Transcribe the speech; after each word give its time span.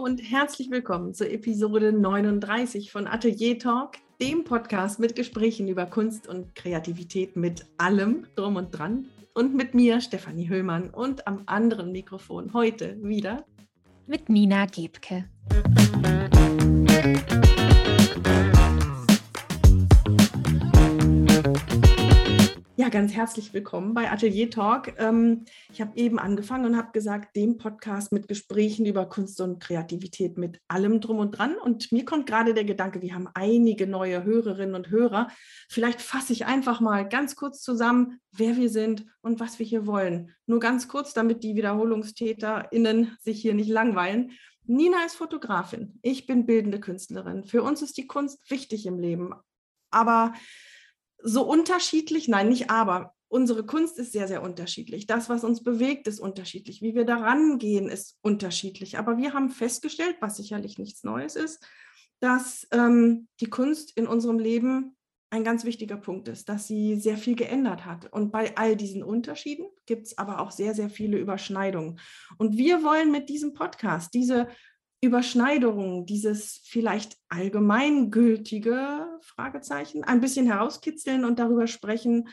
und 0.00 0.22
herzlich 0.22 0.70
willkommen 0.70 1.12
zur 1.12 1.30
Episode 1.30 1.92
39 1.92 2.90
von 2.90 3.06
Atelier 3.06 3.58
Talk, 3.58 3.98
dem 4.18 4.44
Podcast 4.44 4.98
mit 4.98 5.14
Gesprächen 5.14 5.68
über 5.68 5.84
Kunst 5.84 6.26
und 6.26 6.54
Kreativität 6.54 7.36
mit 7.36 7.66
allem 7.76 8.26
drum 8.34 8.56
und 8.56 8.70
dran. 8.70 9.10
Und 9.34 9.54
mit 9.54 9.74
mir, 9.74 10.00
Stefanie 10.00 10.48
Höhlmann, 10.48 10.88
und 10.88 11.26
am 11.26 11.42
anderen 11.44 11.92
Mikrofon 11.92 12.54
heute 12.54 12.96
wieder 13.02 13.44
mit 14.06 14.30
Nina 14.30 14.64
Gebke. 14.64 15.26
Ganz 22.90 23.12
herzlich 23.14 23.54
willkommen 23.54 23.94
bei 23.94 24.10
Atelier 24.10 24.50
Talk. 24.50 24.94
Ähm, 24.98 25.44
ich 25.72 25.80
habe 25.80 25.96
eben 25.96 26.18
angefangen 26.18 26.64
und 26.64 26.76
habe 26.76 26.90
gesagt, 26.90 27.36
dem 27.36 27.56
Podcast 27.56 28.10
mit 28.10 28.26
Gesprächen 28.26 28.84
über 28.84 29.06
Kunst 29.06 29.40
und 29.40 29.60
Kreativität 29.60 30.36
mit 30.36 30.60
allem 30.66 31.00
drum 31.00 31.18
und 31.18 31.38
dran. 31.38 31.54
Und 31.54 31.92
mir 31.92 32.04
kommt 32.04 32.26
gerade 32.26 32.52
der 32.52 32.64
Gedanke, 32.64 33.00
wir 33.00 33.14
haben 33.14 33.28
einige 33.32 33.86
neue 33.86 34.24
Hörerinnen 34.24 34.74
und 34.74 34.90
Hörer. 34.90 35.28
Vielleicht 35.68 36.02
fasse 36.02 36.32
ich 36.32 36.46
einfach 36.46 36.80
mal 36.80 37.08
ganz 37.08 37.36
kurz 37.36 37.62
zusammen, 37.62 38.18
wer 38.32 38.56
wir 38.56 38.68
sind 38.68 39.06
und 39.20 39.38
was 39.38 39.60
wir 39.60 39.66
hier 39.66 39.86
wollen. 39.86 40.34
Nur 40.46 40.58
ganz 40.58 40.88
kurz, 40.88 41.14
damit 41.14 41.44
die 41.44 41.54
WiederholungstäterInnen 41.54 43.16
sich 43.20 43.40
hier 43.40 43.54
nicht 43.54 43.70
langweilen. 43.70 44.32
Nina 44.64 45.04
ist 45.06 45.14
Fotografin. 45.14 46.00
Ich 46.02 46.26
bin 46.26 46.44
bildende 46.44 46.80
Künstlerin. 46.80 47.44
Für 47.44 47.62
uns 47.62 47.82
ist 47.82 47.96
die 47.98 48.08
Kunst 48.08 48.50
wichtig 48.50 48.86
im 48.86 48.98
Leben. 48.98 49.32
Aber 49.92 50.32
so 51.22 51.42
unterschiedlich, 51.42 52.28
nein, 52.28 52.48
nicht 52.48 52.70
aber. 52.70 53.14
Unsere 53.28 53.64
Kunst 53.64 53.98
ist 53.98 54.12
sehr, 54.12 54.26
sehr 54.26 54.42
unterschiedlich. 54.42 55.06
Das, 55.06 55.28
was 55.28 55.44
uns 55.44 55.62
bewegt, 55.62 56.08
ist 56.08 56.18
unterschiedlich. 56.18 56.82
Wie 56.82 56.94
wir 56.94 57.04
daran 57.04 57.58
gehen, 57.58 57.88
ist 57.88 58.18
unterschiedlich. 58.22 58.98
Aber 58.98 59.18
wir 59.18 59.34
haben 59.34 59.50
festgestellt, 59.50 60.16
was 60.20 60.36
sicherlich 60.36 60.78
nichts 60.78 61.04
Neues 61.04 61.36
ist, 61.36 61.64
dass 62.18 62.66
ähm, 62.72 63.28
die 63.40 63.48
Kunst 63.48 63.96
in 63.96 64.06
unserem 64.06 64.38
Leben 64.38 64.96
ein 65.30 65.44
ganz 65.44 65.64
wichtiger 65.64 65.96
Punkt 65.96 66.26
ist, 66.26 66.48
dass 66.48 66.66
sie 66.66 66.96
sehr 66.96 67.16
viel 67.16 67.36
geändert 67.36 67.86
hat. 67.86 68.12
Und 68.12 68.32
bei 68.32 68.56
all 68.56 68.74
diesen 68.74 69.04
Unterschieden 69.04 69.66
gibt 69.86 70.06
es 70.06 70.18
aber 70.18 70.40
auch 70.40 70.50
sehr, 70.50 70.74
sehr 70.74 70.90
viele 70.90 71.18
Überschneidungen. 71.18 72.00
Und 72.36 72.56
wir 72.56 72.82
wollen 72.82 73.12
mit 73.12 73.28
diesem 73.28 73.54
Podcast 73.54 74.12
diese 74.12 74.48
Überschneidungen, 75.02 76.04
dieses 76.04 76.60
vielleicht 76.64 77.16
allgemeingültige 77.28 79.18
Fragezeichen 79.22 80.04
ein 80.04 80.20
bisschen 80.20 80.46
herauskitzeln 80.46 81.24
und 81.24 81.38
darüber 81.38 81.66
sprechen. 81.66 82.28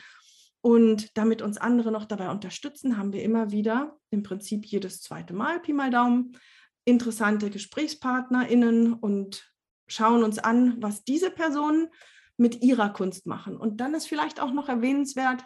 Und 0.60 1.16
damit 1.16 1.40
uns 1.40 1.56
andere 1.56 1.90
noch 1.90 2.04
dabei 2.04 2.30
unterstützen, 2.30 2.98
haben 2.98 3.12
wir 3.12 3.22
immer 3.22 3.52
wieder, 3.52 3.96
im 4.10 4.22
Prinzip 4.22 4.66
jedes 4.66 5.00
zweite 5.00 5.32
Mal, 5.32 5.60
Pi 5.60 5.72
mal 5.72 5.90
Daumen, 5.90 6.36
interessante 6.84 7.48
GesprächspartnerInnen 7.48 8.92
und 8.92 9.50
schauen 9.86 10.22
uns 10.22 10.38
an, 10.38 10.76
was 10.82 11.04
diese 11.04 11.30
Personen 11.30 11.88
mit 12.36 12.62
ihrer 12.62 12.90
Kunst 12.90 13.26
machen. 13.26 13.56
Und 13.56 13.80
dann 13.80 13.94
ist 13.94 14.06
vielleicht 14.06 14.40
auch 14.40 14.52
noch 14.52 14.68
erwähnenswert, 14.68 15.44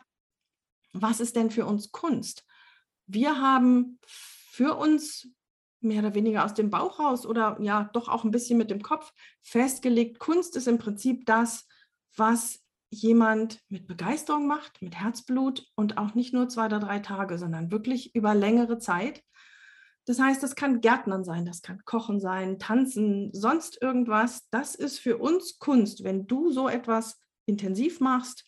was 0.92 1.20
ist 1.20 1.36
denn 1.36 1.50
für 1.50 1.66
uns 1.66 1.92
Kunst? 1.92 2.44
Wir 3.06 3.40
haben 3.40 3.98
für 4.02 4.76
uns 4.76 5.28
mehr 5.82 6.00
oder 6.00 6.14
weniger 6.14 6.44
aus 6.44 6.54
dem 6.54 6.70
Bauch 6.70 6.98
raus 6.98 7.26
oder 7.26 7.56
ja 7.60 7.90
doch 7.92 8.08
auch 8.08 8.24
ein 8.24 8.30
bisschen 8.30 8.58
mit 8.58 8.70
dem 8.70 8.82
Kopf 8.82 9.12
festgelegt. 9.42 10.18
Kunst 10.18 10.56
ist 10.56 10.68
im 10.68 10.78
Prinzip 10.78 11.26
das, 11.26 11.66
was 12.16 12.60
jemand 12.90 13.60
mit 13.68 13.86
Begeisterung 13.86 14.46
macht, 14.46 14.82
mit 14.82 14.94
Herzblut 14.96 15.66
und 15.74 15.96
auch 15.96 16.14
nicht 16.14 16.34
nur 16.34 16.48
zwei 16.48 16.66
oder 16.66 16.78
drei 16.78 16.98
Tage, 16.98 17.38
sondern 17.38 17.70
wirklich 17.72 18.14
über 18.14 18.34
längere 18.34 18.78
Zeit. 18.78 19.22
Das 20.04 20.20
heißt, 20.20 20.42
das 20.42 20.56
kann 20.56 20.80
Gärtnern 20.80 21.24
sein, 21.24 21.46
das 21.46 21.62
kann 21.62 21.80
Kochen 21.84 22.20
sein, 22.20 22.58
Tanzen, 22.58 23.30
sonst 23.32 23.80
irgendwas. 23.80 24.48
Das 24.50 24.74
ist 24.74 24.98
für 24.98 25.18
uns 25.18 25.58
Kunst. 25.58 26.04
Wenn 26.04 26.26
du 26.26 26.50
so 26.50 26.68
etwas 26.68 27.20
intensiv 27.46 28.00
machst 28.00 28.44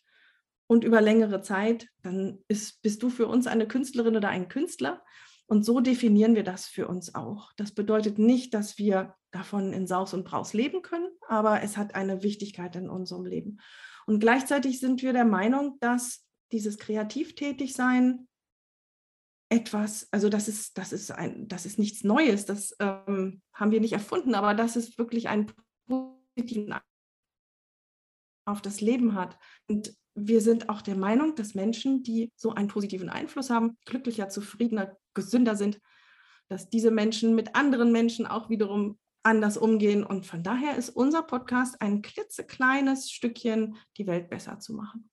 und 0.66 0.84
über 0.84 1.00
längere 1.00 1.40
Zeit, 1.42 1.88
dann 2.02 2.42
ist, 2.48 2.82
bist 2.82 3.02
du 3.02 3.08
für 3.08 3.26
uns 3.28 3.46
eine 3.46 3.68
Künstlerin 3.68 4.16
oder 4.16 4.28
ein 4.28 4.48
Künstler. 4.48 5.02
Und 5.46 5.64
so 5.64 5.80
definieren 5.80 6.34
wir 6.34 6.44
das 6.44 6.66
für 6.66 6.88
uns 6.88 7.14
auch. 7.14 7.52
Das 7.56 7.72
bedeutet 7.72 8.18
nicht, 8.18 8.54
dass 8.54 8.78
wir 8.78 9.14
davon 9.30 9.72
in 9.72 9.86
Saus 9.86 10.14
und 10.14 10.24
Braus 10.24 10.54
leben 10.54 10.82
können, 10.82 11.08
aber 11.28 11.62
es 11.62 11.76
hat 11.76 11.94
eine 11.94 12.22
Wichtigkeit 12.22 12.76
in 12.76 12.88
unserem 12.88 13.26
Leben. 13.26 13.58
Und 14.06 14.20
gleichzeitig 14.20 14.80
sind 14.80 15.02
wir 15.02 15.12
der 15.12 15.24
Meinung, 15.24 15.78
dass 15.80 16.26
dieses 16.52 16.78
Kreativtätigsein 16.78 18.28
etwas, 19.50 20.08
also 20.12 20.28
das 20.28 20.48
ist, 20.48 20.78
das 20.78 20.92
ist 20.92 21.10
ein, 21.10 21.48
das 21.48 21.66
ist 21.66 21.78
nichts 21.78 22.04
Neues, 22.04 22.46
das 22.46 22.74
ähm, 22.80 23.42
haben 23.52 23.70
wir 23.70 23.80
nicht 23.80 23.92
erfunden, 23.92 24.34
aber 24.34 24.54
dass 24.54 24.76
es 24.76 24.98
wirklich 24.98 25.28
einen 25.28 25.52
positiven 25.86 26.74
auf 28.46 28.62
das 28.62 28.80
Leben 28.80 29.14
hat. 29.14 29.38
Und 29.68 29.94
wir 30.14 30.40
sind 30.40 30.68
auch 30.68 30.80
der 30.80 30.96
Meinung, 30.96 31.34
dass 31.34 31.54
Menschen, 31.54 32.02
die 32.02 32.32
so 32.36 32.54
einen 32.54 32.68
positiven 32.68 33.08
Einfluss 33.08 33.50
haben, 33.50 33.76
glücklicher, 33.84 34.28
zufriedener, 34.28 34.96
gesünder 35.12 35.56
sind, 35.56 35.80
dass 36.48 36.70
diese 36.70 36.90
Menschen 36.90 37.34
mit 37.34 37.56
anderen 37.56 37.90
Menschen 37.90 38.26
auch 38.26 38.48
wiederum 38.48 38.98
anders 39.22 39.56
umgehen. 39.56 40.04
Und 40.04 40.26
von 40.26 40.42
daher 40.42 40.76
ist 40.76 40.90
unser 40.90 41.22
Podcast 41.22 41.80
ein 41.80 42.02
klitzekleines 42.02 43.10
Stückchen, 43.10 43.76
die 43.96 44.06
Welt 44.06 44.30
besser 44.30 44.60
zu 44.60 44.74
machen. 44.74 45.10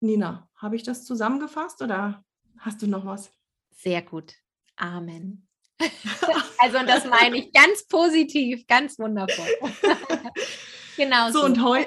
Nina, 0.00 0.48
habe 0.56 0.74
ich 0.74 0.82
das 0.82 1.04
zusammengefasst 1.04 1.80
oder 1.82 2.24
hast 2.58 2.82
du 2.82 2.88
noch 2.88 3.06
was? 3.06 3.30
Sehr 3.70 4.02
gut. 4.02 4.34
Amen. 4.76 5.46
also, 6.58 6.78
und 6.78 6.88
das 6.88 7.04
meine 7.04 7.36
ich 7.38 7.52
ganz 7.52 7.86
positiv, 7.86 8.66
ganz 8.66 8.98
wundervoll. 8.98 9.46
Genau. 10.96 11.30
So, 11.30 11.40
so. 11.40 11.44
und 11.46 11.64
heu 11.64 11.84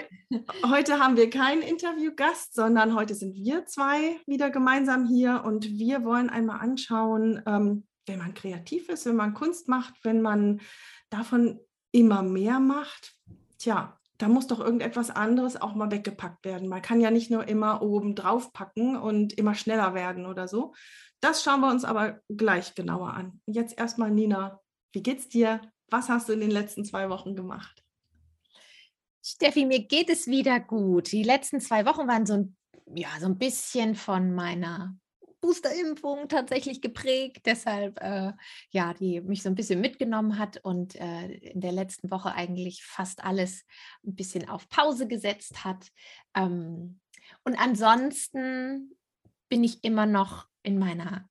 heute 0.66 1.00
haben 1.00 1.18
wir 1.18 1.30
keinen 1.30 1.62
Interviewgast, 1.62 2.56
sondern 2.56 2.96
heute 2.96 3.16
sind 3.16 3.36
wir 3.36 3.66
zwei 3.66 4.20
wieder 4.26 4.50
gemeinsam 4.50 5.06
hier 5.06 5.44
und 5.46 5.70
wir 5.78 6.04
wollen 6.04 6.30
einmal 6.30 6.60
anschauen, 6.60 7.42
ähm, 7.46 7.86
wenn 8.08 8.20
man 8.20 8.34
kreativ 8.34 8.90
ist, 8.90 9.06
wenn 9.06 9.16
man 9.16 9.34
Kunst 9.34 9.68
macht, 9.68 9.94
wenn 10.04 10.22
man 10.22 10.62
davon 11.10 11.60
immer 11.92 12.22
mehr 12.24 12.60
macht. 12.60 13.16
Tja, 13.58 14.00
da 14.18 14.28
muss 14.28 14.48
doch 14.48 14.60
irgendetwas 14.60 15.10
anderes 15.10 15.60
auch 15.60 15.76
mal 15.76 15.92
weggepackt 15.92 16.46
werden. 16.46 16.70
Man 16.70 16.82
kann 16.82 17.02
ja 17.02 17.12
nicht 17.12 17.32
nur 17.32 17.48
immer 17.48 17.82
oben 17.82 18.16
drauf 18.16 18.54
packen 18.54 18.96
und 18.96 19.34
immer 19.34 19.56
schneller 19.56 19.94
werden 19.94 20.26
oder 20.26 20.48
so. 20.48 20.74
Das 21.22 21.44
schauen 21.44 21.62
wir 21.62 21.70
uns 21.70 21.86
aber 21.86 22.20
gleich 22.30 22.76
genauer 22.76 23.14
an. 23.14 23.42
Jetzt 23.46 23.78
erstmal, 23.78 24.12
Nina, 24.12 24.60
wie 24.94 25.04
geht's 25.04 25.28
dir? 25.28 25.62
Was 25.90 26.10
hast 26.10 26.30
du 26.30 26.34
in 26.34 26.40
den 26.40 26.52
letzten 26.52 26.86
zwei 26.86 27.10
Wochen 27.10 27.36
gemacht? 27.36 27.85
Steffi, 29.28 29.66
mir 29.66 29.84
geht 29.88 30.12
es 30.12 30.28
wieder 30.28 30.60
gut. 30.60 31.12
Die 31.12 31.24
letzten 31.24 31.60
zwei 31.60 31.88
Wochen 31.88 32.08
waren 32.08 32.28
so 32.28 32.36
ein, 32.36 32.56
ja, 32.94 33.10
so 33.20 33.26
ein 33.26 33.40
bisschen 33.40 33.96
von 33.96 34.36
meiner 34.36 34.96
Boosterimpfung 35.42 36.28
tatsächlich 36.28 36.80
geprägt, 36.80 37.42
deshalb 37.46 38.00
äh, 38.04 38.34
ja, 38.70 38.94
die 38.94 39.22
mich 39.22 39.42
so 39.42 39.50
ein 39.50 39.56
bisschen 39.56 39.82
mitgenommen 39.82 40.38
hat 40.38 40.58
und 40.64 40.94
äh, 40.96 41.26
in 41.26 41.60
der 41.60 41.72
letzten 41.72 42.12
Woche 42.12 42.34
eigentlich 42.34 42.84
fast 42.86 43.24
alles 43.24 43.66
ein 44.06 44.14
bisschen 44.14 44.48
auf 44.48 44.70
Pause 44.70 45.08
gesetzt 45.08 45.64
hat. 45.64 45.88
Ähm, 46.36 47.00
und 47.44 47.56
ansonsten 47.60 48.96
bin 49.50 49.64
ich 49.64 49.84
immer 49.84 50.06
noch 50.06 50.48
in 50.62 50.78
meiner 50.78 51.28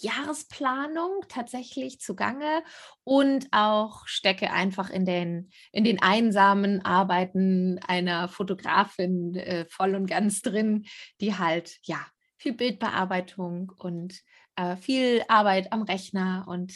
Jahresplanung 0.00 1.24
tatsächlich 1.28 2.00
zugange 2.00 2.62
und 3.04 3.48
auch 3.50 4.06
stecke 4.06 4.50
einfach 4.52 4.90
in 4.90 5.04
den, 5.04 5.50
in 5.72 5.84
den 5.84 6.00
einsamen 6.02 6.84
Arbeiten 6.84 7.78
einer 7.86 8.28
Fotografin 8.28 9.34
äh, 9.34 9.66
voll 9.68 9.94
und 9.94 10.06
ganz 10.06 10.42
drin, 10.42 10.86
die 11.20 11.36
halt 11.36 11.78
ja 11.82 11.98
viel 12.36 12.52
Bildbearbeitung 12.52 13.72
und 13.76 14.20
äh, 14.56 14.76
viel 14.76 15.22
Arbeit 15.28 15.72
am 15.72 15.82
Rechner 15.82 16.44
und 16.48 16.74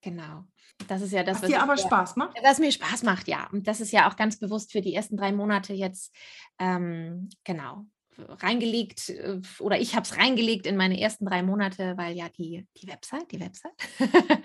genau. 0.00 0.44
Das 0.88 1.00
ist 1.00 1.12
ja 1.12 1.22
das, 1.22 1.36
was, 1.36 1.44
was 1.44 1.50
dir 1.50 1.62
aber 1.62 1.76
ja, 1.76 1.86
Spaß 1.86 2.16
macht. 2.16 2.36
Was 2.42 2.58
mir 2.58 2.70
Spaß 2.70 3.02
macht, 3.02 3.28
ja. 3.28 3.48
Und 3.50 3.66
das 3.66 3.80
ist 3.80 3.92
ja 3.92 4.10
auch 4.10 4.16
ganz 4.16 4.38
bewusst 4.38 4.72
für 4.72 4.82
die 4.82 4.94
ersten 4.94 5.16
drei 5.16 5.32
Monate 5.32 5.72
jetzt 5.72 6.14
ähm, 6.58 7.30
genau 7.44 7.86
reingelegt 8.18 9.10
äh, 9.10 9.40
oder 9.58 9.78
ich 9.80 9.94
habe 9.94 10.04
es 10.04 10.16
reingelegt 10.16 10.66
in 10.66 10.76
meine 10.76 11.00
ersten 11.00 11.26
drei 11.26 11.42
Monate, 11.42 11.94
weil 11.96 12.16
ja 12.16 12.28
die, 12.28 12.66
die 12.76 12.88
Website, 12.88 13.30
die 13.32 13.40
Website 13.40 13.72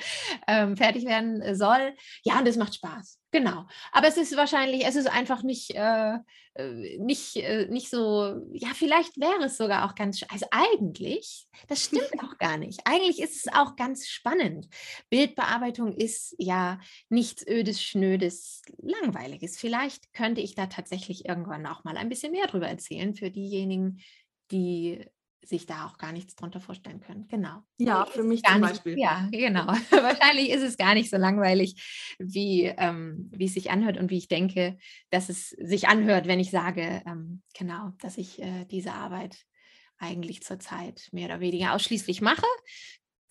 ähm, 0.47 0.77
fertig 0.77 1.05
werden 1.05 1.41
äh, 1.41 1.55
soll. 1.55 1.93
Ja, 2.23 2.39
und 2.39 2.47
es 2.47 2.57
macht 2.57 2.75
Spaß. 2.75 3.20
Genau. 3.31 3.65
Aber 3.93 4.07
es 4.07 4.17
ist 4.17 4.35
wahrscheinlich, 4.35 4.85
es 4.85 4.95
ist 4.95 5.07
einfach 5.07 5.41
nicht, 5.41 5.71
äh, 5.73 6.17
äh, 6.55 6.97
nicht, 6.97 7.37
äh, 7.37 7.67
nicht 7.67 7.89
so, 7.89 8.41
ja, 8.51 8.69
vielleicht 8.73 9.17
wäre 9.19 9.45
es 9.45 9.55
sogar 9.55 9.85
auch 9.85 9.95
ganz, 9.95 10.21
also 10.27 10.45
eigentlich, 10.51 11.47
das 11.69 11.85
stimmt 11.85 12.11
auch 12.23 12.37
gar 12.39 12.57
nicht. 12.57 12.81
Eigentlich 12.83 13.21
ist 13.21 13.37
es 13.37 13.53
auch 13.53 13.77
ganz 13.77 14.07
spannend. 14.07 14.67
Bildbearbeitung 15.09 15.95
ist 15.95 16.35
ja 16.39 16.79
nichts 17.07 17.47
Ödes, 17.47 17.81
Schnödes, 17.81 18.63
Langweiliges. 18.81 19.57
Vielleicht 19.57 20.11
könnte 20.13 20.41
ich 20.41 20.55
da 20.55 20.65
tatsächlich 20.65 21.25
irgendwann 21.25 21.65
auch 21.65 21.85
mal 21.85 21.95
ein 21.95 22.09
bisschen 22.09 22.33
mehr 22.33 22.47
drüber 22.47 22.67
erzählen 22.67 23.15
für 23.15 23.31
diejenigen, 23.31 24.01
die 24.51 25.05
sich 25.43 25.65
da 25.65 25.85
auch 25.85 25.97
gar 25.97 26.11
nichts 26.11 26.35
drunter 26.35 26.59
vorstellen 26.59 27.01
können. 27.01 27.27
Genau. 27.27 27.63
Ja, 27.77 28.05
für 28.05 28.23
mich 28.23 28.43
zum 28.43 28.61
nicht, 28.61 28.69
Beispiel. 28.69 28.99
Ja, 28.99 29.27
genau. 29.31 29.67
Wahrscheinlich 29.89 30.49
ist 30.49 30.61
es 30.61 30.77
gar 30.77 30.93
nicht 30.93 31.09
so 31.09 31.17
langweilig, 31.17 32.15
wie, 32.19 32.65
ähm, 32.65 33.29
wie 33.33 33.45
es 33.45 33.53
sich 33.53 33.71
anhört 33.71 33.97
und 33.97 34.11
wie 34.11 34.17
ich 34.17 34.27
denke, 34.27 34.77
dass 35.09 35.29
es 35.29 35.49
sich 35.49 35.87
anhört, 35.87 36.27
wenn 36.27 36.39
ich 36.39 36.51
sage, 36.51 37.01
ähm, 37.05 37.41
genau, 37.57 37.91
dass 37.99 38.17
ich 38.17 38.41
äh, 38.41 38.65
diese 38.65 38.93
Arbeit 38.93 39.37
eigentlich 39.97 40.43
zurzeit 40.43 41.09
mehr 41.11 41.25
oder 41.25 41.39
weniger 41.39 41.73
ausschließlich 41.73 42.21
mache. 42.21 42.45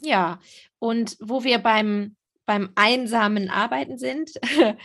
Ja, 0.01 0.41
und 0.79 1.17
wo 1.21 1.45
wir 1.45 1.59
beim 1.59 2.17
beim 2.47 2.71
einsamen 2.75 3.49
Arbeiten 3.49 3.97
sind, 3.97 4.33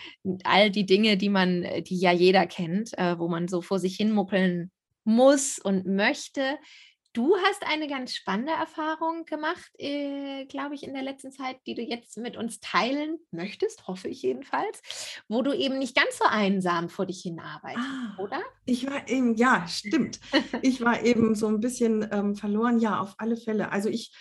all 0.44 0.70
die 0.70 0.86
Dinge, 0.86 1.18
die 1.18 1.30
man, 1.30 1.66
die 1.88 1.98
ja 1.98 2.12
jeder 2.12 2.46
kennt, 2.46 2.96
äh, 2.96 3.18
wo 3.18 3.28
man 3.28 3.48
so 3.48 3.64
vor 3.64 3.80
sich 3.80 3.96
hin 3.96 4.12
muckeln 4.12 4.70
muss 5.04 5.58
und 5.58 5.88
möchte, 5.88 6.60
Du 7.16 7.34
hast 7.38 7.66
eine 7.66 7.88
ganz 7.88 8.14
spannende 8.14 8.52
Erfahrung 8.52 9.24
gemacht, 9.24 9.72
äh, 9.78 10.44
glaube 10.48 10.76
ich, 10.76 10.84
in 10.84 10.94
der 10.94 11.02
letzten 11.02 11.32
Zeit, 11.32 11.56
die 11.66 11.74
du 11.74 11.82
jetzt 11.82 12.18
mit 12.18 12.36
uns 12.36 12.60
teilen 12.60 13.20
möchtest, 13.32 13.88
hoffe 13.88 14.10
ich 14.10 14.22
jedenfalls, 14.22 14.82
wo 15.30 15.42
du 15.42 15.54
eben 15.54 15.80
nicht 15.80 15.96
ganz 15.96 16.18
so 16.18 16.26
einsam 16.26 16.90
vor 16.90 17.06
dich 17.06 17.22
hin 17.22 17.40
arbeitest, 17.40 17.88
ah, 17.88 18.22
oder? 18.22 18.42
Ich 18.66 18.86
war 18.86 19.08
eben, 19.08 19.34
ja, 19.36 19.66
stimmt. 19.66 20.20
ich 20.62 20.82
war 20.82 21.04
eben 21.04 21.36
so 21.36 21.48
ein 21.48 21.62
bisschen 21.62 22.06
ähm, 22.12 22.36
verloren, 22.36 22.80
ja, 22.80 23.00
auf 23.00 23.16
alle 23.18 23.38
Fälle. 23.38 23.72
Also 23.72 23.88
ich 23.88 24.14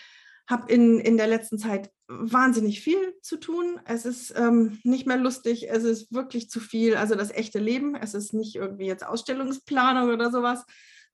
habe 0.47 0.71
in, 0.71 1.01
in 1.01 1.17
der 1.17 1.27
letzten 1.27 1.57
Zeit 1.57 1.91
wahnsinnig 2.07 2.79
viel 2.79 3.19
zu 3.21 3.35
tun. 3.35 3.77
Es 3.83 4.05
ist 4.05 4.33
ähm, 4.37 4.79
nicht 4.83 5.05
mehr 5.05 5.17
lustig, 5.17 5.69
es 5.69 5.83
ist 5.83 6.13
wirklich 6.13 6.49
zu 6.49 6.61
viel. 6.61 6.95
Also 6.95 7.15
das 7.15 7.31
echte 7.31 7.59
Leben, 7.59 7.95
es 7.95 8.13
ist 8.13 8.33
nicht 8.33 8.55
irgendwie 8.55 8.85
jetzt 8.85 9.05
Ausstellungsplanung 9.05 10.13
oder 10.13 10.31
sowas 10.31 10.63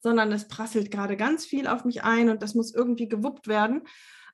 sondern 0.02 0.32
es 0.32 0.48
prasselt 0.48 0.92
gerade 0.92 1.18
ganz 1.18 1.46
viel 1.46 1.68
auf 1.68 1.86
mich 1.86 2.04
ein 2.04 2.30
und 2.30 2.42
das 2.42 2.56
muss 2.56 2.74
irgendwie 2.74 3.08
gewuppt 3.08 3.48
werden. 3.48 3.84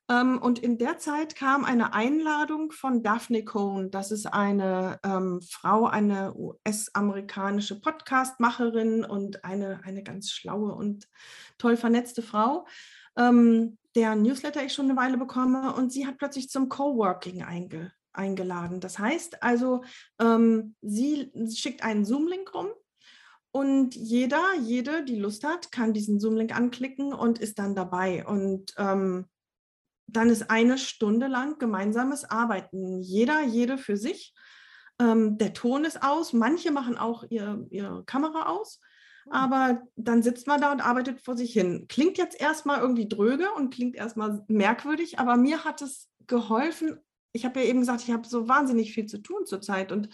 Ähm, 0.09 0.41
und 0.41 0.59
in 0.59 0.77
der 0.77 0.97
Zeit 0.97 1.35
kam 1.35 1.65
eine 1.65 1.93
Einladung 1.93 2.71
von 2.71 3.03
Daphne 3.03 3.43
Cohn. 3.43 3.91
Das 3.91 4.11
ist 4.11 4.25
eine 4.25 4.99
ähm, 5.03 5.41
Frau, 5.41 5.85
eine 5.85 6.33
US-amerikanische 6.35 7.81
Podcastmacherin 7.81 9.03
und 9.03 9.43
eine, 9.43 9.81
eine 9.83 10.03
ganz 10.03 10.31
schlaue 10.31 10.73
und 10.73 11.07
toll 11.57 11.75
vernetzte 11.75 12.21
Frau, 12.21 12.65
ähm, 13.17 13.77
deren 13.95 14.21
Newsletter 14.21 14.63
ich 14.63 14.73
schon 14.73 14.89
eine 14.89 14.97
Weile 14.97 15.17
bekomme. 15.17 15.73
Und 15.73 15.91
sie 15.91 16.07
hat 16.07 16.17
plötzlich 16.17 16.49
zum 16.49 16.69
Coworking 16.69 17.43
einge 17.43 17.91
eingeladen. 18.13 18.79
Das 18.79 18.97
heißt 18.97 19.43
also, 19.43 19.83
ähm, 20.19 20.75
sie 20.81 21.31
schickt 21.55 21.83
einen 21.83 22.03
Zoom-Link 22.03 22.51
rum 22.53 22.69
und 23.51 23.95
jeder, 23.95 24.44
jede, 24.61 25.03
die 25.03 25.17
Lust 25.17 25.44
hat, 25.44 25.71
kann 25.71 25.94
diesen 25.94 26.19
Zoom-Link 26.19 26.55
anklicken 26.55 27.13
und 27.13 27.39
ist 27.39 27.59
dann 27.59 27.75
dabei. 27.75 28.25
Und 28.25 28.73
ähm, 28.77 29.25
dann 30.07 30.29
ist 30.29 30.49
eine 30.49 30.77
Stunde 30.77 31.27
lang 31.27 31.57
gemeinsames 31.57 32.23
Arbeiten. 32.25 33.01
Jeder, 33.01 33.41
jede 33.44 33.77
für 33.77 33.97
sich. 33.97 34.33
Ähm, 34.99 35.38
der 35.38 35.53
Ton 35.53 35.85
ist 35.85 36.03
aus. 36.03 36.33
Manche 36.33 36.71
machen 36.71 36.97
auch 36.97 37.23
ihr, 37.29 37.65
ihre 37.69 38.03
Kamera 38.05 38.47
aus. 38.49 38.79
Oh. 39.25 39.31
Aber 39.31 39.81
dann 39.95 40.23
sitzt 40.23 40.47
man 40.47 40.61
da 40.61 40.71
und 40.71 40.81
arbeitet 40.81 41.21
vor 41.21 41.35
sich 41.35 41.51
hin. 41.53 41.85
Klingt 41.88 42.17
jetzt 42.17 42.39
erstmal 42.39 42.79
irgendwie 42.79 43.07
dröge 43.07 43.51
und 43.53 43.73
klingt 43.73 43.95
erstmal 43.95 44.43
merkwürdig, 44.47 45.19
aber 45.19 45.35
mir 45.35 45.63
hat 45.63 45.81
es 45.81 46.09
geholfen. 46.27 47.00
Ich 47.33 47.45
habe 47.45 47.61
ja 47.61 47.67
eben 47.67 47.81
gesagt, 47.81 48.03
ich 48.03 48.11
habe 48.11 48.27
so 48.27 48.47
wahnsinnig 48.47 48.93
viel 48.93 49.05
zu 49.05 49.19
tun 49.19 49.45
zurzeit 49.45 49.91
und 49.91 50.09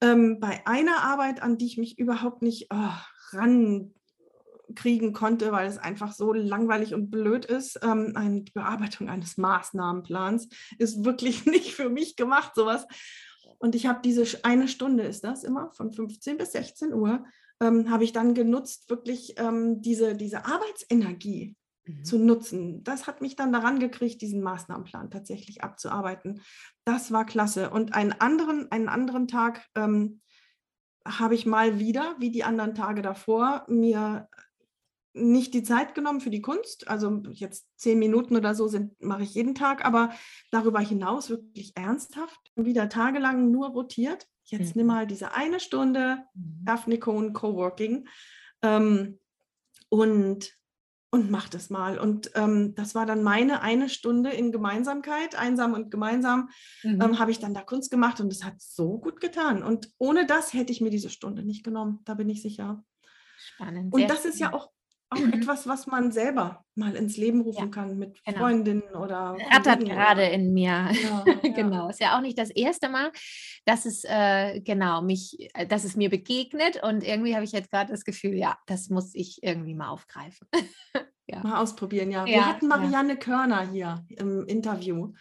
ähm, 0.00 0.40
bei 0.40 0.66
einer 0.66 1.02
Arbeit, 1.02 1.42
an 1.42 1.58
die 1.58 1.66
ich 1.66 1.78
mich 1.78 1.98
überhaupt 1.98 2.42
nicht 2.42 2.68
oh, 2.72 2.92
rankriegen 3.32 5.12
konnte, 5.12 5.52
weil 5.52 5.68
es 5.68 5.78
einfach 5.78 6.12
so 6.12 6.32
langweilig 6.32 6.94
und 6.94 7.10
blöd 7.10 7.44
ist, 7.44 7.78
ähm, 7.82 8.12
eine 8.14 8.42
Bearbeitung 8.42 9.08
eines 9.08 9.36
Maßnahmenplans 9.36 10.48
ist 10.78 11.04
wirklich 11.04 11.44
nicht 11.46 11.74
für 11.74 11.90
mich 11.90 12.16
gemacht, 12.16 12.54
sowas. 12.54 12.86
Und 13.58 13.74
ich 13.74 13.86
habe 13.86 14.00
diese 14.02 14.24
eine 14.44 14.68
Stunde, 14.68 15.02
ist 15.02 15.22
das 15.22 15.44
immer, 15.44 15.70
von 15.72 15.92
15 15.92 16.38
bis 16.38 16.52
16 16.52 16.94
Uhr, 16.94 17.24
ähm, 17.60 17.90
habe 17.90 18.04
ich 18.04 18.12
dann 18.12 18.32
genutzt, 18.32 18.88
wirklich 18.88 19.34
ähm, 19.38 19.82
diese, 19.82 20.14
diese 20.14 20.46
Arbeitsenergie 20.46 21.56
mhm. 21.98 22.04
zu 22.04 22.18
nutzen. 22.18 22.84
Das 22.84 23.06
hat 23.06 23.20
mich 23.20 23.36
dann 23.36 23.52
daran 23.52 23.78
gekriegt, 23.78 24.22
diesen 24.22 24.42
Maßnahmenplan 24.42 25.10
tatsächlich 25.10 25.62
abzuarbeiten. 25.62 26.40
Das 26.84 27.12
war 27.12 27.24
klasse. 27.24 27.70
Und 27.70 27.94
einen 27.94 28.12
anderen, 28.12 28.70
einen 28.70 28.88
anderen 28.88 29.28
Tag 29.28 29.66
ähm, 29.74 30.20
habe 31.06 31.34
ich 31.34 31.46
mal 31.46 31.78
wieder, 31.78 32.16
wie 32.18 32.30
die 32.30 32.44
anderen 32.44 32.74
Tage 32.74 33.02
davor, 33.02 33.64
mir 33.68 34.28
nicht 35.12 35.54
die 35.54 35.62
Zeit 35.62 35.94
genommen 35.94 36.20
für 36.20 36.30
die 36.30 36.42
Kunst. 36.42 36.88
Also 36.88 37.22
jetzt 37.30 37.66
zehn 37.76 37.98
Minuten 37.98 38.36
oder 38.36 38.54
so 38.54 38.68
sind, 38.68 39.00
mache 39.02 39.22
ich 39.22 39.34
jeden 39.34 39.54
Tag, 39.54 39.84
aber 39.84 40.10
darüber 40.50 40.80
hinaus 40.80 41.30
wirklich 41.30 41.76
ernsthaft 41.76 42.52
wieder 42.54 42.88
tagelang 42.88 43.50
nur 43.50 43.70
rotiert. 43.70 44.26
Jetzt 44.44 44.76
mhm. 44.76 44.80
nimm 44.80 44.86
mal 44.86 45.06
diese 45.06 45.34
eine 45.34 45.60
Stunde 45.60 46.24
mhm. 46.34 46.64
Daphne 46.64 46.98
Cohen 46.98 47.32
Coworking 47.32 48.08
ähm, 48.62 49.18
und 49.88 50.52
und 51.10 51.30
mach 51.30 51.48
das 51.48 51.70
mal. 51.70 51.98
Und 51.98 52.30
ähm, 52.34 52.74
das 52.74 52.94
war 52.94 53.04
dann 53.04 53.22
meine 53.22 53.62
eine 53.62 53.88
Stunde 53.88 54.30
in 54.30 54.52
Gemeinsamkeit, 54.52 55.34
einsam 55.34 55.74
und 55.74 55.90
gemeinsam, 55.90 56.50
mhm. 56.82 57.00
ähm, 57.02 57.18
habe 57.18 57.30
ich 57.30 57.40
dann 57.40 57.54
da 57.54 57.62
Kunst 57.62 57.90
gemacht 57.90 58.20
und 58.20 58.32
es 58.32 58.44
hat 58.44 58.54
so 58.60 58.98
gut 58.98 59.20
getan. 59.20 59.62
Und 59.62 59.90
ohne 59.98 60.26
das 60.26 60.54
hätte 60.54 60.72
ich 60.72 60.80
mir 60.80 60.90
diese 60.90 61.10
Stunde 61.10 61.42
nicht 61.42 61.64
genommen, 61.64 62.00
da 62.04 62.14
bin 62.14 62.28
ich 62.28 62.42
sicher. 62.42 62.84
Spannend. 63.36 63.92
Und 63.92 64.02
das 64.02 64.18
spannend. 64.18 64.34
ist 64.34 64.40
ja 64.40 64.52
auch 64.52 64.70
auch 65.10 65.18
mhm. 65.18 65.32
etwas, 65.32 65.66
was 65.66 65.86
man 65.86 66.12
selber 66.12 66.64
mal 66.76 66.94
ins 66.94 67.16
Leben 67.16 67.40
rufen 67.40 67.64
ja, 67.64 67.66
kann 67.66 67.98
mit 67.98 68.24
genau. 68.24 68.38
Freundinnen 68.38 68.82
oder. 68.94 69.36
Rattert 69.52 69.84
gerade 69.84 70.24
in 70.24 70.52
mir. 70.52 70.90
Ja, 71.00 71.24
genau. 71.42 71.88
Ist 71.88 72.00
ja 72.00 72.16
auch 72.16 72.20
nicht 72.20 72.38
das 72.38 72.50
erste 72.50 72.88
Mal, 72.88 73.10
dass 73.64 73.86
es 73.86 74.04
äh, 74.04 74.60
genau 74.60 75.02
mich, 75.02 75.50
äh, 75.54 75.66
dass 75.66 75.84
es 75.84 75.96
mir 75.96 76.10
begegnet 76.10 76.82
und 76.82 77.02
irgendwie 77.02 77.34
habe 77.34 77.44
ich 77.44 77.52
jetzt 77.52 77.70
gerade 77.70 77.90
das 77.90 78.04
Gefühl, 78.04 78.34
ja, 78.34 78.56
das 78.66 78.88
muss 78.88 79.14
ich 79.14 79.42
irgendwie 79.42 79.74
mal 79.74 79.88
aufgreifen. 79.88 80.46
ja. 81.26 81.42
Mal 81.42 81.60
ausprobieren, 81.60 82.10
ja. 82.10 82.24
Wir 82.24 82.46
hatten 82.46 82.68
Marianne 82.68 83.16
Körner 83.16 83.68
hier 83.68 84.04
im 84.10 84.46
Interview. 84.46 85.12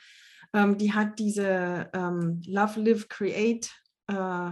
Ähm, 0.54 0.78
die 0.78 0.94
hat 0.94 1.20
diese 1.20 1.90
ähm, 1.94 2.42
Love, 2.46 2.80
Live, 2.82 3.08
Create, 3.08 3.72
äh, 4.08 4.52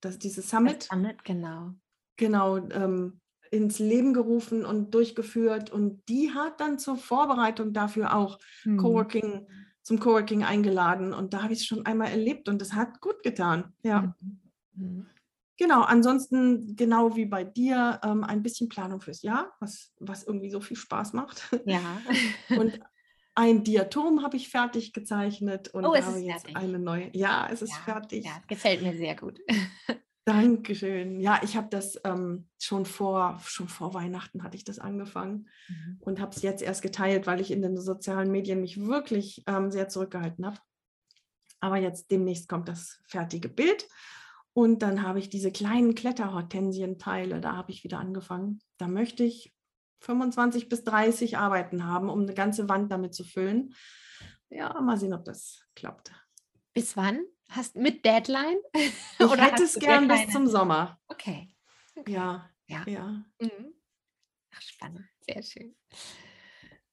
das, 0.00 0.18
diese 0.18 0.42
Summit. 0.42 0.82
Das 0.82 0.86
Summit, 0.86 1.24
genau. 1.24 1.74
Genau, 2.16 2.56
ähm, 2.58 3.20
ins 3.54 3.78
Leben 3.78 4.12
gerufen 4.12 4.64
und 4.64 4.92
durchgeführt. 4.94 5.70
Und 5.70 6.02
die 6.08 6.32
hat 6.32 6.60
dann 6.60 6.78
zur 6.78 6.96
Vorbereitung 6.96 7.72
dafür 7.72 8.16
auch 8.16 8.38
mhm. 8.64 8.78
Coworking, 8.78 9.46
zum 9.82 10.00
Coworking 10.00 10.42
eingeladen. 10.42 11.14
Und 11.14 11.32
da 11.32 11.42
habe 11.42 11.52
ich 11.52 11.60
es 11.60 11.66
schon 11.66 11.86
einmal 11.86 12.08
erlebt 12.08 12.48
und 12.48 12.60
es 12.60 12.72
hat 12.72 13.00
gut 13.00 13.22
getan. 13.22 13.72
Ja. 13.82 14.14
Mhm. 14.74 15.06
Genau, 15.56 15.82
ansonsten 15.82 16.74
genau 16.74 17.14
wie 17.14 17.26
bei 17.26 17.44
dir, 17.44 18.00
ähm, 18.02 18.24
ein 18.24 18.42
bisschen 18.42 18.68
Planung 18.68 19.00
fürs 19.00 19.22
Jahr, 19.22 19.54
was, 19.60 19.92
was 20.00 20.24
irgendwie 20.24 20.50
so 20.50 20.60
viel 20.60 20.76
Spaß 20.76 21.12
macht. 21.12 21.48
Ja. 21.64 21.80
und 22.58 22.80
ein 23.36 23.62
Diatom 23.62 24.24
habe 24.24 24.36
ich 24.36 24.48
fertig 24.48 24.92
gezeichnet 24.92 25.68
und 25.68 25.84
oh, 25.84 25.94
habe 25.94 26.18
jetzt 26.18 26.46
fertig. 26.46 26.56
eine 26.56 26.80
neue. 26.80 27.10
Ja, 27.12 27.48
es 27.52 27.62
ist 27.62 27.70
ja, 27.70 27.78
fertig. 27.84 28.24
Ja, 28.24 28.42
gefällt 28.48 28.82
mir 28.82 28.96
sehr 28.96 29.14
gut. 29.14 29.38
Dankeschön. 30.24 31.20
Ja, 31.20 31.40
ich 31.42 31.54
habe 31.56 31.68
das 31.68 32.00
ähm, 32.04 32.48
schon 32.58 32.86
vor, 32.86 33.40
schon 33.44 33.68
vor 33.68 33.92
Weihnachten 33.92 34.42
hatte 34.42 34.56
ich 34.56 34.64
das 34.64 34.78
angefangen 34.78 35.48
mhm. 35.68 35.98
und 36.00 36.20
habe 36.20 36.34
es 36.34 36.40
jetzt 36.40 36.62
erst 36.62 36.80
geteilt, 36.80 37.26
weil 37.26 37.42
ich 37.42 37.50
in 37.50 37.60
den 37.60 37.76
sozialen 37.76 38.30
Medien 38.30 38.62
mich 38.62 38.86
wirklich 38.86 39.42
ähm, 39.46 39.70
sehr 39.70 39.88
zurückgehalten 39.88 40.46
habe. 40.46 40.56
Aber 41.60 41.76
jetzt 41.76 42.10
demnächst 42.10 42.48
kommt 42.48 42.68
das 42.68 43.00
fertige 43.06 43.50
Bild 43.50 43.86
und 44.54 44.82
dann 44.82 45.02
habe 45.02 45.18
ich 45.18 45.28
diese 45.28 45.50
kleinen 45.52 45.94
Kletterhortensienteile, 45.94 47.40
da 47.40 47.56
habe 47.56 47.72
ich 47.72 47.84
wieder 47.84 47.98
angefangen. 47.98 48.60
Da 48.78 48.86
möchte 48.86 49.24
ich 49.24 49.52
25 50.00 50.68
bis 50.68 50.84
30 50.84 51.36
Arbeiten 51.36 51.84
haben, 51.84 52.08
um 52.08 52.22
eine 52.22 52.34
ganze 52.34 52.68
Wand 52.68 52.92
damit 52.92 53.14
zu 53.14 53.24
füllen. 53.24 53.74
Ja, 54.50 54.80
mal 54.80 54.96
sehen, 54.96 55.12
ob 55.12 55.24
das 55.24 55.64
klappt. 55.74 56.12
Bis 56.72 56.96
wann? 56.96 57.20
Hast 57.54 57.76
mit 57.76 58.04
Deadline? 58.04 58.58
Ich 59.18 59.24
Oder 59.24 59.42
hätte 59.42 59.62
es 59.62 59.78
gern 59.78 60.08
bis 60.08 60.28
zum 60.30 60.46
Sommer. 60.46 60.98
Okay. 61.08 61.48
okay. 61.94 62.12
Ja. 62.12 62.50
Ja. 62.66 62.84
ja. 62.86 63.24
Mhm. 63.40 63.74
Ach, 64.54 64.60
spannend. 64.60 65.04
Sehr 65.20 65.42
schön. 65.42 65.74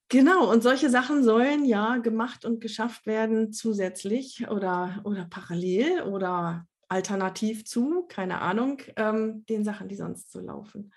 Genau, 0.09 0.51
und 0.51 0.61
solche 0.61 0.89
Sachen 0.89 1.23
sollen 1.23 1.65
ja 1.65 1.97
gemacht 1.97 2.45
und 2.45 2.59
geschafft 2.59 3.05
werden 3.05 3.53
zusätzlich 3.53 4.47
oder, 4.49 5.01
oder 5.05 5.25
parallel 5.25 6.01
oder 6.01 6.67
alternativ 6.89 7.63
zu, 7.65 8.03
keine 8.07 8.41
Ahnung, 8.41 8.81
ähm, 8.97 9.45
den 9.45 9.63
Sachen, 9.63 9.87
die 9.87 9.95
sonst 9.95 10.31
so 10.31 10.41
laufen. 10.41 10.93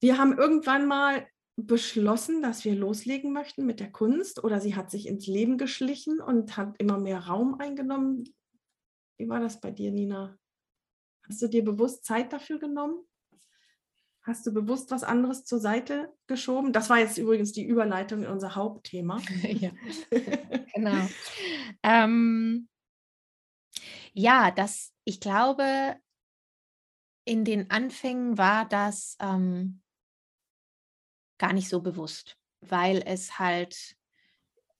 Wir 0.00 0.16
haben 0.16 0.38
irgendwann 0.38 0.86
mal 0.86 1.26
beschlossen, 1.56 2.40
dass 2.40 2.64
wir 2.64 2.74
loslegen 2.74 3.32
möchten 3.32 3.66
mit 3.66 3.80
der 3.80 3.92
Kunst 3.92 4.42
oder 4.42 4.60
sie 4.60 4.74
hat 4.74 4.90
sich 4.90 5.06
ins 5.06 5.26
Leben 5.26 5.58
geschlichen 5.58 6.20
und 6.20 6.56
hat 6.56 6.76
immer 6.78 6.98
mehr 6.98 7.26
Raum 7.26 7.60
eingenommen. 7.60 8.24
Wie 9.18 9.28
war 9.28 9.40
das 9.40 9.60
bei 9.60 9.72
dir, 9.72 9.90
Nina? 9.90 10.38
Hast 11.28 11.42
du 11.42 11.48
dir 11.48 11.64
bewusst 11.64 12.04
Zeit 12.04 12.32
dafür 12.32 12.58
genommen? 12.58 13.04
Hast 14.22 14.46
du 14.46 14.52
bewusst 14.52 14.90
was 14.90 15.04
anderes 15.04 15.44
zur 15.44 15.58
Seite 15.58 16.14
geschoben? 16.26 16.72
Das 16.72 16.88
war 16.88 16.98
jetzt 16.98 17.18
übrigens 17.18 17.52
die 17.52 17.64
Überleitung 17.64 18.22
in 18.22 18.30
unser 18.30 18.54
Hauptthema. 18.54 19.20
ja, 19.42 19.70
genau. 20.74 21.08
ähm, 21.82 22.68
ja, 24.12 24.50
das, 24.50 24.94
ich 25.04 25.20
glaube, 25.20 25.96
in 27.24 27.44
den 27.44 27.70
Anfängen 27.70 28.38
war 28.38 28.68
das 28.68 29.16
ähm, 29.20 29.82
gar 31.38 31.52
nicht 31.52 31.68
so 31.68 31.82
bewusst, 31.82 32.38
weil 32.60 33.02
es 33.04 33.38
halt 33.38 33.97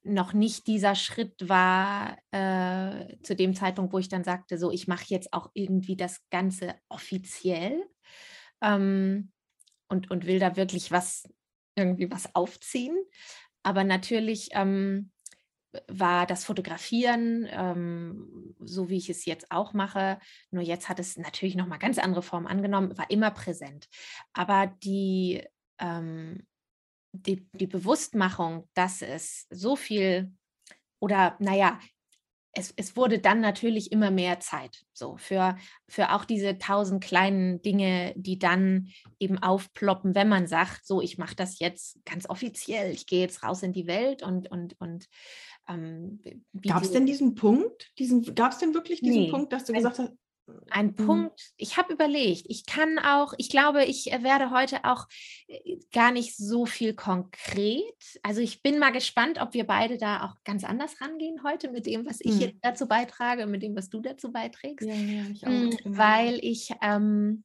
noch 0.03 0.33
nicht 0.33 0.67
dieser 0.67 0.95
Schritt 0.95 1.49
war 1.49 2.19
äh, 2.31 3.17
zu 3.23 3.35
dem 3.35 3.55
Zeitpunkt, 3.55 3.93
wo 3.93 3.99
ich 3.99 4.09
dann 4.09 4.25
sagte, 4.25 4.59
so, 4.59 4.71
ich 4.71 4.89
mache 4.89 5.05
jetzt 5.09 5.33
auch 5.33 5.51
irgendwie 5.55 5.97
das 5.97 6.21
Ganze 6.31 6.75
offiziell. 6.89 7.85
Ähm, 8.63 9.33
und, 9.89 10.11
und 10.11 10.27
will 10.27 10.39
da 10.39 10.57
wirklich 10.57 10.93
was, 10.93 11.29
irgendwie 11.75 12.11
was 12.11 12.35
aufziehen. 12.35 12.97
Aber 13.63 13.85
natürlich 13.85 14.51
ähm, 14.53 15.11
war 15.89 16.27
das 16.27 16.45
Fotografieren, 16.45 17.47
ähm, 17.51 18.55
so 18.61 18.89
wie 18.89 18.97
ich 18.97 19.11
es 19.11 19.25
jetzt 19.25 19.51
auch 19.51 19.73
mache, 19.73 20.19
nur 20.51 20.63
jetzt 20.63 20.89
hat 20.89 20.99
es 20.99 21.17
natürlich 21.17 21.57
nochmal 21.57 21.79
ganz 21.79 21.99
andere 21.99 22.23
Formen 22.23 22.47
angenommen, 22.47 22.97
war 22.97 23.11
immer 23.11 23.31
präsent. 23.31 23.89
Aber 24.33 24.67
die, 24.83 25.45
ähm, 25.79 26.47
die, 27.13 27.49
die 27.53 27.67
Bewusstmachung, 27.67 28.69
dass 28.75 29.03
es 29.03 29.47
so 29.51 29.77
viel 29.77 30.33
oder 31.01 31.37
naja, 31.39 31.79
es, 32.53 32.73
es 32.77 32.97
wurde 32.97 33.19
dann 33.19 33.41
natürlich 33.41 33.93
immer 33.93 34.11
mehr 34.11 34.41
Zeit, 34.41 34.85
so 34.93 35.17
für, 35.17 35.57
für 35.89 36.13
auch 36.13 36.25
diese 36.25 36.59
tausend 36.59 37.05
kleinen 37.05 37.63
Dinge, 37.63 38.15
die 38.17 38.39
dann 38.39 38.89
eben 39.21 39.39
aufploppen, 39.39 40.15
wenn 40.15 40.29
man 40.29 40.47
sagt, 40.47 40.87
so, 40.87 41.01
ich 41.01 41.19
mache 41.19 41.37
das 41.37 41.59
jetzt 41.61 42.05
ganz 42.05 42.29
offiziell, 42.29 42.93
ich 42.93 43.07
gehe 43.07 43.21
jetzt 43.21 43.43
raus 43.43 43.63
in 43.63 43.73
die 43.73 43.87
Welt 43.87 44.23
und, 44.23 44.51
und, 44.51 44.81
und 44.81 45.07
ähm, 45.69 46.21
Gab 46.67 46.83
es 46.83 46.91
denn 46.91 47.07
diesen 47.07 47.35
Punkt? 47.35 47.93
Diesen, 47.99 48.35
Gab 48.35 48.53
es 48.53 48.59
denn 48.59 48.75
wirklich 48.75 49.01
diesen 49.01 49.23
nee, 49.23 49.31
Punkt, 49.31 49.53
dass 49.53 49.65
du 49.65 49.73
gesagt 49.73 49.99
hast, 49.99 50.13
ein 50.71 50.87
mhm. 50.87 51.07
Punkt, 51.07 51.53
ich 51.57 51.77
habe 51.77 51.93
überlegt, 51.93 52.47
ich 52.49 52.67
kann 52.67 52.99
auch, 52.99 53.35
ich 53.39 53.51
glaube, 53.51 53.85
ich 53.85 54.13
äh, 54.13 54.23
werde 54.23 54.51
heute 54.51 54.85
auch 54.85 55.07
äh, 55.47 55.79
gar 55.93 56.13
nicht 56.13 56.37
so 56.37 56.67
viel 56.67 56.95
konkret. 56.95 58.21
Also 58.23 58.41
ich 58.41 58.63
bin 58.63 58.79
mal 58.79 58.91
gespannt, 58.91 59.41
ob 59.41 59.55
wir 59.55 59.67
beide 59.67 59.99
da 59.99 60.25
auch 60.25 60.35
ganz 60.45 60.65
anders 60.65 61.01
rangehen 61.01 61.43
heute 61.43 61.71
mit 61.71 61.87
dem, 61.87 62.07
was 62.07 62.21
ich 62.21 62.39
jetzt 62.39 62.59
dazu 62.63 62.87
beitrage, 62.87 63.47
mit 63.47 63.63
dem, 63.63 63.77
was 63.77 63.89
du 63.89 64.01
dazu 64.01 64.33
beiträgst. 64.33 64.87
Ja, 64.87 64.95
ja, 64.95 65.25
ich 65.31 65.47
auch. 65.47 65.51
Mhm, 65.51 65.77
weil 65.85 66.39
ich, 66.43 66.71
ähm, 66.83 67.45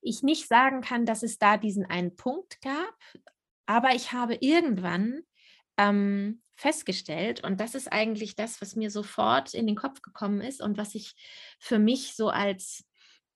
ich 0.00 0.22
nicht 0.22 0.48
sagen 0.48 0.80
kann, 0.80 1.06
dass 1.06 1.22
es 1.22 1.38
da 1.38 1.56
diesen 1.56 1.86
einen 1.86 2.16
Punkt 2.16 2.60
gab, 2.60 2.94
aber 3.66 3.94
ich 3.94 4.12
habe 4.12 4.36
irgendwann 4.40 5.22
ähm, 5.78 6.41
festgestellt. 6.54 7.42
Und 7.42 7.60
das 7.60 7.74
ist 7.74 7.92
eigentlich 7.92 8.36
das, 8.36 8.60
was 8.60 8.76
mir 8.76 8.90
sofort 8.90 9.54
in 9.54 9.66
den 9.66 9.76
Kopf 9.76 10.02
gekommen 10.02 10.40
ist 10.40 10.62
und 10.62 10.76
was 10.78 10.94
ich 10.94 11.14
für 11.58 11.78
mich 11.78 12.14
so 12.14 12.28
als 12.28 12.84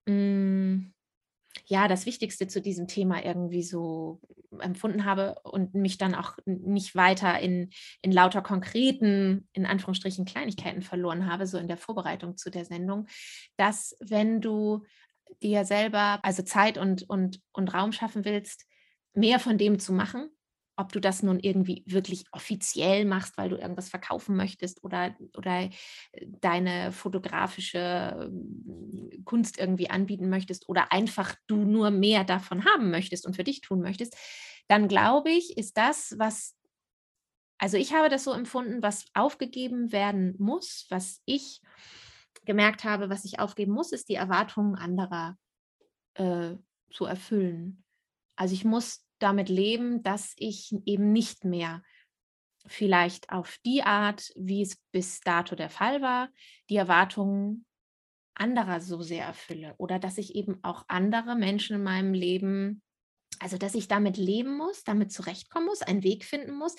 mh, 0.06 0.12
hm, 0.14 0.94
ja, 1.64 1.88
das 1.88 2.06
Wichtigste 2.06 2.46
zu 2.46 2.60
diesem 2.60 2.86
Thema 2.86 3.24
irgendwie 3.24 3.62
so 3.62 4.20
empfunden 4.60 5.04
habe 5.04 5.36
und 5.42 5.74
mich 5.74 5.98
dann 5.98 6.14
auch 6.14 6.36
nicht 6.44 6.94
weiter 6.94 7.38
in, 7.40 7.70
in 8.02 8.12
lauter 8.12 8.42
konkreten, 8.42 9.48
in 9.52 9.66
Anführungsstrichen 9.66 10.24
Kleinigkeiten 10.24 10.82
verloren 10.82 11.26
habe, 11.26 11.46
so 11.46 11.58
in 11.58 11.68
der 11.68 11.76
Vorbereitung 11.76 12.36
zu 12.36 12.50
der 12.50 12.64
Sendung, 12.64 13.06
dass 13.56 13.96
wenn 14.00 14.40
du 14.40 14.84
dir 15.42 15.64
selber 15.64 16.20
also 16.22 16.42
Zeit 16.42 16.78
und, 16.78 17.08
und, 17.08 17.40
und 17.52 17.74
Raum 17.74 17.92
schaffen 17.92 18.24
willst, 18.24 18.66
mehr 19.14 19.40
von 19.40 19.58
dem 19.58 19.78
zu 19.78 19.92
machen, 19.92 20.30
ob 20.76 20.92
du 20.92 21.00
das 21.00 21.22
nun 21.22 21.40
irgendwie 21.40 21.82
wirklich 21.86 22.24
offiziell 22.32 23.04
machst, 23.06 23.38
weil 23.38 23.48
du 23.48 23.56
irgendwas 23.56 23.88
verkaufen 23.88 24.36
möchtest 24.36 24.84
oder, 24.84 25.16
oder 25.36 25.70
deine 26.40 26.92
fotografische 26.92 28.30
hm, 28.30 29.24
Kunst 29.24 29.58
irgendwie 29.58 29.90
anbieten 29.90 30.28
möchtest 30.28 30.68
oder 30.68 30.92
einfach 30.92 31.34
du 31.46 31.56
nur 31.56 31.90
mehr 31.90 32.24
davon 32.24 32.64
haben 32.64 32.90
möchtest 32.90 33.26
und 33.26 33.36
für 33.36 33.44
dich 33.44 33.62
tun 33.62 33.80
möchtest, 33.80 34.16
dann 34.68 34.88
glaube 34.88 35.30
ich, 35.30 35.56
ist 35.56 35.76
das, 35.78 36.14
was, 36.18 36.54
also 37.58 37.78
ich 37.78 37.94
habe 37.94 38.08
das 38.08 38.24
so 38.24 38.32
empfunden, 38.32 38.82
was 38.82 39.06
aufgegeben 39.14 39.92
werden 39.92 40.34
muss, 40.38 40.86
was 40.90 41.22
ich 41.24 41.62
gemerkt 42.44 42.84
habe, 42.84 43.08
was 43.08 43.24
ich 43.24 43.40
aufgeben 43.40 43.72
muss, 43.72 43.92
ist 43.92 44.08
die 44.08 44.14
Erwartungen 44.14 44.74
anderer 44.74 45.36
äh, 46.14 46.56
zu 46.92 47.06
erfüllen. 47.06 47.84
Also 48.36 48.54
ich 48.54 48.64
muss 48.64 49.05
damit 49.18 49.48
leben, 49.48 50.02
dass 50.02 50.34
ich 50.36 50.74
eben 50.84 51.12
nicht 51.12 51.44
mehr 51.44 51.82
vielleicht 52.66 53.30
auf 53.30 53.58
die 53.64 53.82
Art, 53.82 54.32
wie 54.36 54.62
es 54.62 54.76
bis 54.92 55.20
dato 55.20 55.54
der 55.54 55.70
Fall 55.70 56.02
war, 56.02 56.28
die 56.68 56.76
Erwartungen 56.76 57.64
anderer 58.34 58.80
so 58.80 59.02
sehr 59.02 59.24
erfülle. 59.24 59.74
Oder 59.78 59.98
dass 59.98 60.18
ich 60.18 60.34
eben 60.34 60.62
auch 60.62 60.84
andere 60.88 61.36
Menschen 61.36 61.76
in 61.76 61.82
meinem 61.82 62.12
Leben 62.12 62.82
also, 63.40 63.58
dass 63.58 63.74
ich 63.74 63.88
damit 63.88 64.16
leben 64.16 64.56
muss, 64.56 64.84
damit 64.84 65.12
zurechtkommen 65.12 65.66
muss, 65.66 65.82
einen 65.82 66.02
Weg 66.02 66.24
finden 66.24 66.56
muss, 66.56 66.76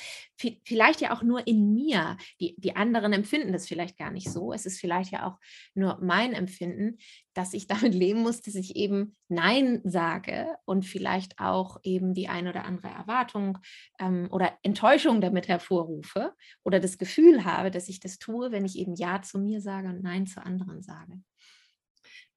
vielleicht 0.65 1.01
ja 1.01 1.15
auch 1.15 1.23
nur 1.23 1.47
in 1.47 1.73
mir. 1.73 2.17
Die, 2.39 2.55
die 2.57 2.75
anderen 2.75 3.13
empfinden 3.13 3.53
das 3.53 3.67
vielleicht 3.67 3.97
gar 3.97 4.11
nicht 4.11 4.29
so. 4.29 4.53
Es 4.53 4.65
ist 4.65 4.79
vielleicht 4.79 5.11
ja 5.11 5.27
auch 5.27 5.37
nur 5.73 5.99
mein 6.01 6.33
Empfinden, 6.33 6.97
dass 7.33 7.53
ich 7.53 7.67
damit 7.67 7.93
leben 7.93 8.21
muss, 8.21 8.41
dass 8.41 8.55
ich 8.55 8.75
eben 8.75 9.15
Nein 9.29 9.81
sage 9.83 10.55
und 10.65 10.85
vielleicht 10.85 11.39
auch 11.39 11.79
eben 11.83 12.13
die 12.13 12.27
ein 12.27 12.47
oder 12.47 12.65
andere 12.65 12.87
Erwartung 12.89 13.57
ähm, 13.99 14.27
oder 14.31 14.57
Enttäuschung 14.63 15.21
damit 15.21 15.47
hervorrufe 15.47 16.33
oder 16.63 16.79
das 16.79 16.97
Gefühl 16.97 17.45
habe, 17.45 17.71
dass 17.71 17.89
ich 17.89 17.99
das 17.99 18.17
tue, 18.17 18.51
wenn 18.51 18.65
ich 18.65 18.77
eben 18.77 18.95
Ja 18.95 19.21
zu 19.21 19.39
mir 19.39 19.61
sage 19.61 19.89
und 19.89 20.01
Nein 20.01 20.27
zu 20.27 20.43
anderen 20.43 20.81
sage. 20.81 21.21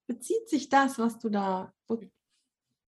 Bezieht 0.07 0.49
sich 0.49 0.69
das, 0.69 0.99
was 0.99 1.19
du 1.19 1.29
da, 1.29 1.73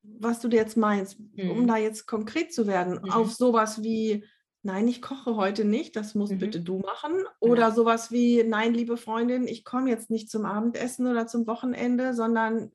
was 0.03 0.39
du 0.39 0.47
jetzt 0.49 0.77
meinst, 0.77 1.19
mhm. 1.35 1.51
um 1.51 1.67
da 1.67 1.77
jetzt 1.77 2.07
konkret 2.07 2.53
zu 2.53 2.67
werden, 2.67 2.99
mhm. 3.01 3.11
auf 3.11 3.31
sowas 3.31 3.83
wie, 3.83 4.25
nein, 4.63 4.87
ich 4.87 5.01
koche 5.01 5.35
heute 5.35 5.65
nicht, 5.65 5.95
das 5.95 6.15
musst 6.15 6.33
mhm. 6.33 6.39
bitte 6.39 6.61
du 6.61 6.79
machen. 6.79 7.13
Oder 7.39 7.69
ja. 7.69 7.71
sowas 7.71 8.11
wie, 8.11 8.43
nein, 8.43 8.73
liebe 8.73 8.97
Freundin, 8.97 9.47
ich 9.47 9.63
komme 9.63 9.89
jetzt 9.89 10.09
nicht 10.09 10.29
zum 10.29 10.45
Abendessen 10.45 11.07
oder 11.07 11.27
zum 11.27 11.47
Wochenende, 11.47 12.13
sondern 12.13 12.71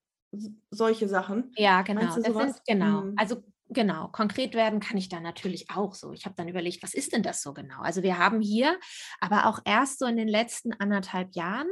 solche 0.71 1.09
Sachen. 1.09 1.52
Ja, 1.56 1.83
genau. 1.83 2.02
Das 2.02 2.14
sind, 2.14 2.61
genau. 2.66 3.02
Mhm. 3.02 3.14
Also 3.16 3.42
Genau, 3.68 4.06
konkret 4.09 4.54
werden 4.54 4.78
kann 4.78 4.97
ich 4.97 5.09
da 5.09 5.18
natürlich 5.18 5.71
auch 5.71 5.95
so. 5.95 6.12
Ich 6.12 6.25
habe 6.25 6.37
dann 6.37 6.47
überlegt, 6.47 6.85
was 6.85 6.95
ist 6.95 7.12
denn 7.12 7.25
das 7.25 7.42
so 7.42 7.52
genau? 7.52 7.80
Also 7.80 8.04
wir 8.04 8.16
haben 8.16 8.40
hier 8.40 8.78
aber 9.21 9.47
auch 9.47 9.59
erst 9.64 9.99
so 9.99 10.06
in 10.06 10.16
den 10.16 10.28
letzten 10.28 10.73
anderthalb 10.73 11.35
Jahren 11.35 11.66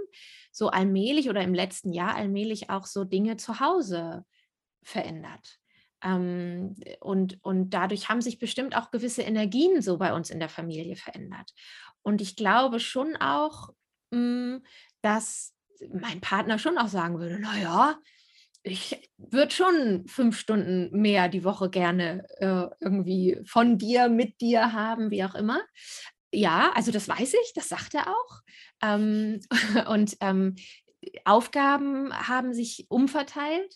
so 0.50 0.70
allmählich 0.70 1.30
oder 1.30 1.42
im 1.42 1.54
letzten 1.54 1.92
Jahr 1.92 2.16
allmählich 2.16 2.68
auch 2.68 2.86
so 2.86 3.04
Dinge 3.04 3.36
zu 3.36 3.60
Hause 3.60 4.24
verändert. 4.84 5.58
Ähm, 6.02 6.76
und, 7.00 7.42
und 7.42 7.70
dadurch 7.70 8.08
haben 8.08 8.20
sich 8.20 8.38
bestimmt 8.38 8.76
auch 8.76 8.90
gewisse 8.90 9.22
Energien 9.22 9.82
so 9.82 9.98
bei 9.98 10.12
uns 10.12 10.30
in 10.30 10.38
der 10.38 10.48
Familie 10.48 10.96
verändert. 10.96 11.52
Und 12.02 12.20
ich 12.20 12.36
glaube 12.36 12.80
schon 12.80 13.16
auch, 13.16 13.70
mh, 14.10 14.18
hm, 14.18 14.64
dass 15.02 15.54
mein 15.92 16.20
Partner 16.20 16.58
schon 16.58 16.78
auch 16.78 16.88
sagen 16.88 17.18
würde, 17.18 17.38
naja, 17.38 17.98
ich 18.62 19.10
würde 19.18 19.54
schon 19.54 20.08
fünf 20.08 20.38
Stunden 20.38 20.90
mehr 20.98 21.28
die 21.28 21.44
Woche 21.44 21.68
gerne 21.68 22.24
äh, 22.38 22.66
irgendwie 22.80 23.38
von 23.44 23.76
dir, 23.76 24.08
mit 24.08 24.40
dir 24.40 24.72
haben, 24.72 25.10
wie 25.10 25.22
auch 25.24 25.34
immer. 25.34 25.60
Ja, 26.32 26.72
also 26.74 26.90
das 26.90 27.06
weiß 27.06 27.34
ich, 27.34 27.52
das 27.54 27.68
sagt 27.68 27.94
er 27.94 28.08
auch. 28.08 28.40
Ähm, 28.82 29.40
und 29.88 30.16
ähm, 30.20 30.56
Aufgaben 31.24 32.12
haben 32.12 32.54
sich 32.54 32.86
umverteilt. 32.88 33.74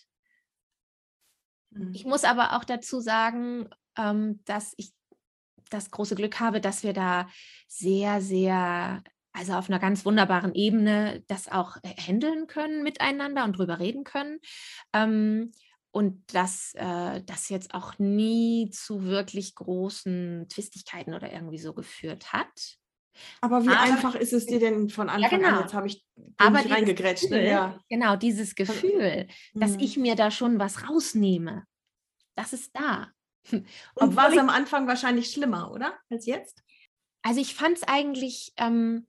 Ich 1.92 2.04
mhm. 2.04 2.10
muss 2.10 2.24
aber 2.24 2.56
auch 2.56 2.64
dazu 2.64 3.00
sagen, 3.00 3.68
ähm, 3.96 4.40
dass 4.44 4.74
ich 4.76 4.92
das 5.70 5.90
große 5.90 6.14
Glück 6.14 6.40
habe, 6.40 6.60
dass 6.60 6.82
wir 6.82 6.92
da 6.92 7.28
sehr, 7.66 8.20
sehr, 8.20 9.02
also 9.32 9.52
auf 9.52 9.68
einer 9.68 9.78
ganz 9.78 10.04
wunderbaren 10.04 10.54
Ebene 10.54 11.22
das 11.28 11.48
auch 11.48 11.76
handeln 11.84 12.46
können 12.46 12.82
miteinander 12.82 13.44
und 13.44 13.58
drüber 13.58 13.78
reden 13.78 14.04
können. 14.04 14.38
Ähm, 14.92 15.52
und 15.90 16.34
dass 16.34 16.74
äh, 16.74 17.22
das 17.24 17.48
jetzt 17.48 17.74
auch 17.74 17.98
nie 17.98 18.70
zu 18.70 19.04
wirklich 19.04 19.54
großen 19.54 20.46
Twistigkeiten 20.48 21.14
oder 21.14 21.32
irgendwie 21.32 21.58
so 21.58 21.72
geführt 21.72 22.32
hat. 22.32 22.78
Aber 23.40 23.64
wie 23.64 23.68
aber, 23.68 23.80
einfach 23.80 24.14
ist 24.14 24.32
es 24.32 24.46
dir 24.46 24.58
denn 24.58 24.88
von 24.88 25.08
Anfang 25.08 25.22
ja, 25.22 25.36
genau. 25.36 25.56
an? 25.56 25.60
Jetzt 25.62 25.74
habe 25.74 25.86
ich 25.86 26.04
aber 26.36 26.70
reingegrätscht. 26.70 27.30
Ne? 27.30 27.48
ja. 27.48 27.78
Genau, 27.88 28.16
dieses 28.16 28.54
Gefühl, 28.54 29.26
mhm. 29.54 29.60
dass 29.60 29.76
ich 29.76 29.96
mir 29.96 30.14
da 30.14 30.30
schon 30.30 30.58
was 30.58 30.88
rausnehme, 30.88 31.64
das 32.34 32.52
ist 32.52 32.74
da. 32.74 33.08
Und 33.94 34.16
war 34.16 34.30
es 34.30 34.38
am 34.38 34.50
Anfang 34.50 34.86
wahrscheinlich 34.86 35.30
schlimmer, 35.30 35.72
oder? 35.72 35.94
Als 36.10 36.26
jetzt? 36.26 36.62
Also 37.22 37.40
ich 37.40 37.54
fand 37.54 37.78
es 37.78 37.82
eigentlich, 37.82 38.52
ähm, 38.56 39.06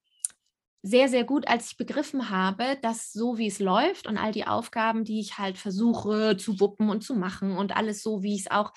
sehr, 0.82 1.10
sehr 1.10 1.25
gut, 1.25 1.48
als 1.48 1.72
ich 1.72 1.78
begriffen 1.78 2.30
habe, 2.30 2.78
dass 2.82 3.12
so 3.12 3.38
wie 3.38 3.48
es 3.48 3.60
läuft 3.60 4.08
und 4.08 4.18
all 4.18 4.32
die 4.32 4.48
Aufgaben, 4.48 5.04
die 5.04 5.20
ich 5.20 5.38
halt 5.38 5.58
versuche 5.58 6.38
zu 6.38 6.60
wuppen 6.60 6.89
und 6.89 7.04
zu 7.04 7.16
machen 7.16 7.58
und 7.58 7.75
alles 7.75 8.01
so, 8.01 8.24
wie 8.24 8.36
ich 8.36 8.42
es 8.42 8.51
auch, 8.51 8.72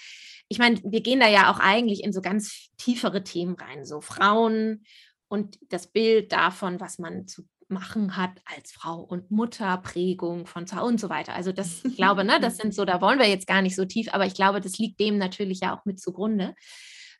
ich 0.48 0.58
meine, 0.58 0.80
wir 0.84 1.00
gehen 1.00 1.20
da 1.20 1.28
ja 1.28 1.52
auch 1.52 1.60
eigentlich 1.60 2.02
in 2.02 2.12
so 2.12 2.20
ganz 2.20 2.70
tiefere 2.76 3.22
Themen 3.22 3.54
rein, 3.54 3.84
so 3.84 4.00
Frauen 4.00 4.84
und 5.32 5.58
das 5.70 5.86
Bild 5.86 6.30
davon, 6.30 6.78
was 6.78 6.98
man 6.98 7.26
zu 7.26 7.48
machen 7.66 8.18
hat 8.18 8.42
als 8.44 8.70
Frau 8.70 9.00
und 9.00 9.30
Mutter, 9.30 9.78
Prägung 9.78 10.46
von 10.46 10.66
zu 10.66 10.76
und 10.82 11.00
so 11.00 11.08
weiter. 11.08 11.32
Also 11.32 11.52
das, 11.52 11.82
ich 11.86 11.96
glaube, 11.96 12.22
ne, 12.22 12.38
das 12.38 12.58
sind 12.58 12.74
so, 12.74 12.84
da 12.84 13.00
wollen 13.00 13.18
wir 13.18 13.30
jetzt 13.30 13.46
gar 13.46 13.62
nicht 13.62 13.74
so 13.74 13.86
tief, 13.86 14.12
aber 14.12 14.26
ich 14.26 14.34
glaube, 14.34 14.60
das 14.60 14.76
liegt 14.76 15.00
dem 15.00 15.16
natürlich 15.16 15.60
ja 15.60 15.74
auch 15.74 15.86
mit 15.86 15.98
zugrunde. 15.98 16.54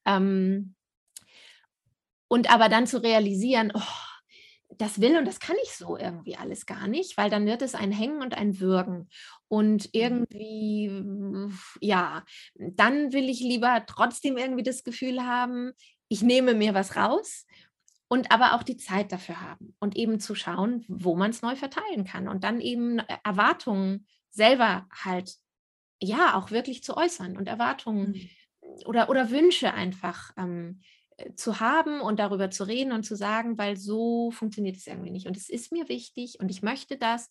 Ähm, 0.04 0.74
und 2.28 2.52
aber 2.52 2.68
dann 2.68 2.86
zu 2.86 3.02
realisieren, 3.02 3.72
oh, 3.74 3.80
das 4.76 5.00
will 5.00 5.16
und 5.16 5.24
das 5.24 5.40
kann 5.40 5.56
ich 5.62 5.72
so 5.72 5.96
irgendwie 5.96 6.36
alles 6.36 6.66
gar 6.66 6.88
nicht, 6.88 7.16
weil 7.16 7.30
dann 7.30 7.46
wird 7.46 7.62
es 7.62 7.74
ein 7.74 7.92
Hängen 7.92 8.20
und 8.20 8.36
ein 8.36 8.60
Würgen. 8.60 9.08
Und 9.48 9.84
mhm. 9.84 9.90
irgendwie, 9.94 11.50
ja, 11.80 12.24
dann 12.56 13.14
will 13.14 13.30
ich 13.30 13.40
lieber 13.40 13.84
trotzdem 13.86 14.36
irgendwie 14.36 14.64
das 14.64 14.84
Gefühl 14.84 15.22
haben, 15.22 15.72
ich 16.08 16.20
nehme 16.20 16.52
mir 16.52 16.74
was 16.74 16.94
raus 16.94 17.46
und 18.12 18.30
aber 18.30 18.52
auch 18.52 18.62
die 18.62 18.76
Zeit 18.76 19.10
dafür 19.10 19.40
haben 19.40 19.74
und 19.78 19.96
eben 19.96 20.20
zu 20.20 20.34
schauen, 20.34 20.84
wo 20.86 21.16
man 21.16 21.30
es 21.30 21.40
neu 21.40 21.56
verteilen 21.56 22.04
kann 22.04 22.28
und 22.28 22.44
dann 22.44 22.60
eben 22.60 22.98
äh, 22.98 23.04
Erwartungen 23.24 24.06
selber 24.28 24.86
halt, 24.92 25.34
ja, 25.98 26.34
auch 26.34 26.50
wirklich 26.50 26.84
zu 26.84 26.94
äußern 26.94 27.38
und 27.38 27.48
Erwartungen 27.48 28.10
mhm. 28.10 28.76
oder, 28.84 29.08
oder 29.08 29.30
Wünsche 29.30 29.72
einfach 29.72 30.30
ähm, 30.36 30.82
äh, 31.16 31.32
zu 31.36 31.58
haben 31.58 32.02
und 32.02 32.18
darüber 32.18 32.50
zu 32.50 32.64
reden 32.64 32.92
und 32.92 33.04
zu 33.04 33.16
sagen, 33.16 33.56
weil 33.56 33.78
so 33.78 34.30
funktioniert 34.30 34.76
es 34.76 34.86
irgendwie 34.86 35.10
nicht. 35.10 35.26
Und 35.26 35.38
es 35.38 35.48
ist 35.48 35.72
mir 35.72 35.88
wichtig 35.88 36.38
und 36.38 36.50
ich 36.50 36.60
möchte 36.60 36.98
das. 36.98 37.30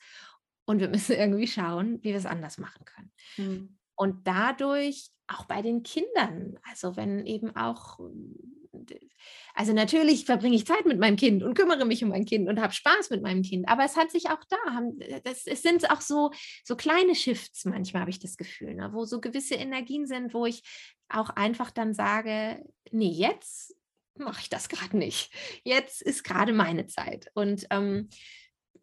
Und 0.65 0.79
wir 0.79 0.89
müssen 0.89 1.15
irgendwie 1.15 1.45
schauen, 1.45 1.99
wie 2.01 2.09
wir 2.09 2.15
es 2.15 2.25
anders 2.25 2.57
machen 2.57 2.85
können. 2.85 3.11
Mhm. 3.37 3.77
Und 4.01 4.25
dadurch 4.25 5.11
auch 5.27 5.45
bei 5.45 5.61
den 5.61 5.83
Kindern, 5.83 6.57
also 6.67 6.97
wenn 6.97 7.23
eben 7.27 7.55
auch, 7.55 7.99
also 9.53 9.73
natürlich 9.73 10.25
verbringe 10.25 10.55
ich 10.55 10.65
Zeit 10.65 10.87
mit 10.87 10.97
meinem 10.97 11.17
Kind 11.17 11.43
und 11.43 11.53
kümmere 11.53 11.85
mich 11.85 12.03
um 12.03 12.09
mein 12.09 12.25
Kind 12.25 12.49
und 12.49 12.59
habe 12.59 12.73
Spaß 12.73 13.11
mit 13.11 13.21
meinem 13.21 13.43
Kind, 13.43 13.69
aber 13.69 13.85
es 13.85 13.97
hat 13.97 14.09
sich 14.09 14.31
auch 14.31 14.43
da, 14.49 14.57
das, 15.23 15.45
es 15.45 15.61
sind 15.61 15.91
auch 15.91 16.01
so, 16.01 16.31
so 16.63 16.75
kleine 16.75 17.13
Shifts 17.13 17.63
manchmal, 17.65 18.01
habe 18.01 18.09
ich 18.09 18.17
das 18.17 18.37
Gefühl, 18.37 18.73
ne, 18.73 18.89
wo 18.91 19.05
so 19.05 19.21
gewisse 19.21 19.53
Energien 19.53 20.07
sind, 20.07 20.33
wo 20.33 20.47
ich 20.47 20.63
auch 21.07 21.29
einfach 21.29 21.69
dann 21.69 21.93
sage, 21.93 22.65
nee, 22.89 23.11
jetzt 23.11 23.75
mache 24.15 24.41
ich 24.41 24.49
das 24.49 24.67
gerade 24.67 24.97
nicht. 24.97 25.31
Jetzt 25.63 26.01
ist 26.01 26.23
gerade 26.23 26.53
meine 26.53 26.87
Zeit. 26.87 27.29
Und 27.35 27.67
ähm, 27.69 28.09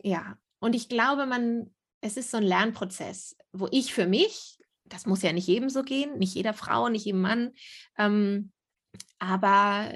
ja, 0.01 0.39
und 0.61 0.77
ich 0.77 0.89
glaube, 0.89 1.27
man, 1.27 1.75
es 2.03 2.17
ist 2.17 2.31
so 2.31 2.37
ein 2.37 2.45
Lernprozess, 2.45 3.37
wo 3.51 3.67
ich 3.73 3.93
für 3.93 4.07
mich, 4.07 4.58
das 4.89 5.07
muss 5.07 5.23
ja 5.23 5.33
nicht 5.33 5.47
jedem 5.47 5.71
so 5.71 5.83
gehen, 5.83 6.19
nicht 6.19 6.35
jeder 6.35 6.55
Frau, 6.55 6.89
nicht 6.89 7.05
jedem 7.05 7.21
Mann, 7.21 7.53
ähm, 7.97 8.53
aber 9.19 9.95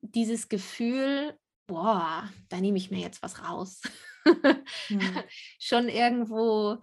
dieses 0.00 0.48
Gefühl, 0.48 1.38
boah, 1.66 2.30
da 2.48 2.60
nehme 2.60 2.78
ich 2.78 2.90
mir 2.90 3.00
jetzt 3.00 3.22
was 3.22 3.42
raus, 3.42 3.82
hm. 4.24 5.00
schon 5.58 5.88
irgendwo, 5.88 6.78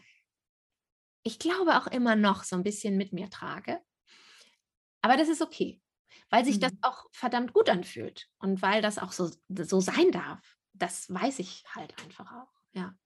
ich 1.23 1.39
glaube 1.39 1.77
auch 1.77 1.87
immer 1.87 2.15
noch 2.15 2.43
so 2.43 2.55
ein 2.55 2.63
bisschen 2.63 2.97
mit 2.97 3.13
mir 3.13 3.29
trage. 3.29 3.79
Aber 5.01 5.17
das 5.17 5.27
ist 5.27 5.41
okay 5.41 5.81
weil 6.33 6.45
sich 6.45 6.55
mhm. 6.55 6.61
das 6.61 6.73
auch 6.81 7.05
verdammt 7.11 7.53
gut 7.53 7.69
anfühlt 7.69 8.27
und 8.39 8.63
weil 8.63 8.81
das 8.81 8.97
auch 8.97 9.11
so, 9.11 9.29
so 9.49 9.79
sein 9.79 10.11
darf. 10.11 10.57
Das 10.73 11.13
weiß 11.13 11.37
ich 11.37 11.63
halt 11.75 11.95
einfach 12.01 12.31
auch, 12.31 12.51
ja. 12.73 12.97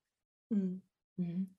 Mhm. 1.18 1.57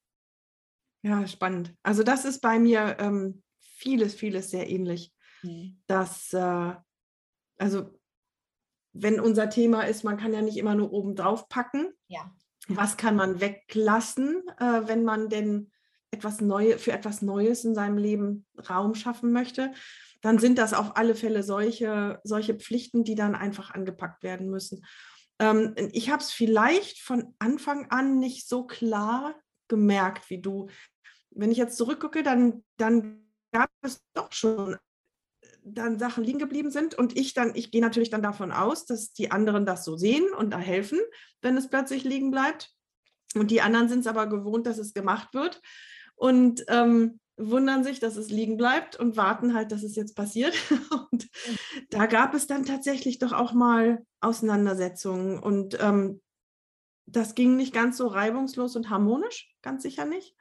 Ja, 1.03 1.27
spannend. 1.27 1.75
Also 1.83 2.03
das 2.03 2.25
ist 2.25 2.41
bei 2.41 2.59
mir 2.59 2.97
ähm, 2.99 3.43
vieles, 3.61 4.15
vieles 4.15 4.51
sehr 4.51 4.69
ähnlich. 4.69 5.13
Mhm. 5.43 5.81
Dass, 5.87 6.33
äh, 6.33 6.75
also 7.59 7.99
wenn 8.93 9.21
unser 9.21 9.49
Thema 9.49 9.83
ist, 9.83 10.03
man 10.03 10.17
kann 10.17 10.33
ja 10.33 10.43
nicht 10.43 10.57
immer 10.57 10.75
nur 10.75 10.93
oben 10.93 11.15
drauf 11.15 11.49
packen. 11.49 11.93
Ja. 12.09 12.33
Was 12.69 12.97
kann 12.97 13.17
man 13.17 13.41
weglassen, 13.41 14.43
äh, 14.59 14.83
wenn 14.87 15.05
man 15.05 15.29
denn 15.29 15.71
etwas 16.11 16.41
Neues 16.41 16.83
für 16.83 16.93
etwas 16.93 17.23
Neues 17.23 17.65
in 17.65 17.75
seinem 17.75 17.99
Leben 17.99 18.47
Raum 18.69 18.95
schaffen 18.95 19.31
möchte? 19.31 19.73
dann 20.21 20.39
sind 20.39 20.59
das 20.59 20.75
auf 20.75 20.97
alle 20.97 21.15
Fälle 21.15 21.43
solche, 21.43 22.21
solche 22.25 22.55
Pflichten, 22.55 23.05
die 23.05 23.15
dann 23.15 23.35
einfach 23.35 23.73
angepackt 23.73 24.23
werden 24.23 24.51
müssen. 24.51 24.85
Ähm, 25.39 25.75
ich 25.93 26.11
habe 26.11 26.23
es 26.23 26.33
vielleicht 26.33 27.01
von 27.01 27.35
Anfang 27.39 27.91
an 27.91 28.19
nicht 28.19 28.49
so 28.49 28.67
klar 28.67 29.35
gemerkt 29.69 30.31
wie 30.31 30.41
du. 30.41 30.69
Wenn 31.31 31.51
ich 31.51 31.59
jetzt 31.59 31.77
zurückgucke, 31.77 32.23
dann, 32.23 32.65
dann 32.77 33.27
gab 33.53 33.71
es 33.83 34.03
doch 34.15 34.33
schon 34.33 34.75
äh, 34.75 34.79
dann 35.63 35.99
Sachen 35.99 36.25
liegen 36.25 36.39
geblieben 36.39 36.71
sind 36.71 36.95
und 36.95 37.17
ich 37.17 37.35
dann, 37.35 37.55
ich 37.55 37.71
gehe 37.71 37.83
natürlich 37.83 38.11
dann 38.11 38.23
davon 38.23 38.53
aus, 38.53 38.87
dass 38.87 39.13
die 39.13 39.31
anderen 39.31 39.67
das 39.67 39.85
so 39.85 39.97
sehen 39.97 40.27
und 40.37 40.51
da 40.51 40.59
helfen, 40.59 40.99
wenn 41.43 41.57
es 41.57 41.69
plötzlich 41.69 42.05
liegen 42.05 42.31
bleibt. 42.31 42.73
Und 43.35 43.51
die 43.51 43.61
anderen 43.61 43.89
sind 43.89 44.01
es 44.01 44.07
aber 44.07 44.27
gewohnt, 44.27 44.67
dass 44.67 44.79
es 44.79 44.95
gemacht 44.95 45.35
wird. 45.35 45.61
Und 46.17 46.65
ähm, 46.69 47.21
wundern 47.39 47.85
sich, 47.85 48.01
dass 48.01 48.17
es 48.17 48.31
liegen 48.31 48.57
bleibt 48.57 48.97
und 48.97 49.17
warten 49.17 49.55
halt, 49.55 49.71
dass 49.73 49.83
es 49.83 49.95
jetzt 49.97 50.17
passiert. 50.17 50.55
Und 51.13 51.29
da 51.91 52.07
gab 52.07 52.35
es 52.35 52.47
dann 52.47 52.65
tatsächlich 52.65 53.19
doch 53.19 53.33
auch 53.33 53.53
mal 53.53 54.05
Auseinandersetzungen 54.21 55.39
und 55.39 55.79
ähm, 55.81 56.21
das 57.13 57.35
ging 57.35 57.57
nicht 57.57 57.73
ganz 57.73 57.97
so 57.97 58.07
reibungslos 58.07 58.77
und 58.77 58.91
harmonisch, 58.91 59.55
ganz 59.63 59.83
sicher 59.83 60.05
nicht. 60.05 60.35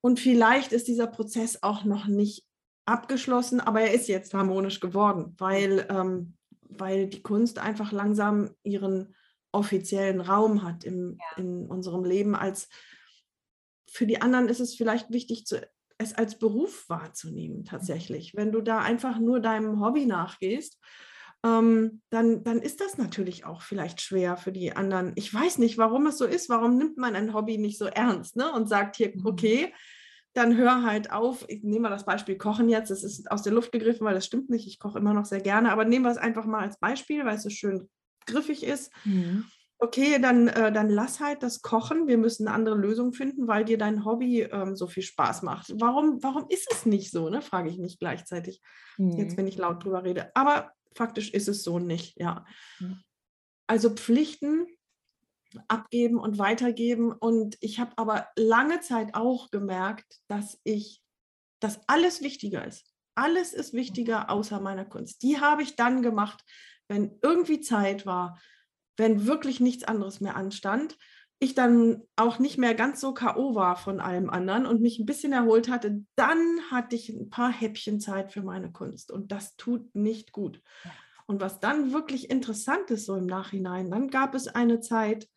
Und 0.00 0.18
vielleicht 0.18 0.72
ist 0.72 0.88
dieser 0.88 1.06
Prozess 1.06 1.62
auch 1.62 1.84
noch 1.84 2.06
nicht 2.06 2.46
abgeschlossen, 2.86 3.60
aber 3.60 3.82
er 3.82 3.94
ist 3.94 4.08
jetzt 4.08 4.32
harmonisch 4.34 4.80
geworden, 4.80 5.34
weil, 5.38 5.86
ähm, 5.90 6.36
weil 6.62 7.08
die 7.08 7.22
Kunst 7.22 7.58
einfach 7.58 7.92
langsam 7.92 8.50
ihren 8.62 9.14
offiziellen 9.52 10.20
Raum 10.20 10.62
hat 10.62 10.84
im, 10.84 11.18
ja. 11.18 11.42
in 11.42 11.66
unserem 11.66 12.04
Leben 12.04 12.34
als 12.34 12.68
für 13.90 14.06
die 14.06 14.22
anderen 14.22 14.48
ist 14.48 14.60
es 14.60 14.76
vielleicht 14.76 15.10
wichtig 15.10 15.46
zu 15.46 15.60
es 15.98 16.14
als 16.14 16.38
Beruf 16.38 16.88
wahrzunehmen 16.88 17.64
tatsächlich. 17.64 18.34
Wenn 18.34 18.52
du 18.52 18.62
da 18.62 18.78
einfach 18.78 19.18
nur 19.18 19.38
deinem 19.38 19.84
Hobby 19.84 20.06
nachgehst, 20.06 20.78
ähm, 21.44 22.02
dann, 22.10 22.44
dann 22.44 22.60
ist 22.60 22.80
das 22.80 22.98
natürlich 22.98 23.44
auch 23.44 23.62
vielleicht 23.62 24.00
schwer 24.00 24.36
für 24.36 24.52
die 24.52 24.72
anderen. 24.72 25.12
Ich 25.16 25.32
weiß 25.32 25.58
nicht, 25.58 25.78
warum 25.78 26.06
es 26.06 26.18
so 26.18 26.24
ist. 26.24 26.48
Warum 26.48 26.76
nimmt 26.76 26.98
man 26.98 27.16
ein 27.16 27.32
Hobby 27.32 27.58
nicht 27.58 27.78
so 27.78 27.86
ernst 27.86 28.36
ne? 28.36 28.52
und 28.52 28.68
sagt 28.68 28.96
hier, 28.96 29.12
mhm. 29.14 29.26
okay, 29.26 29.74
dann 30.34 30.56
hör 30.56 30.82
halt 30.84 31.10
auf. 31.12 31.44
Ich 31.48 31.62
nehme 31.62 31.84
mal 31.84 31.90
das 31.90 32.04
Beispiel 32.04 32.36
Kochen 32.36 32.68
jetzt. 32.68 32.90
Das 32.90 33.02
ist 33.02 33.30
aus 33.30 33.42
der 33.42 33.52
Luft 33.52 33.72
gegriffen, 33.72 34.04
weil 34.04 34.14
das 34.14 34.26
stimmt 34.26 34.50
nicht. 34.50 34.66
Ich 34.66 34.78
koche 34.78 34.98
immer 34.98 35.14
noch 35.14 35.24
sehr 35.24 35.40
gerne. 35.40 35.72
Aber 35.72 35.84
nehmen 35.84 36.04
wir 36.04 36.12
es 36.12 36.18
einfach 36.18 36.44
mal 36.44 36.60
als 36.60 36.78
Beispiel, 36.78 37.24
weil 37.24 37.36
es 37.36 37.42
so 37.42 37.50
schön 37.50 37.88
griffig 38.26 38.62
ist. 38.62 38.92
Mhm 39.04 39.46
okay, 39.80 40.18
dann, 40.20 40.48
äh, 40.48 40.70
dann 40.70 40.88
lass 40.88 41.20
halt 41.20 41.42
das 41.42 41.62
Kochen. 41.62 42.06
Wir 42.06 42.18
müssen 42.18 42.46
eine 42.46 42.54
andere 42.54 42.76
Lösung 42.76 43.12
finden, 43.12 43.48
weil 43.48 43.64
dir 43.64 43.78
dein 43.78 44.04
Hobby 44.04 44.42
ähm, 44.42 44.76
so 44.76 44.86
viel 44.86 45.02
Spaß 45.02 45.42
macht. 45.42 45.72
Warum, 45.80 46.22
warum 46.22 46.44
ist 46.48 46.70
es 46.70 46.86
nicht 46.86 47.10
so, 47.10 47.30
ne? 47.30 47.40
frage 47.40 47.70
ich 47.70 47.78
mich 47.78 47.98
gleichzeitig, 47.98 48.60
mhm. 48.98 49.12
jetzt 49.12 49.36
wenn 49.36 49.46
ich 49.46 49.56
laut 49.56 49.82
drüber 49.82 50.04
rede. 50.04 50.30
Aber 50.34 50.70
faktisch 50.94 51.30
ist 51.30 51.48
es 51.48 51.62
so 51.62 51.78
nicht, 51.78 52.18
ja. 52.18 52.44
Also 53.66 53.90
Pflichten 53.90 54.66
abgeben 55.68 56.18
und 56.18 56.38
weitergeben. 56.38 57.12
Und 57.12 57.56
ich 57.60 57.80
habe 57.80 57.92
aber 57.96 58.28
lange 58.36 58.80
Zeit 58.80 59.14
auch 59.14 59.50
gemerkt, 59.50 60.20
dass 60.28 60.60
ich, 60.64 61.02
dass 61.60 61.80
alles 61.88 62.20
wichtiger 62.22 62.64
ist. 62.64 62.86
Alles 63.14 63.52
ist 63.52 63.72
wichtiger 63.72 64.30
außer 64.30 64.60
meiner 64.60 64.84
Kunst. 64.84 65.22
Die 65.22 65.40
habe 65.40 65.62
ich 65.62 65.76
dann 65.76 66.02
gemacht, 66.02 66.42
wenn 66.88 67.18
irgendwie 67.22 67.60
Zeit 67.60 68.06
war, 68.06 68.40
wenn 68.96 69.26
wirklich 69.26 69.60
nichts 69.60 69.84
anderes 69.84 70.20
mehr 70.20 70.36
anstand, 70.36 70.96
ich 71.40 71.54
dann 71.54 72.02
auch 72.16 72.38
nicht 72.38 72.58
mehr 72.58 72.74
ganz 72.74 73.00
so 73.00 73.14
KO 73.14 73.54
war 73.54 73.74
von 73.76 73.98
allem 73.98 74.28
anderen 74.28 74.66
und 74.66 74.82
mich 74.82 74.98
ein 74.98 75.06
bisschen 75.06 75.32
erholt 75.32 75.70
hatte, 75.70 76.04
dann 76.14 76.60
hatte 76.70 76.94
ich 76.94 77.08
ein 77.08 77.30
paar 77.30 77.50
Häppchen 77.50 77.98
Zeit 77.98 78.30
für 78.30 78.42
meine 78.42 78.70
Kunst 78.70 79.10
und 79.10 79.32
das 79.32 79.56
tut 79.56 79.94
nicht 79.94 80.32
gut. 80.32 80.62
Und 81.26 81.40
was 81.40 81.58
dann 81.58 81.92
wirklich 81.92 82.28
interessant 82.28 82.90
ist 82.90 83.06
so 83.06 83.16
im 83.16 83.26
Nachhinein, 83.26 83.90
dann 83.90 84.08
gab 84.08 84.34
es 84.34 84.48
eine 84.48 84.80
Zeit, 84.80 85.28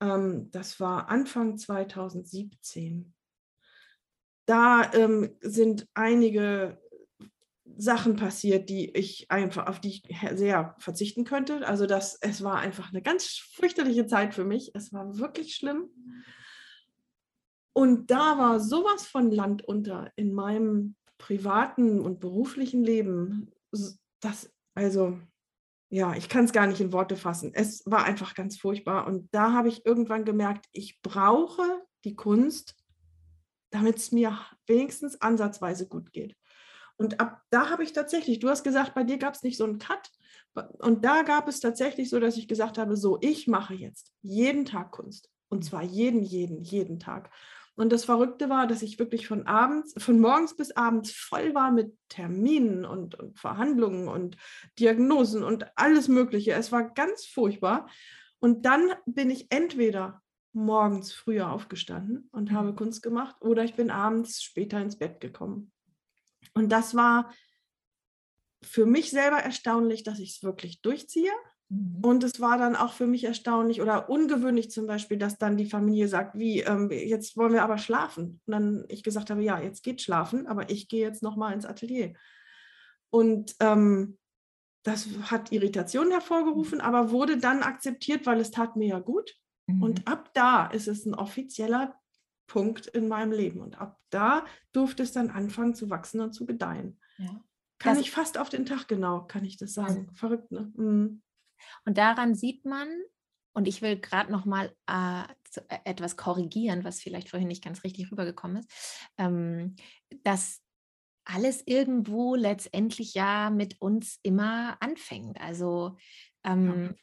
ähm, 0.00 0.50
das 0.52 0.80
war 0.80 1.10
Anfang 1.10 1.58
2017. 1.58 3.12
Da 4.46 4.90
ähm, 4.94 5.36
sind 5.40 5.86
einige 5.92 6.80
Sachen 7.76 8.16
passiert, 8.16 8.68
die 8.68 8.90
ich 8.90 9.30
einfach, 9.30 9.66
auf 9.66 9.80
die 9.80 9.88
ich 9.88 10.02
sehr 10.34 10.74
verzichten 10.78 11.24
könnte. 11.24 11.66
Also 11.66 11.86
das, 11.86 12.18
es 12.20 12.42
war 12.42 12.58
einfach 12.58 12.90
eine 12.90 13.02
ganz 13.02 13.26
fürchterliche 13.54 14.06
Zeit 14.06 14.34
für 14.34 14.44
mich. 14.44 14.72
Es 14.74 14.92
war 14.92 15.18
wirklich 15.18 15.54
schlimm. 15.54 15.90
Und 17.74 18.10
da 18.10 18.38
war 18.38 18.60
sowas 18.60 19.06
von 19.06 19.30
Land 19.30 19.64
unter 19.64 20.10
in 20.16 20.32
meinem 20.32 20.96
privaten 21.18 22.00
und 22.00 22.20
beruflichen 22.20 22.84
Leben. 22.84 23.50
Das, 24.20 24.52
also, 24.74 25.18
ja, 25.88 26.14
ich 26.14 26.28
kann 26.28 26.44
es 26.44 26.52
gar 26.52 26.66
nicht 26.66 26.80
in 26.80 26.92
Worte 26.92 27.16
fassen. 27.16 27.52
Es 27.54 27.82
war 27.86 28.04
einfach 28.04 28.34
ganz 28.34 28.58
furchtbar. 28.58 29.06
Und 29.06 29.28
da 29.32 29.52
habe 29.52 29.68
ich 29.68 29.86
irgendwann 29.86 30.24
gemerkt, 30.24 30.66
ich 30.72 31.00
brauche 31.02 31.82
die 32.04 32.16
Kunst, 32.16 32.76
damit 33.70 33.96
es 33.96 34.12
mir 34.12 34.38
wenigstens 34.66 35.20
ansatzweise 35.20 35.88
gut 35.88 36.12
geht. 36.12 36.36
Und 37.02 37.18
ab 37.18 37.42
da 37.50 37.68
habe 37.68 37.82
ich 37.82 37.92
tatsächlich, 37.92 38.38
du 38.38 38.48
hast 38.48 38.62
gesagt, 38.62 38.94
bei 38.94 39.02
dir 39.02 39.18
gab 39.18 39.34
es 39.34 39.42
nicht 39.42 39.56
so 39.56 39.64
einen 39.64 39.80
Cut. 39.80 40.08
Und 40.78 41.04
da 41.04 41.22
gab 41.22 41.48
es 41.48 41.58
tatsächlich 41.58 42.08
so, 42.08 42.20
dass 42.20 42.36
ich 42.36 42.46
gesagt 42.46 42.78
habe, 42.78 42.96
so, 42.96 43.18
ich 43.20 43.48
mache 43.48 43.74
jetzt 43.74 44.12
jeden 44.22 44.64
Tag 44.66 44.92
Kunst. 44.92 45.28
Und 45.48 45.64
zwar 45.64 45.82
jeden, 45.82 46.22
jeden, 46.22 46.60
jeden 46.60 47.00
Tag. 47.00 47.30
Und 47.74 47.90
das 47.92 48.04
Verrückte 48.04 48.48
war, 48.48 48.68
dass 48.68 48.82
ich 48.82 49.00
wirklich 49.00 49.26
von 49.26 49.48
abends, 49.48 49.94
von 49.98 50.20
morgens 50.20 50.54
bis 50.54 50.70
abends 50.76 51.10
voll 51.10 51.56
war 51.56 51.72
mit 51.72 51.92
Terminen 52.08 52.84
und, 52.84 53.16
und 53.16 53.36
Verhandlungen 53.36 54.06
und 54.06 54.36
Diagnosen 54.78 55.42
und 55.42 55.66
alles 55.76 56.06
Mögliche. 56.06 56.52
Es 56.52 56.70
war 56.70 56.88
ganz 56.94 57.26
furchtbar. 57.26 57.88
Und 58.38 58.64
dann 58.64 58.92
bin 59.06 59.28
ich 59.28 59.48
entweder 59.50 60.22
morgens 60.52 61.12
früher 61.12 61.50
aufgestanden 61.50 62.28
und 62.30 62.52
habe 62.52 62.70
mhm. 62.70 62.76
Kunst 62.76 63.02
gemacht 63.02 63.34
oder 63.40 63.64
ich 63.64 63.74
bin 63.74 63.90
abends 63.90 64.40
später 64.40 64.80
ins 64.80 64.98
Bett 64.98 65.20
gekommen. 65.20 65.72
Und 66.54 66.70
das 66.70 66.94
war 66.94 67.32
für 68.62 68.86
mich 68.86 69.10
selber 69.10 69.38
erstaunlich, 69.38 70.04
dass 70.04 70.18
ich 70.18 70.36
es 70.36 70.42
wirklich 70.42 70.82
durchziehe. 70.82 71.32
Mhm. 71.68 71.98
Und 72.02 72.24
es 72.24 72.40
war 72.40 72.58
dann 72.58 72.76
auch 72.76 72.92
für 72.92 73.06
mich 73.06 73.24
erstaunlich 73.24 73.80
oder 73.80 74.08
ungewöhnlich 74.08 74.70
zum 74.70 74.86
Beispiel, 74.86 75.18
dass 75.18 75.38
dann 75.38 75.56
die 75.56 75.66
Familie 75.66 76.08
sagt, 76.08 76.38
wie, 76.38 76.60
ähm, 76.60 76.90
jetzt 76.90 77.36
wollen 77.36 77.52
wir 77.52 77.62
aber 77.62 77.78
schlafen. 77.78 78.40
Und 78.46 78.52
dann 78.52 78.84
ich 78.88 79.02
gesagt 79.02 79.30
habe, 79.30 79.42
ja, 79.42 79.60
jetzt 79.60 79.82
geht 79.82 80.00
schlafen, 80.00 80.46
aber 80.46 80.70
ich 80.70 80.88
gehe 80.88 81.00
jetzt 81.00 81.22
nochmal 81.22 81.54
ins 81.54 81.66
Atelier. 81.66 82.12
Und 83.10 83.54
ähm, 83.60 84.18
das 84.84 85.08
hat 85.30 85.52
Irritation 85.52 86.10
hervorgerufen, 86.10 86.80
aber 86.80 87.10
wurde 87.10 87.38
dann 87.38 87.62
akzeptiert, 87.62 88.26
weil 88.26 88.40
es 88.40 88.50
tat 88.50 88.76
mir 88.76 88.88
ja 88.88 88.98
gut. 88.98 89.34
Mhm. 89.66 89.82
Und 89.82 90.08
ab 90.08 90.30
da 90.34 90.66
ist 90.66 90.88
es 90.88 91.06
ein 91.06 91.14
offizieller 91.14 91.94
Punkt 92.52 92.86
in 92.86 93.08
meinem 93.08 93.32
Leben. 93.32 93.60
Und 93.62 93.80
ab 93.80 93.98
da 94.10 94.44
durfte 94.72 95.02
es 95.02 95.12
dann 95.12 95.30
anfangen 95.30 95.74
zu 95.74 95.88
wachsen 95.88 96.20
und 96.20 96.34
zu 96.34 96.44
gedeihen. 96.44 97.00
Ja. 97.16 97.42
Kann 97.78 97.96
das 97.96 98.04
ich 98.04 98.10
fast 98.10 98.36
auf 98.36 98.50
den 98.50 98.66
Tag 98.66 98.88
genau, 98.88 99.22
kann 99.22 99.46
ich 99.46 99.56
das 99.56 99.72
sagen. 99.72 100.00
Also, 100.00 100.12
Verrückt, 100.12 100.52
ne? 100.52 100.70
Mhm. 100.76 101.22
Und 101.86 101.96
daran 101.96 102.34
sieht 102.34 102.66
man, 102.66 102.88
und 103.54 103.66
ich 103.66 103.80
will 103.80 103.98
gerade 103.98 104.30
noch 104.30 104.44
mal 104.44 104.74
äh, 104.86 105.22
äh, 105.68 105.78
etwas 105.86 106.18
korrigieren, 106.18 106.84
was 106.84 107.00
vielleicht 107.00 107.30
vorhin 107.30 107.48
nicht 107.48 107.64
ganz 107.64 107.84
richtig 107.84 108.12
rübergekommen 108.12 108.58
ist, 108.58 108.70
ähm, 109.16 109.76
dass 110.22 110.60
alles 111.24 111.62
irgendwo 111.66 112.34
letztendlich 112.34 113.14
ja 113.14 113.48
mit 113.48 113.80
uns 113.80 114.18
immer 114.22 114.76
anfängt. 114.80 115.40
Also 115.40 115.96
ähm, 116.44 116.84
ja. 116.84 116.94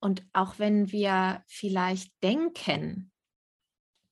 und 0.00 0.24
auch 0.32 0.60
wenn 0.60 0.92
wir 0.92 1.42
vielleicht 1.48 2.12
denken, 2.22 3.10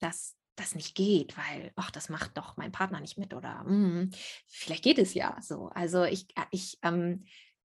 dass 0.00 0.36
das 0.56 0.74
nicht 0.74 0.94
geht, 0.94 1.36
weil, 1.36 1.72
ach, 1.76 1.90
das 1.90 2.08
macht 2.08 2.36
doch 2.36 2.56
mein 2.56 2.72
Partner 2.72 3.00
nicht 3.00 3.18
mit 3.18 3.34
oder 3.34 3.64
mm, 3.64 4.10
vielleicht 4.46 4.84
geht 4.84 4.98
es 4.98 5.14
ja 5.14 5.36
so. 5.40 5.68
Also 5.74 6.04
ich, 6.04 6.26
äh, 6.36 6.44
ich, 6.50 6.78
ähm, 6.82 7.24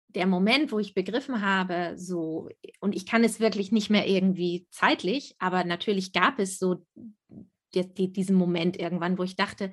der 0.08 0.26
Moment, 0.26 0.72
wo 0.72 0.78
ich 0.78 0.94
begriffen 0.94 1.42
habe, 1.42 1.94
so, 1.96 2.48
und 2.80 2.94
ich 2.94 3.04
kann 3.04 3.24
es 3.24 3.40
wirklich 3.40 3.72
nicht 3.72 3.90
mehr 3.90 4.06
irgendwie 4.08 4.66
zeitlich, 4.70 5.34
aber 5.38 5.64
natürlich 5.64 6.12
gab 6.12 6.38
es 6.38 6.58
so 6.58 6.84
die, 7.74 7.92
die, 7.94 8.12
diesen 8.12 8.36
Moment 8.36 8.78
irgendwann, 8.78 9.18
wo 9.18 9.22
ich 9.22 9.36
dachte, 9.36 9.70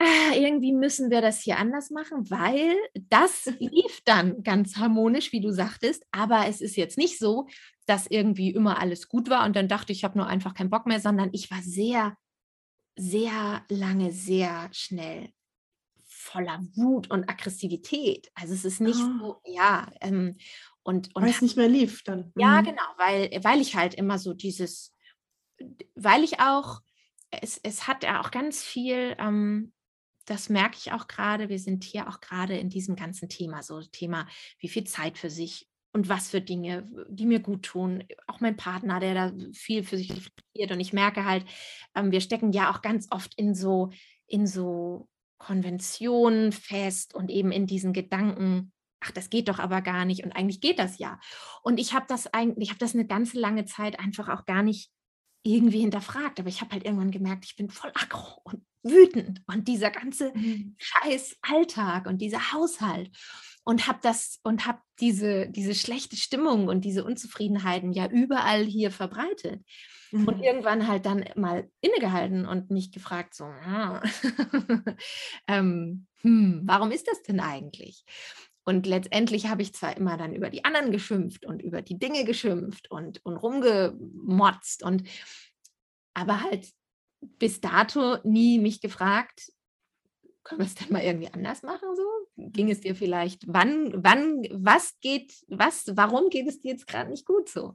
ah, 0.00 0.34
irgendwie 0.34 0.72
müssen 0.72 1.10
wir 1.10 1.20
das 1.20 1.40
hier 1.40 1.58
anders 1.58 1.90
machen, 1.90 2.28
weil 2.30 2.74
das 3.08 3.46
lief 3.58 4.00
dann 4.04 4.42
ganz 4.42 4.76
harmonisch, 4.76 5.32
wie 5.32 5.40
du 5.40 5.52
sagtest, 5.52 6.04
aber 6.10 6.46
es 6.48 6.60
ist 6.60 6.76
jetzt 6.76 6.98
nicht 6.98 7.18
so, 7.18 7.46
dass 7.86 8.06
irgendwie 8.06 8.50
immer 8.50 8.80
alles 8.80 9.08
gut 9.08 9.30
war 9.30 9.44
und 9.44 9.54
dann 9.54 9.68
dachte 9.68 9.92
ich, 9.92 9.98
ich 9.98 10.04
habe 10.04 10.18
nur 10.18 10.26
einfach 10.26 10.54
keinen 10.54 10.70
Bock 10.70 10.86
mehr, 10.86 11.00
sondern 11.00 11.30
ich 11.32 11.50
war 11.50 11.60
sehr, 11.62 12.16
sehr 12.96 13.62
lange, 13.68 14.12
sehr 14.12 14.68
schnell 14.72 15.30
voller 16.02 16.60
Wut 16.74 17.10
und 17.10 17.28
Aggressivität. 17.28 18.30
Also 18.34 18.54
es 18.54 18.64
ist 18.64 18.80
nicht 18.80 19.00
oh. 19.00 19.18
so, 19.18 19.40
ja, 19.44 19.90
ähm, 20.00 20.36
und, 20.82 21.14
und 21.14 21.22
weil 21.22 21.30
es 21.30 21.42
nicht 21.42 21.56
mehr 21.56 21.68
lief 21.68 22.02
dann. 22.04 22.32
Ja, 22.36 22.60
mhm. 22.60 22.66
genau, 22.66 22.82
weil, 22.96 23.30
weil 23.42 23.60
ich 23.60 23.76
halt 23.76 23.94
immer 23.94 24.18
so 24.18 24.32
dieses, 24.32 24.94
weil 25.94 26.24
ich 26.24 26.40
auch, 26.40 26.80
es, 27.30 27.58
es 27.62 27.86
hat 27.86 28.02
ja 28.02 28.20
auch 28.20 28.30
ganz 28.30 28.62
viel, 28.62 29.14
ähm, 29.18 29.72
das 30.30 30.48
merke 30.48 30.76
ich 30.78 30.92
auch 30.92 31.08
gerade, 31.08 31.48
wir 31.48 31.58
sind 31.58 31.84
hier 31.84 32.08
auch 32.08 32.20
gerade 32.20 32.56
in 32.56 32.68
diesem 32.70 32.96
ganzen 32.96 33.28
Thema, 33.28 33.62
so 33.62 33.80
Thema, 33.82 34.26
wie 34.58 34.68
viel 34.68 34.84
Zeit 34.84 35.18
für 35.18 35.30
sich, 35.30 35.70
und 35.92 36.08
was 36.08 36.30
für 36.30 36.40
Dinge, 36.40 36.88
die 37.08 37.26
mir 37.26 37.40
gut 37.40 37.64
tun. 37.64 38.04
Auch 38.26 38.40
mein 38.40 38.56
Partner, 38.56 39.00
der 39.00 39.14
da 39.14 39.32
viel 39.52 39.82
für 39.82 39.96
sich 39.96 40.10
reflektiert. 40.10 40.70
Und 40.70 40.80
ich 40.80 40.92
merke 40.92 41.24
halt, 41.24 41.44
ähm, 41.94 42.12
wir 42.12 42.20
stecken 42.20 42.52
ja 42.52 42.72
auch 42.72 42.82
ganz 42.82 43.08
oft 43.10 43.34
in 43.34 43.54
so, 43.54 43.90
in 44.26 44.46
so 44.46 45.08
Konventionen 45.38 46.52
fest 46.52 47.14
und 47.14 47.30
eben 47.30 47.50
in 47.50 47.66
diesen 47.66 47.92
Gedanken, 47.92 48.72
ach, 49.00 49.10
das 49.10 49.30
geht 49.30 49.48
doch 49.48 49.58
aber 49.58 49.82
gar 49.82 50.04
nicht. 50.04 50.22
Und 50.22 50.32
eigentlich 50.32 50.60
geht 50.60 50.78
das 50.78 50.98
ja. 50.98 51.18
Und 51.62 51.80
ich 51.80 51.92
habe 51.92 52.06
das 52.08 52.32
eigentlich, 52.32 52.68
ich 52.68 52.70
habe 52.70 52.78
das 52.78 52.94
eine 52.94 53.06
ganze 53.06 53.40
lange 53.40 53.64
Zeit 53.64 53.98
einfach 53.98 54.28
auch 54.28 54.44
gar 54.44 54.62
nicht 54.62 54.92
irgendwie 55.42 55.80
hinterfragt. 55.80 56.38
Aber 56.38 56.48
ich 56.48 56.60
habe 56.60 56.72
halt 56.72 56.84
irgendwann 56.84 57.10
gemerkt, 57.10 57.44
ich 57.44 57.56
bin 57.56 57.68
voll 57.68 57.90
aggro 57.94 58.40
und 58.44 58.64
wütend 58.82 59.42
und 59.46 59.68
dieser 59.68 59.90
ganze 59.90 60.32
mhm. 60.34 60.74
scheiß 60.78 61.36
Alltag 61.42 62.06
und 62.06 62.18
dieser 62.18 62.52
Haushalt 62.52 63.10
und 63.64 63.86
habe 63.86 63.98
das 64.02 64.40
und 64.42 64.66
habe 64.66 64.78
diese, 65.00 65.48
diese 65.48 65.74
schlechte 65.74 66.16
Stimmung 66.16 66.68
und 66.68 66.84
diese 66.84 67.04
Unzufriedenheiten 67.04 67.92
ja 67.92 68.08
überall 68.08 68.64
hier 68.64 68.90
verbreitet. 68.90 69.62
Mhm. 70.12 70.28
Und 70.28 70.42
irgendwann 70.42 70.88
halt 70.88 71.06
dann 71.06 71.24
mal 71.36 71.70
innegehalten 71.80 72.46
und 72.46 72.70
mich 72.70 72.90
gefragt, 72.90 73.34
so, 73.34 73.44
ah, 73.44 74.02
ähm, 75.46 76.06
hm, 76.22 76.62
warum 76.64 76.90
ist 76.90 77.06
das 77.06 77.22
denn 77.22 77.40
eigentlich? 77.40 78.04
Und 78.64 78.86
letztendlich 78.86 79.46
habe 79.48 79.62
ich 79.62 79.74
zwar 79.74 79.96
immer 79.96 80.16
dann 80.16 80.34
über 80.34 80.50
die 80.50 80.64
anderen 80.64 80.92
geschimpft 80.92 81.46
und 81.46 81.62
über 81.62 81.82
die 81.82 81.98
Dinge 81.98 82.24
geschimpft 82.24 82.90
und, 82.90 83.24
und 83.24 83.36
rumgemotzt 83.36 84.82
und 84.82 85.04
aber 86.12 86.42
halt 86.42 86.68
bis 87.20 87.60
dato 87.60 88.18
nie 88.24 88.58
mich 88.58 88.80
gefragt, 88.80 89.52
können 90.42 90.60
wir 90.60 90.66
es 90.66 90.74
denn 90.74 90.92
mal 90.92 91.02
irgendwie 91.02 91.32
anders 91.32 91.62
machen 91.62 91.88
so? 91.94 92.02
Ging 92.36 92.70
es 92.70 92.80
dir 92.80 92.94
vielleicht, 92.94 93.44
wann, 93.46 93.92
wann, 94.02 94.42
was 94.52 94.98
geht, 95.00 95.34
was, 95.48 95.84
warum 95.94 96.30
geht 96.30 96.48
es 96.48 96.60
dir 96.60 96.72
jetzt 96.72 96.86
gerade 96.86 97.10
nicht 97.10 97.26
gut 97.26 97.48
so? 97.48 97.74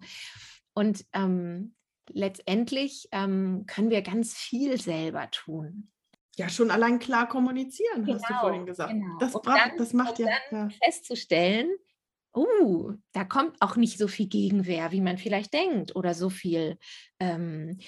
Und 0.74 1.06
ähm, 1.14 1.76
letztendlich 2.10 3.08
ähm, 3.12 3.66
können 3.68 3.90
wir 3.90 4.02
ganz 4.02 4.34
viel 4.34 4.80
selber 4.80 5.30
tun. 5.32 5.92
Ja, 6.38 6.50
schon 6.50 6.70
allein 6.70 7.00
klar 7.00 7.30
kommunizieren, 7.30 8.04
genau, 8.04 8.16
hast 8.16 8.24
du 8.24 8.28
genau, 8.28 8.42
vorhin 8.42 8.66
gesagt. 8.66 8.92
Genau. 8.92 9.18
Das, 9.20 9.32
braucht, 9.32 9.48
dann, 9.48 9.78
das 9.78 9.94
macht 9.94 10.20
ja, 10.20 10.28
ja. 10.52 10.70
Festzustellen, 10.84 11.70
uh, 12.36 12.94
da 13.14 13.24
kommt 13.24 13.62
auch 13.62 13.76
nicht 13.76 13.98
so 13.98 14.08
viel 14.08 14.28
Gegenwehr, 14.28 14.92
wie 14.92 15.02
man 15.02 15.18
vielleicht 15.18 15.54
denkt, 15.54 15.96
oder 15.96 16.14
so 16.14 16.30
viel. 16.30 16.78
Ähm, 17.20 17.80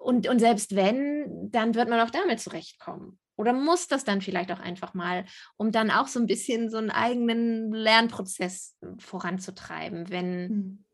und, 0.00 0.28
und 0.28 0.38
selbst 0.38 0.74
wenn, 0.74 1.50
dann 1.50 1.74
wird 1.74 1.88
man 1.88 2.00
auch 2.00 2.10
damit 2.10 2.40
zurechtkommen. 2.40 3.18
Oder 3.36 3.52
muss 3.52 3.88
das 3.88 4.04
dann 4.04 4.20
vielleicht 4.20 4.52
auch 4.52 4.60
einfach 4.60 4.94
mal, 4.94 5.24
um 5.56 5.72
dann 5.72 5.90
auch 5.90 6.06
so 6.06 6.20
ein 6.20 6.26
bisschen 6.26 6.68
so 6.70 6.76
einen 6.76 6.90
eigenen 6.90 7.72
Lernprozess 7.72 8.76
äh, 8.82 8.86
voranzutreiben, 8.98 10.10
wenn. 10.10 10.48
Hm. 10.48 10.84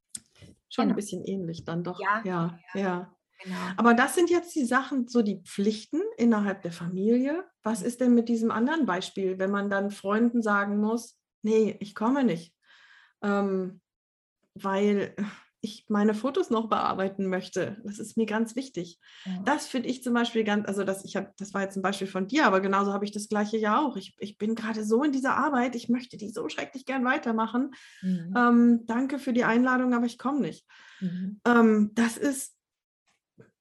Schon 0.71 0.85
genau. 0.85 0.93
ein 0.93 0.97
bisschen 0.97 1.25
ähnlich 1.25 1.65
dann 1.65 1.83
doch. 1.83 1.99
Ja, 1.99 2.21
ja. 2.25 2.59
ja. 2.75 2.81
ja. 2.81 3.15
Genau. 3.43 3.57
Aber 3.77 3.95
das 3.95 4.15
sind 4.15 4.31
jetzt 4.31 4.55
die 4.55 4.65
Sachen, 4.65 5.07
so 5.09 5.23
die 5.23 5.41
Pflichten 5.43 6.01
innerhalb 6.17 6.63
der 6.63 6.73
Familie. 6.73 7.45
Was 7.63 7.83
ist 7.83 8.01
denn 8.01 8.15
mit 8.15 8.29
diesem 8.29 8.51
anderen 8.51 8.85
Beispiel, 8.85 9.39
wenn 9.39 9.51
man 9.51 9.71
dann 9.71 9.91
Freunden 9.91 10.43
sagen 10.43 10.79
muss, 10.79 11.19
nee, 11.43 11.77
ich 11.81 11.95
komme 11.95 12.25
nicht, 12.25 12.53
ähm, 13.23 13.81
weil 14.55 15.15
ich 15.61 15.87
meine 15.89 16.15
Fotos 16.15 16.51
noch 16.51 16.69
bearbeiten 16.69 17.27
möchte. 17.27 17.79
Das 17.85 17.99
ist 17.99 18.17
mir 18.17 18.27
ganz 18.27 18.55
wichtig. 18.55 19.01
Ja. 19.25 19.43
Das 19.45 19.67
finde 19.67 19.89
ich 19.89 20.05
zum 20.05 20.15
Beispiel 20.15 20.45
ganz, 20.45 20.69
also 20.69 20.85
das, 20.85 21.05
ich 21.05 21.17
hab, 21.17 21.37
das 21.37 21.53
war 21.53 21.63
jetzt 21.63 21.77
ein 21.77 21.83
Beispiel 21.83 22.07
von 22.07 22.29
dir, 22.29 22.47
aber 22.47 22.61
genauso 22.61 22.93
habe 22.93 23.05
ich 23.05 23.11
das 23.11 23.29
gleiche 23.29 23.57
ja 23.57 23.81
auch. 23.81 23.97
Ich, 23.97 24.15
ich 24.19 24.39
bin 24.39 24.55
gerade 24.55 24.85
so 24.85 25.03
in 25.03 25.11
dieser 25.11 25.37
Arbeit, 25.37 25.75
ich 25.75 25.89
möchte 25.89 26.17
die 26.17 26.29
so 26.29 26.49
schrecklich 26.49 26.87
gern 26.87 27.05
weitermachen. 27.05 27.73
Mhm. 28.03 28.35
Ähm, 28.37 28.81
danke 28.87 29.19
für 29.19 29.33
die 29.33 29.45
Einladung, 29.45 29.95
aber 29.95 30.07
ich 30.07 30.19
komme 30.19 30.41
nicht. 30.41 30.65
Mhm. 31.01 31.41
Ähm, 31.45 31.91
das 31.95 32.17
ist 32.17 32.55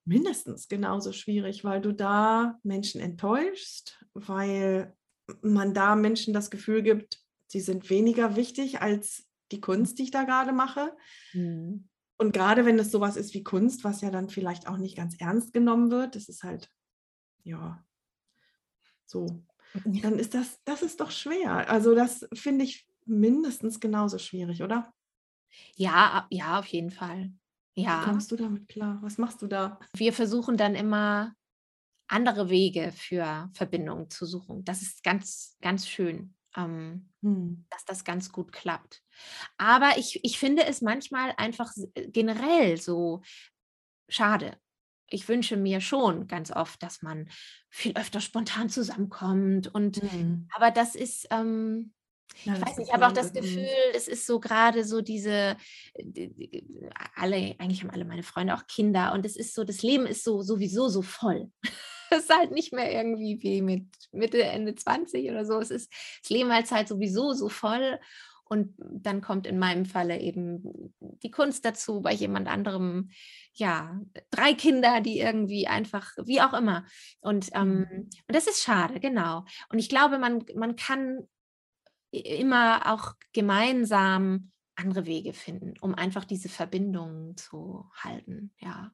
mindestens 0.06 0.68
genauso 0.68 1.12
schwierig, 1.12 1.64
weil 1.64 1.82
du 1.82 1.94
da 1.94 2.60
Menschen 2.64 3.02
enttäuschst, 3.02 4.06
weil 4.14 4.96
man 5.42 5.74
da 5.74 5.96
Menschen 5.96 6.34
das 6.34 6.52
Gefühl 6.52 6.84
gibt, 6.84 7.20
sie 7.48 7.60
sind 7.60 7.90
weniger 7.90 8.36
wichtig 8.36 8.82
als 8.82 9.27
die 9.52 9.62
Kunst, 9.62 10.00
die 10.00 10.04
ich 10.04 10.12
da 10.12 10.24
gerade 10.24 10.54
mache. 10.54 10.96
Mhm. 11.34 11.88
Und 12.18 12.34
gerade 12.34 12.66
wenn 12.66 12.80
es 12.80 12.92
sowas 12.92 13.16
ist 13.16 13.34
wie 13.34 13.44
Kunst, 13.44 13.84
was 13.84 14.02
ja 14.02 14.10
dann 14.10 14.30
vielleicht 14.30 14.68
auch 14.68 14.78
nicht 14.78 14.98
ganz 14.98 15.16
ernst 15.20 15.54
genommen 15.54 15.92
wird, 15.92 16.16
das 16.16 16.30
ist 16.30 16.44
halt, 16.44 16.72
ja, 17.44 17.84
so, 19.06 19.44
dann 19.86 20.18
ist 20.18 20.34
das, 20.34 20.60
das 20.66 20.82
ist 20.82 21.00
doch 21.00 21.12
schwer. 21.12 21.70
Also 21.70 21.94
das 21.94 22.28
finde 22.34 22.66
ich 22.66 22.88
mindestens 23.06 23.80
genauso 23.80 24.18
schwierig, 24.18 24.64
oder? 24.64 24.94
Ja, 25.76 26.28
ja, 26.30 26.60
auf 26.60 26.66
jeden 26.68 26.92
Fall. 26.92 27.32
Ja. 27.76 28.02
Wie 28.02 28.06
kommst 28.06 28.32
du 28.32 28.36
damit 28.36 28.68
klar? 28.68 29.00
Was 29.02 29.18
machst 29.18 29.42
du 29.42 29.48
da? 29.48 29.80
Wir 29.96 30.12
versuchen 30.12 30.58
dann 30.58 30.76
immer 30.76 31.34
andere 32.08 32.50
Wege 32.50 32.92
für 32.92 33.50
Verbindungen 33.54 34.10
zu 34.10 34.26
suchen. 34.26 34.64
Das 34.66 34.82
ist 34.82 35.04
ganz, 35.04 35.58
ganz 35.62 35.88
schön, 35.88 36.34
ähm, 36.58 37.10
hm. 37.22 37.66
dass 37.70 37.86
das 37.86 38.04
ganz 38.04 38.32
gut 38.32 38.52
klappt. 38.52 39.02
Aber 39.58 39.98
ich, 39.98 40.24
ich 40.24 40.40
finde 40.40 40.66
es 40.66 40.82
manchmal 40.82 41.34
einfach 41.38 41.72
generell 41.96 42.78
so 42.78 43.22
schade. 44.10 44.58
Ich 45.10 45.30
wünsche 45.30 45.56
mir 45.56 45.80
schon 45.80 46.28
ganz 46.28 46.52
oft, 46.52 46.84
dass 46.84 47.02
man 47.02 47.30
viel 47.70 47.96
öfter 47.96 48.20
spontan 48.20 48.70
zusammenkommt. 48.70 49.74
Und 49.74 50.04
mhm. 50.04 50.50
aber 50.54 50.72
das 50.72 50.96
ist, 50.96 51.28
ähm, 51.32 51.94
ja, 52.44 52.56
ich 52.56 52.62
weiß 52.62 52.78
nicht, 52.78 52.88
ich 52.88 52.94
habe 52.94 53.08
auch 53.08 53.14
das 53.14 53.32
mhm. 53.32 53.42
Gefühl, 53.42 53.68
es 53.96 54.08
ist 54.08 54.26
so 54.26 54.40
gerade 54.40 54.84
so 54.84 55.02
diese, 55.02 55.56
alle, 57.16 57.56
eigentlich 57.58 57.82
haben 57.82 57.90
alle 57.90 58.06
meine 58.06 58.24
Freunde 58.24 58.54
auch 58.54 58.68
Kinder 58.68 59.14
und 59.14 59.26
es 59.26 59.38
ist 59.38 59.54
so, 59.54 59.64
das 59.64 59.82
Leben 59.82 60.06
ist 60.06 60.24
so 60.24 60.42
sowieso 60.42 60.90
so 60.90 61.02
voll. 61.02 61.52
Es 62.10 62.18
ist 62.24 62.36
halt 62.36 62.52
nicht 62.52 62.74
mehr 62.74 62.92
irgendwie 62.92 63.42
wie 63.42 63.62
mit 63.62 63.86
Mitte, 64.12 64.44
Ende 64.44 64.76
20 64.76 65.30
oder 65.30 65.46
so. 65.46 65.60
Es 65.60 65.72
ist, 65.72 65.92
das 66.22 66.30
Leben 66.30 66.52
ist 66.52 66.72
halt 66.72 66.88
sowieso 66.88 67.34
so 67.34 67.50
voll 67.50 68.00
und 68.50 68.76
dann 68.78 69.22
kommt 69.22 69.46
in 69.46 69.60
meinem 69.60 69.86
Falle 69.86 70.20
eben 70.20 70.94
die 71.00 71.32
Kunst 71.32 71.66
dazu, 71.66 72.02
bei 72.02 72.14
jemand 72.14 72.48
anderem, 72.48 73.10
ja, 73.54 74.00
drei 74.32 74.54
Kinder, 74.54 75.02
die 75.02 75.20
irgendwie 75.20 75.68
einfach, 75.68 76.12
wie 76.24 76.42
auch 76.42 76.54
immer. 76.54 76.86
Und, 77.20 77.50
ähm, 77.54 77.80
mhm. 77.80 78.10
und 78.28 78.36
das 78.36 78.48
ist 78.48 78.64
schade, 78.64 79.00
genau. 79.00 79.44
Und 79.70 79.80
ich 79.80 79.90
glaube, 79.90 80.18
man, 80.18 80.46
man 80.56 80.76
kann 80.76 81.28
immer 82.12 82.94
auch 82.94 83.14
gemeinsam 83.34 84.52
andere 84.76 85.06
Wege 85.06 85.34
finden, 85.34 85.74
um 85.82 85.96
einfach 85.96 86.24
diese 86.24 86.50
Verbindung 86.50 87.36
zu 87.36 87.90
halten, 88.02 88.54
ja 88.60 88.92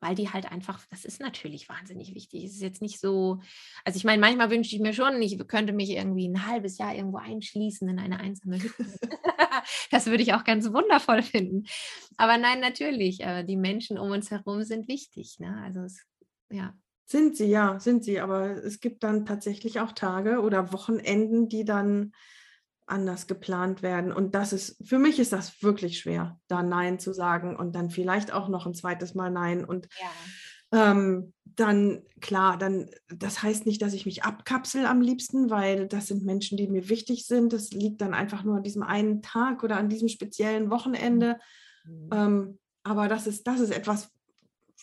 weil 0.00 0.14
die 0.14 0.30
halt 0.30 0.50
einfach, 0.50 0.84
das 0.90 1.04
ist 1.04 1.20
natürlich 1.20 1.68
wahnsinnig 1.68 2.14
wichtig. 2.14 2.44
Es 2.44 2.52
ist 2.52 2.62
jetzt 2.62 2.82
nicht 2.82 3.00
so, 3.00 3.40
also 3.84 3.96
ich 3.96 4.04
meine, 4.04 4.20
manchmal 4.20 4.50
wünsche 4.50 4.74
ich 4.74 4.82
mir 4.82 4.92
schon, 4.92 5.20
ich 5.20 5.38
könnte 5.48 5.72
mich 5.72 5.90
irgendwie 5.90 6.28
ein 6.28 6.46
halbes 6.46 6.78
Jahr 6.78 6.94
irgendwo 6.94 7.18
einschließen 7.18 7.88
in 7.88 7.98
eine 7.98 8.20
einsame 8.20 8.62
Hütte. 8.62 8.84
das 9.90 10.06
würde 10.06 10.22
ich 10.22 10.34
auch 10.34 10.44
ganz 10.44 10.72
wundervoll 10.72 11.22
finden. 11.22 11.64
Aber 12.16 12.38
nein, 12.38 12.60
natürlich, 12.60 13.20
äh, 13.20 13.44
die 13.44 13.56
Menschen 13.56 13.98
um 13.98 14.10
uns 14.10 14.30
herum 14.30 14.62
sind 14.62 14.88
wichtig. 14.88 15.38
Ne? 15.38 15.60
Also 15.64 15.80
es, 15.80 16.04
ja. 16.50 16.74
Sind 17.04 17.36
sie, 17.36 17.46
ja, 17.46 17.80
sind 17.80 18.04
sie. 18.04 18.20
Aber 18.20 18.50
es 18.50 18.80
gibt 18.80 19.02
dann 19.02 19.26
tatsächlich 19.26 19.80
auch 19.80 19.92
Tage 19.92 20.40
oder 20.40 20.72
Wochenenden, 20.72 21.48
die 21.48 21.64
dann 21.64 22.12
anders 22.88 23.26
geplant 23.26 23.82
werden. 23.82 24.12
Und 24.12 24.34
das 24.34 24.52
ist, 24.52 24.76
für 24.86 24.98
mich 24.98 25.18
ist 25.18 25.32
das 25.32 25.62
wirklich 25.62 25.98
schwer, 25.98 26.38
da 26.48 26.62
Nein 26.62 26.98
zu 26.98 27.12
sagen 27.12 27.56
und 27.56 27.74
dann 27.74 27.90
vielleicht 27.90 28.32
auch 28.32 28.48
noch 28.48 28.66
ein 28.66 28.74
zweites 28.74 29.14
Mal 29.14 29.30
Nein. 29.30 29.64
Und 29.64 29.88
ja. 30.72 30.90
ähm, 30.90 31.32
dann, 31.44 32.02
klar, 32.20 32.56
dann, 32.56 32.90
das 33.08 33.42
heißt 33.42 33.66
nicht, 33.66 33.82
dass 33.82 33.92
ich 33.92 34.06
mich 34.06 34.24
abkapsel 34.24 34.86
am 34.86 35.00
liebsten, 35.00 35.50
weil 35.50 35.86
das 35.86 36.06
sind 36.06 36.24
Menschen, 36.24 36.56
die 36.56 36.68
mir 36.68 36.88
wichtig 36.88 37.26
sind. 37.26 37.52
Das 37.52 37.70
liegt 37.70 38.00
dann 38.00 38.14
einfach 38.14 38.44
nur 38.44 38.56
an 38.56 38.62
diesem 38.62 38.82
einen 38.82 39.22
Tag 39.22 39.62
oder 39.62 39.76
an 39.76 39.88
diesem 39.88 40.08
speziellen 40.08 40.70
Wochenende. 40.70 41.38
Mhm. 41.84 42.10
Ähm, 42.12 42.58
aber 42.82 43.08
das 43.08 43.26
ist, 43.26 43.46
das 43.46 43.60
ist 43.60 43.70
etwas, 43.70 44.10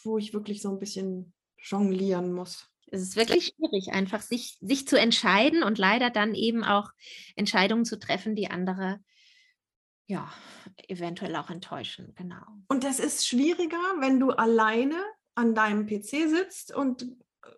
wo 0.03 0.17
ich 0.17 0.33
wirklich 0.33 0.61
so 0.61 0.69
ein 0.69 0.79
bisschen 0.79 1.33
jonglieren 1.57 2.31
muss. 2.33 2.69
Es 2.87 3.01
ist 3.01 3.15
wirklich 3.15 3.53
schwierig, 3.55 3.93
einfach 3.93 4.21
sich, 4.21 4.57
sich 4.61 4.87
zu 4.87 4.99
entscheiden 4.99 5.63
und 5.63 5.77
leider 5.77 6.09
dann 6.09 6.35
eben 6.35 6.63
auch 6.63 6.91
Entscheidungen 7.35 7.85
zu 7.85 7.97
treffen, 7.99 8.35
die 8.35 8.49
andere 8.49 8.99
ja 10.07 10.31
eventuell 10.87 11.35
auch 11.35 11.49
enttäuschen. 11.49 12.13
Genau. 12.15 12.45
Und 12.67 12.83
das 12.83 12.99
ist 12.99 13.27
schwieriger, 13.27 13.81
wenn 13.99 14.19
du 14.19 14.31
alleine 14.31 14.97
an 15.33 15.55
deinem 15.55 15.87
PC 15.87 16.29
sitzt 16.29 16.73
und, 16.73 17.07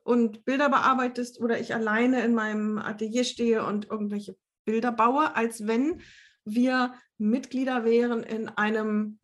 und 0.04 0.46
Bilder 0.46 0.70
bearbeitest 0.70 1.40
oder 1.40 1.60
ich 1.60 1.74
alleine 1.74 2.24
in 2.24 2.34
meinem 2.34 2.78
Atelier 2.78 3.24
stehe 3.24 3.66
und 3.66 3.90
irgendwelche 3.90 4.36
Bilder 4.66 4.92
baue, 4.92 5.36
als 5.36 5.68
wenn 5.68 6.02
wir 6.44 6.94
Mitglieder 7.18 7.84
wären 7.84 8.24
in 8.24 8.48
einem 8.48 9.20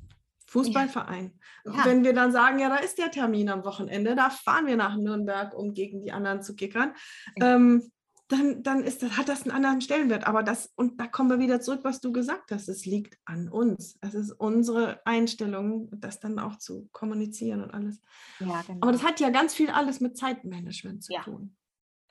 Fußballverein. 0.54 1.40
Ja. 1.66 1.86
Wenn 1.86 2.04
wir 2.04 2.14
dann 2.14 2.32
sagen, 2.32 2.60
ja, 2.60 2.70
da 2.70 2.76
ist 2.76 3.00
der 3.00 3.10
Termin 3.10 3.50
am 3.50 3.66
Wochenende, 3.66 4.16
da 4.16 4.30
fahren 4.30 4.68
wir 4.68 4.78
nach 4.78 4.96
Nürnberg, 4.96 5.54
um 5.56 5.74
gegen 5.74 6.04
die 6.04 6.12
anderen 6.12 6.44
zu 6.44 6.56
kickern, 6.56 6.94
ja. 7.38 7.56
ähm, 7.56 7.92
dann, 8.28 8.64
dann 8.64 8.84
ist 8.84 9.04
das, 9.04 9.18
hat 9.18 9.30
das 9.30 9.44
einen 9.44 9.52
anderen 9.52 9.82
Stellenwert. 9.82 10.28
Aber 10.28 10.44
das, 10.44 10.72
und 10.76 11.00
da 11.00 11.08
kommen 11.08 11.30
wir 11.30 11.40
wieder 11.40 11.60
zurück, 11.60 11.82
was 11.84 12.02
du 12.02 12.12
gesagt 12.12 12.52
hast, 12.52 12.70
es 12.70 12.86
liegt 12.86 13.18
an 13.26 13.50
uns. 13.50 13.98
Es 14.02 14.14
ist 14.14 14.32
unsere 14.32 15.06
Einstellung, 15.06 15.90
das 16.00 16.20
dann 16.20 16.40
auch 16.40 16.58
zu 16.58 16.88
kommunizieren 16.92 17.64
und 17.64 17.74
alles. 17.74 18.00
Ja, 18.40 18.62
genau. 18.62 18.80
Aber 18.82 18.92
das 18.92 19.04
hat 19.04 19.20
ja 19.20 19.30
ganz 19.30 19.54
viel 19.54 19.70
alles 19.70 20.00
mit 20.00 20.18
Zeitmanagement 20.18 21.04
zu 21.04 21.14
tun. 21.24 21.56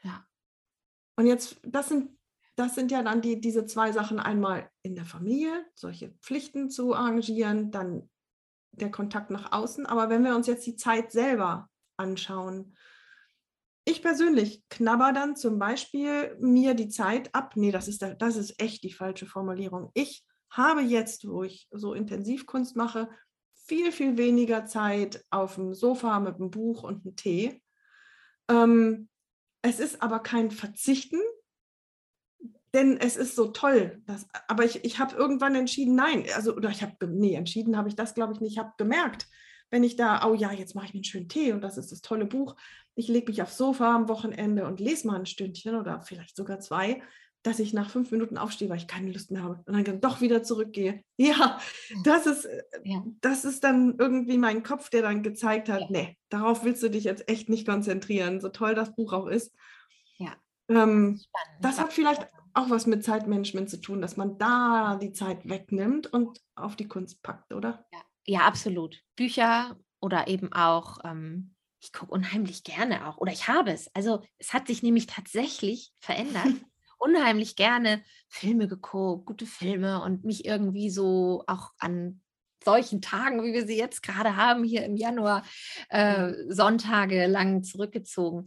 Ja. 0.02 0.24
Und 1.16 1.26
jetzt, 1.26 1.60
das 1.64 1.88
sind 1.88 2.10
das 2.56 2.74
sind 2.74 2.90
ja 2.90 3.02
dann 3.02 3.22
die, 3.22 3.40
diese 3.40 3.64
zwei 3.64 3.92
Sachen. 3.92 4.20
Einmal 4.20 4.70
in 4.82 4.94
der 4.94 5.04
Familie, 5.04 5.64
solche 5.74 6.10
Pflichten 6.20 6.68
zu 6.68 6.94
arrangieren, 6.94 7.70
dann 7.70 8.10
der 8.72 8.90
Kontakt 8.90 9.30
nach 9.30 9.52
außen. 9.52 9.86
Aber 9.86 10.08
wenn 10.10 10.24
wir 10.24 10.34
uns 10.34 10.46
jetzt 10.46 10.66
die 10.66 10.76
Zeit 10.76 11.12
selber 11.12 11.68
anschauen, 11.96 12.74
ich 13.84 14.02
persönlich 14.02 14.62
knabber 14.68 15.12
dann 15.12 15.34
zum 15.36 15.58
Beispiel 15.58 16.36
mir 16.38 16.74
die 16.74 16.88
Zeit 16.88 17.34
ab. 17.34 17.56
Nee, 17.56 17.72
das 17.72 17.88
ist, 17.88 18.04
das 18.18 18.36
ist 18.36 18.60
echt 18.60 18.84
die 18.84 18.92
falsche 18.92 19.26
Formulierung. 19.26 19.90
Ich 19.94 20.24
habe 20.50 20.82
jetzt, 20.82 21.26
wo 21.28 21.42
ich 21.42 21.68
so 21.72 21.94
intensiv 21.94 22.46
Kunst 22.46 22.76
mache, 22.76 23.08
viel, 23.54 23.90
viel 23.90 24.16
weniger 24.16 24.66
Zeit 24.66 25.24
auf 25.30 25.56
dem 25.56 25.74
Sofa 25.74 26.20
mit 26.20 26.36
einem 26.36 26.50
Buch 26.50 26.82
und 26.82 27.04
einem 27.04 27.16
Tee. 27.16 27.62
Ähm, 28.48 29.08
es 29.62 29.80
ist 29.80 30.02
aber 30.02 30.20
kein 30.20 30.50
Verzichten, 30.50 31.20
denn 32.74 32.96
es 32.96 33.16
ist 33.16 33.36
so 33.36 33.48
toll. 33.48 34.02
Dass, 34.06 34.26
aber 34.48 34.64
ich, 34.64 34.84
ich 34.84 34.98
habe 34.98 35.16
irgendwann 35.16 35.54
entschieden, 35.54 35.94
nein, 35.94 36.24
also 36.34 36.54
oder 36.54 36.70
ich 36.70 36.82
habe, 36.82 37.06
nee, 37.06 37.34
entschieden 37.34 37.76
habe 37.76 37.88
ich 37.88 37.96
das, 37.96 38.14
glaube 38.14 38.32
ich, 38.32 38.40
nicht. 38.40 38.52
Ich 38.52 38.58
habe 38.58 38.72
gemerkt, 38.78 39.26
wenn 39.70 39.84
ich 39.84 39.96
da, 39.96 40.26
oh 40.26 40.34
ja, 40.34 40.52
jetzt 40.52 40.74
mache 40.74 40.86
ich 40.86 40.92
mir 40.92 40.98
einen 40.98 41.04
schönen 41.04 41.28
Tee 41.28 41.52
und 41.52 41.62
das 41.62 41.78
ist 41.78 41.92
das 41.92 42.02
tolle 42.02 42.26
Buch. 42.26 42.56
Ich 42.94 43.08
lege 43.08 43.30
mich 43.30 43.42
aufs 43.42 43.56
Sofa 43.56 43.94
am 43.94 44.08
Wochenende 44.08 44.66
und 44.66 44.80
lese 44.80 45.06
mal 45.06 45.18
ein 45.18 45.26
Stündchen 45.26 45.76
oder 45.76 46.02
vielleicht 46.02 46.36
sogar 46.36 46.60
zwei, 46.60 47.02
dass 47.42 47.58
ich 47.58 47.72
nach 47.72 47.90
fünf 47.90 48.10
Minuten 48.10 48.38
aufstehe, 48.38 48.68
weil 48.68 48.76
ich 48.76 48.86
keine 48.86 49.10
Lust 49.10 49.30
mehr 49.30 49.42
habe 49.42 49.62
und 49.66 49.88
dann 49.88 50.00
doch 50.00 50.20
wieder 50.20 50.42
zurückgehe. 50.42 51.02
Ja, 51.16 51.60
das 52.04 52.26
ist, 52.26 52.44
äh, 52.46 52.62
ja. 52.84 53.02
das 53.20 53.44
ist 53.44 53.62
dann 53.64 53.96
irgendwie 53.98 54.38
mein 54.38 54.62
Kopf, 54.62 54.90
der 54.90 55.02
dann 55.02 55.22
gezeigt 55.22 55.68
hat, 55.68 55.82
ja. 55.82 55.86
nee, 55.90 56.18
darauf 56.30 56.64
willst 56.64 56.82
du 56.82 56.90
dich 56.90 57.04
jetzt 57.04 57.28
echt 57.28 57.48
nicht 57.48 57.66
konzentrieren, 57.66 58.40
so 58.40 58.48
toll 58.48 58.74
das 58.74 58.94
Buch 58.94 59.12
auch 59.12 59.26
ist. 59.26 59.54
Ja. 60.18 60.34
Ähm, 60.68 61.20
das 61.60 61.80
hat 61.80 61.92
vielleicht 61.92 62.26
auch 62.54 62.70
was 62.70 62.86
mit 62.86 63.04
Zeitmanagement 63.04 63.70
zu 63.70 63.80
tun, 63.80 64.00
dass 64.00 64.16
man 64.16 64.38
da 64.38 64.98
die 65.00 65.12
Zeit 65.12 65.48
wegnimmt 65.48 66.12
und 66.12 66.40
auf 66.54 66.76
die 66.76 66.88
Kunst 66.88 67.22
packt, 67.22 67.52
oder? 67.52 67.86
Ja, 67.92 68.00
ja 68.26 68.40
absolut. 68.40 69.00
Bücher 69.16 69.78
oder 70.00 70.28
eben 70.28 70.52
auch, 70.52 70.98
ähm, 71.04 71.54
ich 71.80 71.92
gucke 71.92 72.12
unheimlich 72.12 72.64
gerne 72.64 73.08
auch, 73.08 73.18
oder 73.18 73.32
ich 73.32 73.48
habe 73.48 73.72
es. 73.72 73.94
Also 73.94 74.22
es 74.38 74.52
hat 74.52 74.66
sich 74.68 74.82
nämlich 74.82 75.06
tatsächlich 75.06 75.92
verändert. 76.00 76.46
unheimlich 77.02 77.56
gerne 77.56 78.02
Filme 78.28 78.68
geguckt, 78.68 79.26
gute 79.26 79.46
Filme 79.46 80.00
und 80.02 80.24
mich 80.24 80.44
irgendwie 80.44 80.88
so 80.88 81.42
auch 81.48 81.72
an 81.78 82.20
solchen 82.64 83.02
Tagen, 83.02 83.42
wie 83.42 83.52
wir 83.52 83.66
sie 83.66 83.76
jetzt 83.76 84.02
gerade 84.02 84.36
haben, 84.36 84.62
hier 84.62 84.84
im 84.84 84.96
Januar, 84.96 85.44
äh, 85.88 86.32
Sonntage 86.48 87.26
lang 87.26 87.64
zurückgezogen. 87.64 88.46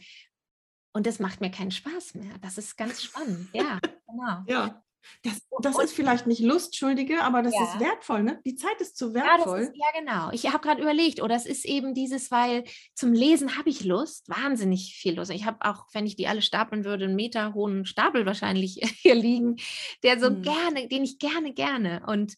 Und 0.96 1.06
das 1.06 1.20
macht 1.20 1.42
mir 1.42 1.52
keinen 1.52 1.72
Spaß 1.72 2.16
mehr. 2.16 2.32
Das 2.42 2.58
ist 2.58 2.78
ganz 2.78 3.04
spannend. 3.04 3.50
Ja, 3.52 3.82
genau. 4.08 4.44
ja. 4.48 4.82
Das, 5.24 5.40
das 5.62 5.78
ist 5.78 5.94
vielleicht 5.94 6.26
nicht 6.26 6.40
lustschuldige, 6.40 7.22
aber 7.22 7.44
das 7.44 7.54
ja. 7.54 7.64
ist 7.64 7.80
wertvoll, 7.80 8.24
ne? 8.24 8.40
Die 8.44 8.56
Zeit 8.56 8.80
ist 8.80 8.98
zu 8.98 9.14
wertvoll. 9.14 9.60
Ja, 9.60 9.66
ist, 9.66 9.74
ja 9.76 10.00
genau. 10.00 10.32
Ich 10.32 10.48
habe 10.48 10.60
gerade 10.60 10.82
überlegt, 10.82 11.22
oder 11.22 11.36
es 11.36 11.46
ist 11.46 11.66
eben 11.66 11.94
dieses, 11.94 12.32
weil 12.32 12.64
zum 12.96 13.14
Lesen 13.14 13.58
habe 13.58 13.70
ich 13.70 13.84
Lust, 13.84 14.30
wahnsinnig 14.30 14.96
viel 14.96 15.16
Lust. 15.16 15.32
Ich 15.32 15.46
habe 15.46 15.58
auch, 15.60 15.86
wenn 15.94 16.08
ich 16.08 16.16
die 16.16 16.28
alle 16.28 16.42
stapeln 16.42 16.86
würde, 16.86 17.06
einen 17.06 17.16
Meter 17.16 17.54
hohen 17.54 17.86
Stapel 17.86 18.26
wahrscheinlich 18.26 18.80
hier 19.02 19.16
liegen, 19.16 19.58
der 20.02 20.20
so 20.20 20.28
hm. 20.28 20.42
gerne, 20.42 20.88
den 20.88 21.04
ich 21.04 21.20
gerne, 21.20 21.54
gerne. 21.54 22.04
Und 22.08 22.36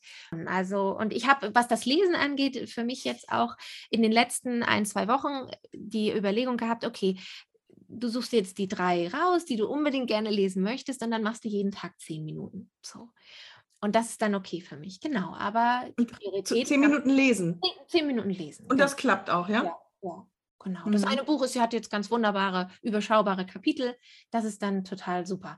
also, 0.47 0.97
und 0.97 1.13
ich 1.13 1.27
habe, 1.27 1.53
was 1.53 1.67
das 1.67 1.85
Lesen 1.85 2.15
angeht, 2.15 2.69
für 2.69 2.83
mich 2.83 3.03
jetzt 3.03 3.29
auch 3.29 3.55
in 3.91 4.01
den 4.01 4.11
letzten 4.11 4.63
ein, 4.63 4.85
zwei 4.85 5.07
Wochen 5.07 5.49
die 5.73 6.11
Überlegung 6.11 6.57
gehabt, 6.57 6.85
okay, 6.85 7.17
du 7.87 8.07
suchst 8.07 8.33
jetzt 8.33 8.57
die 8.57 8.67
drei 8.67 9.07
raus, 9.09 9.45
die 9.45 9.55
du 9.55 9.67
unbedingt 9.67 10.07
gerne 10.07 10.29
lesen 10.29 10.63
möchtest, 10.63 11.03
und 11.03 11.11
dann 11.11 11.23
machst 11.23 11.43
du 11.43 11.49
jeden 11.49 11.71
Tag 11.71 11.99
zehn 11.99 12.23
Minuten. 12.25 12.69
So. 12.81 13.09
Und 13.79 13.95
das 13.95 14.09
ist 14.09 14.21
dann 14.21 14.35
okay 14.35 14.61
für 14.61 14.77
mich, 14.77 14.99
genau. 14.99 15.35
Aber 15.35 15.87
die 15.99 16.05
Priorität. 16.05 16.67
Zehn 16.67 16.79
Minuten 16.79 17.09
lesen. 17.09 17.59
Zehn, 17.63 17.87
zehn 17.87 18.07
Minuten 18.07 18.31
lesen. 18.31 18.65
Und 18.69 18.79
das 18.79 18.95
klappt 18.95 19.29
auch, 19.29 19.49
ja? 19.49 19.63
Ja, 19.63 19.77
ja 20.01 20.27
genau. 20.59 20.85
Mhm. 20.85 20.91
Das 20.91 21.03
eine 21.03 21.23
Buch 21.23 21.43
ist, 21.43 21.59
hat 21.59 21.73
jetzt 21.73 21.91
ganz 21.91 22.09
wunderbare, 22.09 22.69
überschaubare 22.81 23.45
Kapitel. 23.45 23.95
Das 24.31 24.45
ist 24.45 24.61
dann 24.61 24.83
total 24.83 25.25
super. 25.25 25.57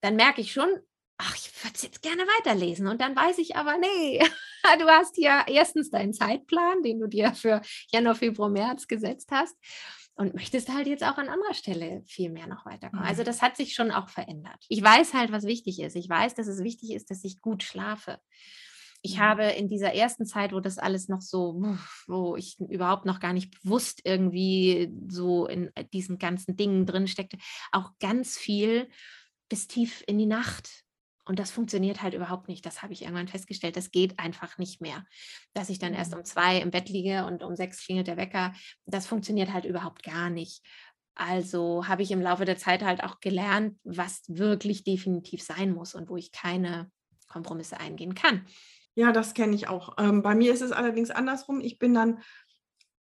Dann 0.00 0.16
merke 0.16 0.40
ich 0.40 0.52
schon, 0.52 0.68
ach, 1.16 1.34
ich 1.36 1.64
würde 1.64 1.74
es 1.74 1.82
jetzt 1.82 2.02
gerne 2.02 2.22
weiterlesen. 2.22 2.88
Und 2.88 3.00
dann 3.00 3.14
weiß 3.16 3.38
ich 3.38 3.56
aber, 3.56 3.78
nee, 3.78 4.18
du 4.78 4.86
hast 4.86 5.14
hier 5.16 5.44
erstens 5.46 5.90
deinen 5.90 6.12
Zeitplan, 6.12 6.82
den 6.82 7.00
du 7.00 7.06
dir 7.06 7.34
für 7.34 7.62
Januar, 7.90 8.14
Februar, 8.16 8.48
März 8.48 8.86
gesetzt 8.86 9.30
hast 9.30 9.56
und 10.18 10.34
möchtest 10.34 10.68
halt 10.68 10.88
jetzt 10.88 11.04
auch 11.04 11.16
an 11.16 11.28
anderer 11.28 11.54
Stelle 11.54 12.02
viel 12.04 12.30
mehr 12.30 12.48
noch 12.48 12.66
weiterkommen. 12.66 13.06
Also 13.06 13.22
mhm. 13.22 13.26
das 13.26 13.40
hat 13.40 13.56
sich 13.56 13.74
schon 13.74 13.92
auch 13.92 14.08
verändert. 14.08 14.66
Ich 14.68 14.82
weiß 14.82 15.14
halt, 15.14 15.30
was 15.30 15.44
wichtig 15.44 15.80
ist. 15.80 15.94
Ich 15.94 16.08
weiß, 16.08 16.34
dass 16.34 16.48
es 16.48 16.64
wichtig 16.64 16.92
ist, 16.92 17.10
dass 17.10 17.22
ich 17.22 17.40
gut 17.40 17.62
schlafe. 17.62 18.18
Ich 19.00 19.16
mhm. 19.16 19.20
habe 19.20 19.44
in 19.44 19.68
dieser 19.68 19.94
ersten 19.94 20.26
Zeit, 20.26 20.52
wo 20.52 20.58
das 20.58 20.78
alles 20.78 21.08
noch 21.08 21.20
so, 21.20 21.62
wo 22.08 22.34
ich 22.34 22.58
überhaupt 22.58 23.06
noch 23.06 23.20
gar 23.20 23.32
nicht 23.32 23.62
bewusst 23.62 24.00
irgendwie 24.02 24.92
so 25.08 25.46
in 25.46 25.70
diesen 25.92 26.18
ganzen 26.18 26.56
Dingen 26.56 26.84
drin 26.84 27.06
steckte, 27.06 27.38
auch 27.70 27.92
ganz 28.00 28.36
viel 28.36 28.88
bis 29.48 29.68
tief 29.68 30.02
in 30.08 30.18
die 30.18 30.26
Nacht 30.26 30.84
und 31.28 31.38
das 31.38 31.50
funktioniert 31.50 32.02
halt 32.02 32.14
überhaupt 32.14 32.48
nicht. 32.48 32.64
Das 32.64 32.82
habe 32.82 32.94
ich 32.94 33.02
irgendwann 33.02 33.28
festgestellt. 33.28 33.76
Das 33.76 33.90
geht 33.90 34.18
einfach 34.18 34.56
nicht 34.56 34.80
mehr. 34.80 35.04
Dass 35.52 35.68
ich 35.68 35.78
dann 35.78 35.92
erst 35.92 36.12
mhm. 36.12 36.18
um 36.18 36.24
zwei 36.24 36.58
im 36.58 36.70
Bett 36.70 36.88
liege 36.88 37.26
und 37.26 37.42
um 37.42 37.54
sechs 37.54 37.84
klingelt 37.84 38.06
der 38.06 38.16
Wecker, 38.16 38.54
das 38.86 39.06
funktioniert 39.06 39.52
halt 39.52 39.66
überhaupt 39.66 40.02
gar 40.02 40.30
nicht. 40.30 40.62
Also 41.14 41.86
habe 41.86 42.02
ich 42.02 42.10
im 42.12 42.22
Laufe 42.22 42.44
der 42.44 42.56
Zeit 42.56 42.82
halt 42.82 43.04
auch 43.04 43.20
gelernt, 43.20 43.78
was 43.84 44.22
wirklich 44.28 44.84
definitiv 44.84 45.42
sein 45.42 45.72
muss 45.72 45.94
und 45.94 46.08
wo 46.08 46.16
ich 46.16 46.32
keine 46.32 46.90
Kompromisse 47.26 47.78
eingehen 47.78 48.14
kann. 48.14 48.46
Ja, 48.94 49.12
das 49.12 49.34
kenne 49.34 49.54
ich 49.54 49.68
auch. 49.68 49.96
Ähm, 49.98 50.22
bei 50.22 50.34
mir 50.34 50.52
ist 50.52 50.62
es 50.62 50.72
allerdings 50.72 51.10
andersrum. 51.10 51.60
Ich 51.60 51.78
bin 51.78 51.92
dann 51.92 52.20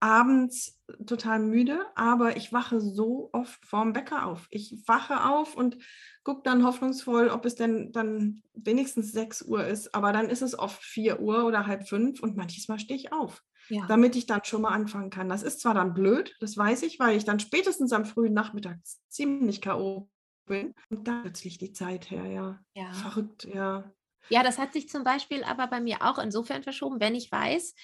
abends 0.01 0.81
total 1.05 1.39
müde, 1.39 1.85
aber 1.95 2.35
ich 2.35 2.51
wache 2.51 2.81
so 2.81 3.29
oft 3.33 3.63
vorm 3.65 3.95
Wecker 3.95 4.25
auf. 4.25 4.47
Ich 4.49 4.75
wache 4.87 5.29
auf 5.29 5.55
und 5.55 5.77
gucke 6.23 6.41
dann 6.43 6.65
hoffnungsvoll, 6.65 7.29
ob 7.29 7.45
es 7.45 7.55
denn 7.55 7.91
dann 7.91 8.41
wenigstens 8.53 9.11
6 9.11 9.43
Uhr 9.43 9.65
ist. 9.65 9.93
Aber 9.93 10.11
dann 10.11 10.29
ist 10.29 10.41
es 10.41 10.57
oft 10.57 10.83
4 10.83 11.21
Uhr 11.21 11.45
oder 11.45 11.67
halb 11.67 11.87
fünf 11.87 12.21
und 12.21 12.35
manches 12.35 12.67
Mal 12.67 12.79
stehe 12.79 12.99
ich 12.99 13.13
auf, 13.13 13.43
ja. 13.69 13.85
damit 13.87 14.15
ich 14.15 14.25
dann 14.25 14.43
schon 14.43 14.63
mal 14.63 14.69
anfangen 14.69 15.11
kann. 15.11 15.29
Das 15.29 15.43
ist 15.43 15.61
zwar 15.61 15.75
dann 15.75 15.93
blöd, 15.93 16.35
das 16.39 16.57
weiß 16.57 16.81
ich, 16.83 16.99
weil 16.99 17.15
ich 17.15 17.23
dann 17.23 17.39
spätestens 17.39 17.93
am 17.93 18.05
frühen 18.05 18.33
Nachmittag 18.33 18.79
ziemlich 19.07 19.61
K.O. 19.61 20.09
bin. 20.47 20.73
Und 20.89 21.07
da 21.07 21.21
plötzlich 21.21 21.59
die 21.59 21.73
Zeit 21.73 22.09
her, 22.09 22.25
ja. 22.25 22.59
ja. 22.73 22.91
Verrückt, 22.93 23.45
ja. 23.45 23.93
Ja, 24.29 24.43
das 24.43 24.57
hat 24.57 24.73
sich 24.73 24.89
zum 24.89 25.03
Beispiel 25.03 25.43
aber 25.43 25.67
bei 25.67 25.81
mir 25.81 26.01
auch 26.01 26.17
insofern 26.17 26.63
verschoben, 26.63 26.99
wenn 26.99 27.15
ich 27.15 27.31
weiß, 27.31 27.75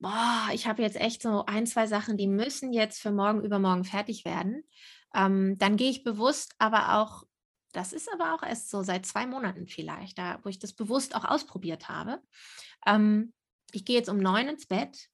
boah, 0.00 0.48
ich 0.52 0.66
habe 0.66 0.82
jetzt 0.82 0.96
echt 0.96 1.22
so 1.22 1.44
ein, 1.46 1.66
zwei 1.66 1.86
Sachen, 1.86 2.16
die 2.16 2.26
müssen 2.26 2.72
jetzt 2.72 3.00
für 3.00 3.12
morgen, 3.12 3.44
übermorgen 3.44 3.84
fertig 3.84 4.24
werden. 4.24 4.64
Ähm, 5.14 5.58
dann 5.58 5.76
gehe 5.76 5.90
ich 5.90 6.02
bewusst 6.02 6.54
aber 6.58 6.96
auch, 6.96 7.24
das 7.72 7.92
ist 7.92 8.12
aber 8.12 8.34
auch 8.34 8.42
erst 8.42 8.70
so 8.70 8.82
seit 8.82 9.06
zwei 9.06 9.26
Monaten 9.26 9.66
vielleicht, 9.66 10.18
da, 10.18 10.40
wo 10.42 10.48
ich 10.48 10.58
das 10.58 10.72
bewusst 10.72 11.14
auch 11.14 11.24
ausprobiert 11.24 11.88
habe. 11.88 12.20
Ähm, 12.86 13.32
ich 13.72 13.84
gehe 13.84 13.96
jetzt 13.96 14.08
um 14.08 14.18
neun 14.18 14.48
ins 14.48 14.66
Bett 14.66 15.08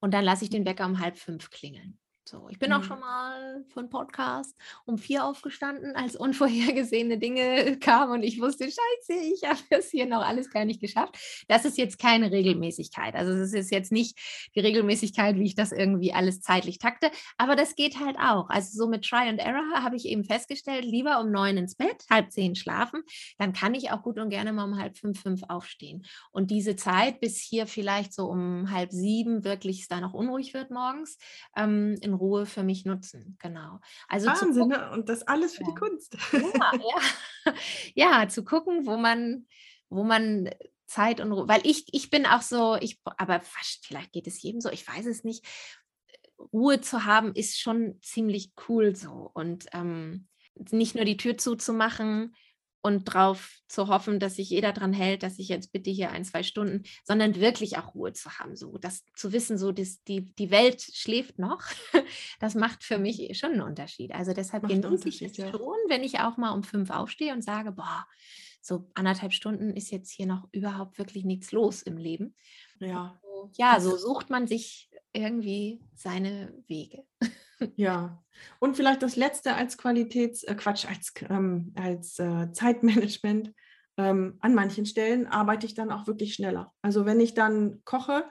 und 0.00 0.12
dann 0.12 0.24
lasse 0.24 0.44
ich 0.44 0.50
den 0.50 0.66
Wecker 0.66 0.86
um 0.86 0.98
halb 0.98 1.16
fünf 1.16 1.50
klingeln. 1.50 1.97
So, 2.28 2.46
ich 2.50 2.58
bin 2.58 2.68
mhm. 2.68 2.76
auch 2.76 2.82
schon 2.82 3.00
mal 3.00 3.64
für 3.72 3.80
einen 3.80 3.88
Podcast 3.88 4.54
um 4.84 4.98
vier 4.98 5.24
aufgestanden, 5.24 5.96
als 5.96 6.14
unvorhergesehene 6.14 7.16
Dinge 7.16 7.78
kamen 7.80 8.12
und 8.12 8.22
ich 8.22 8.38
wusste, 8.38 8.64
scheiße, 8.64 9.18
ich 9.32 9.44
habe 9.44 9.58
es 9.70 9.90
hier 9.90 10.04
noch 10.04 10.20
alles 10.20 10.50
gar 10.50 10.66
nicht 10.66 10.78
geschafft. 10.78 11.16
Das 11.48 11.64
ist 11.64 11.78
jetzt 11.78 11.98
keine 11.98 12.30
Regelmäßigkeit. 12.30 13.14
Also 13.14 13.32
es 13.32 13.54
ist 13.54 13.70
jetzt 13.70 13.92
nicht 13.92 14.18
die 14.54 14.60
Regelmäßigkeit, 14.60 15.36
wie 15.36 15.46
ich 15.46 15.54
das 15.54 15.72
irgendwie 15.72 16.12
alles 16.12 16.42
zeitlich 16.42 16.78
takte, 16.78 17.10
aber 17.38 17.56
das 17.56 17.76
geht 17.76 17.98
halt 17.98 18.18
auch. 18.18 18.50
Also 18.50 18.76
so 18.76 18.90
mit 18.90 19.06
Try 19.06 19.26
and 19.26 19.40
Error 19.40 19.82
habe 19.82 19.96
ich 19.96 20.04
eben 20.04 20.24
festgestellt, 20.24 20.84
lieber 20.84 21.20
um 21.20 21.30
neun 21.30 21.56
ins 21.56 21.76
Bett, 21.76 22.04
halb 22.10 22.30
zehn 22.30 22.54
schlafen, 22.54 23.04
dann 23.38 23.54
kann 23.54 23.74
ich 23.74 23.90
auch 23.90 24.02
gut 24.02 24.18
und 24.18 24.28
gerne 24.28 24.52
mal 24.52 24.64
um 24.64 24.78
halb 24.78 24.98
fünf, 24.98 25.22
fünf 25.22 25.44
aufstehen. 25.48 26.04
Und 26.30 26.50
diese 26.50 26.76
Zeit, 26.76 27.20
bis 27.20 27.40
hier 27.40 27.66
vielleicht 27.66 28.12
so 28.12 28.26
um 28.26 28.70
halb 28.70 28.92
sieben 28.92 29.44
wirklich 29.44 29.80
es 29.80 29.88
da 29.88 30.02
noch 30.02 30.12
unruhig 30.12 30.52
wird 30.52 30.70
morgens, 30.70 31.16
ähm, 31.56 31.96
in 32.02 32.17
Ruhe 32.18 32.46
für 32.46 32.62
mich 32.62 32.84
nutzen. 32.84 33.36
Genau. 33.40 33.80
Also 34.08 34.28
Wahnsinn, 34.28 34.68
ne? 34.68 34.90
und 34.92 35.08
das 35.08 35.22
alles 35.22 35.54
für 35.54 35.62
ja. 35.62 35.68
die 35.70 35.74
Kunst. 35.74 36.16
Ja, 36.32 36.72
ja. 37.44 37.54
ja, 37.94 38.28
zu 38.28 38.44
gucken, 38.44 38.86
wo 38.86 38.96
man, 38.96 39.46
wo 39.88 40.04
man 40.04 40.50
Zeit 40.86 41.20
und 41.20 41.32
Ruhe, 41.32 41.48
weil 41.48 41.60
ich, 41.64 41.86
ich 41.92 42.10
bin 42.10 42.26
auch 42.26 42.42
so, 42.42 42.76
ich, 42.76 43.00
aber 43.04 43.40
fast, 43.40 43.86
vielleicht 43.86 44.12
geht 44.12 44.26
es 44.26 44.42
jedem 44.42 44.60
so, 44.60 44.70
ich 44.70 44.86
weiß 44.86 45.06
es 45.06 45.24
nicht. 45.24 45.44
Ruhe 46.52 46.80
zu 46.80 47.04
haben 47.04 47.32
ist 47.34 47.60
schon 47.60 48.00
ziemlich 48.00 48.52
cool 48.68 48.94
so 48.94 49.30
und 49.34 49.66
ähm, 49.72 50.28
nicht 50.70 50.94
nur 50.94 51.04
die 51.04 51.16
Tür 51.16 51.36
zuzumachen, 51.36 52.34
und 52.80 53.04
drauf 53.04 53.58
zu 53.68 53.88
hoffen, 53.88 54.20
dass 54.20 54.36
sich 54.36 54.50
jeder 54.50 54.72
dran 54.72 54.92
hält, 54.92 55.22
dass 55.22 55.38
ich 55.38 55.48
jetzt 55.48 55.72
bitte 55.72 55.90
hier 55.90 56.10
ein, 56.10 56.24
zwei 56.24 56.42
Stunden, 56.42 56.84
sondern 57.04 57.36
wirklich 57.36 57.76
auch 57.76 57.94
Ruhe 57.94 58.12
zu 58.12 58.38
haben, 58.38 58.56
so 58.56 58.78
das 58.78 59.04
zu 59.16 59.32
wissen, 59.32 59.58
so 59.58 59.72
dass 59.72 60.02
die, 60.04 60.24
die 60.36 60.50
Welt 60.50 60.80
schläft 60.80 61.38
noch, 61.38 61.62
das 62.40 62.54
macht 62.54 62.84
für 62.84 62.98
mich 62.98 63.36
schon 63.38 63.52
einen 63.52 63.62
Unterschied. 63.62 64.12
Also 64.12 64.32
deshalb 64.32 64.66
genieße 64.68 65.08
ich 65.08 65.22
es 65.22 65.36
ja. 65.36 65.50
schon, 65.50 65.76
wenn 65.88 66.04
ich 66.04 66.20
auch 66.20 66.36
mal 66.36 66.52
um 66.52 66.62
fünf 66.62 66.90
aufstehe 66.90 67.32
und 67.32 67.42
sage, 67.42 67.72
boah, 67.72 68.06
so 68.60 68.88
anderthalb 68.94 69.32
Stunden 69.32 69.74
ist 69.74 69.90
jetzt 69.90 70.10
hier 70.10 70.26
noch 70.26 70.48
überhaupt 70.52 70.98
wirklich 70.98 71.24
nichts 71.24 71.52
los 71.52 71.82
im 71.82 71.96
Leben. 71.96 72.34
Ja. 72.80 73.20
ja, 73.56 73.80
so 73.80 73.96
sucht 73.96 74.30
man 74.30 74.46
sich 74.46 74.90
irgendwie 75.12 75.80
seine 75.94 76.54
Wege. 76.66 77.04
Ja, 77.76 78.22
und 78.60 78.76
vielleicht 78.76 79.02
das 79.02 79.16
letzte 79.16 79.54
als 79.54 79.78
Qualitäts, 79.78 80.44
äh, 80.44 80.54
Quatsch, 80.54 80.86
als, 80.86 81.12
ähm, 81.28 81.72
als 81.76 82.18
äh, 82.18 82.52
Zeitmanagement. 82.52 83.52
Ähm, 83.96 84.38
an 84.40 84.54
manchen 84.54 84.86
Stellen 84.86 85.26
arbeite 85.26 85.66
ich 85.66 85.74
dann 85.74 85.90
auch 85.90 86.06
wirklich 86.06 86.34
schneller. 86.34 86.72
Also 86.82 87.04
wenn 87.04 87.18
ich 87.18 87.34
dann 87.34 87.82
koche, 87.84 88.24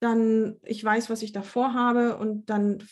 dann 0.00 0.56
ich 0.64 0.82
weiß, 0.82 1.10
was 1.10 1.22
ich 1.22 1.32
davor 1.32 1.74
habe 1.74 2.16
und 2.16 2.48
dann 2.48 2.82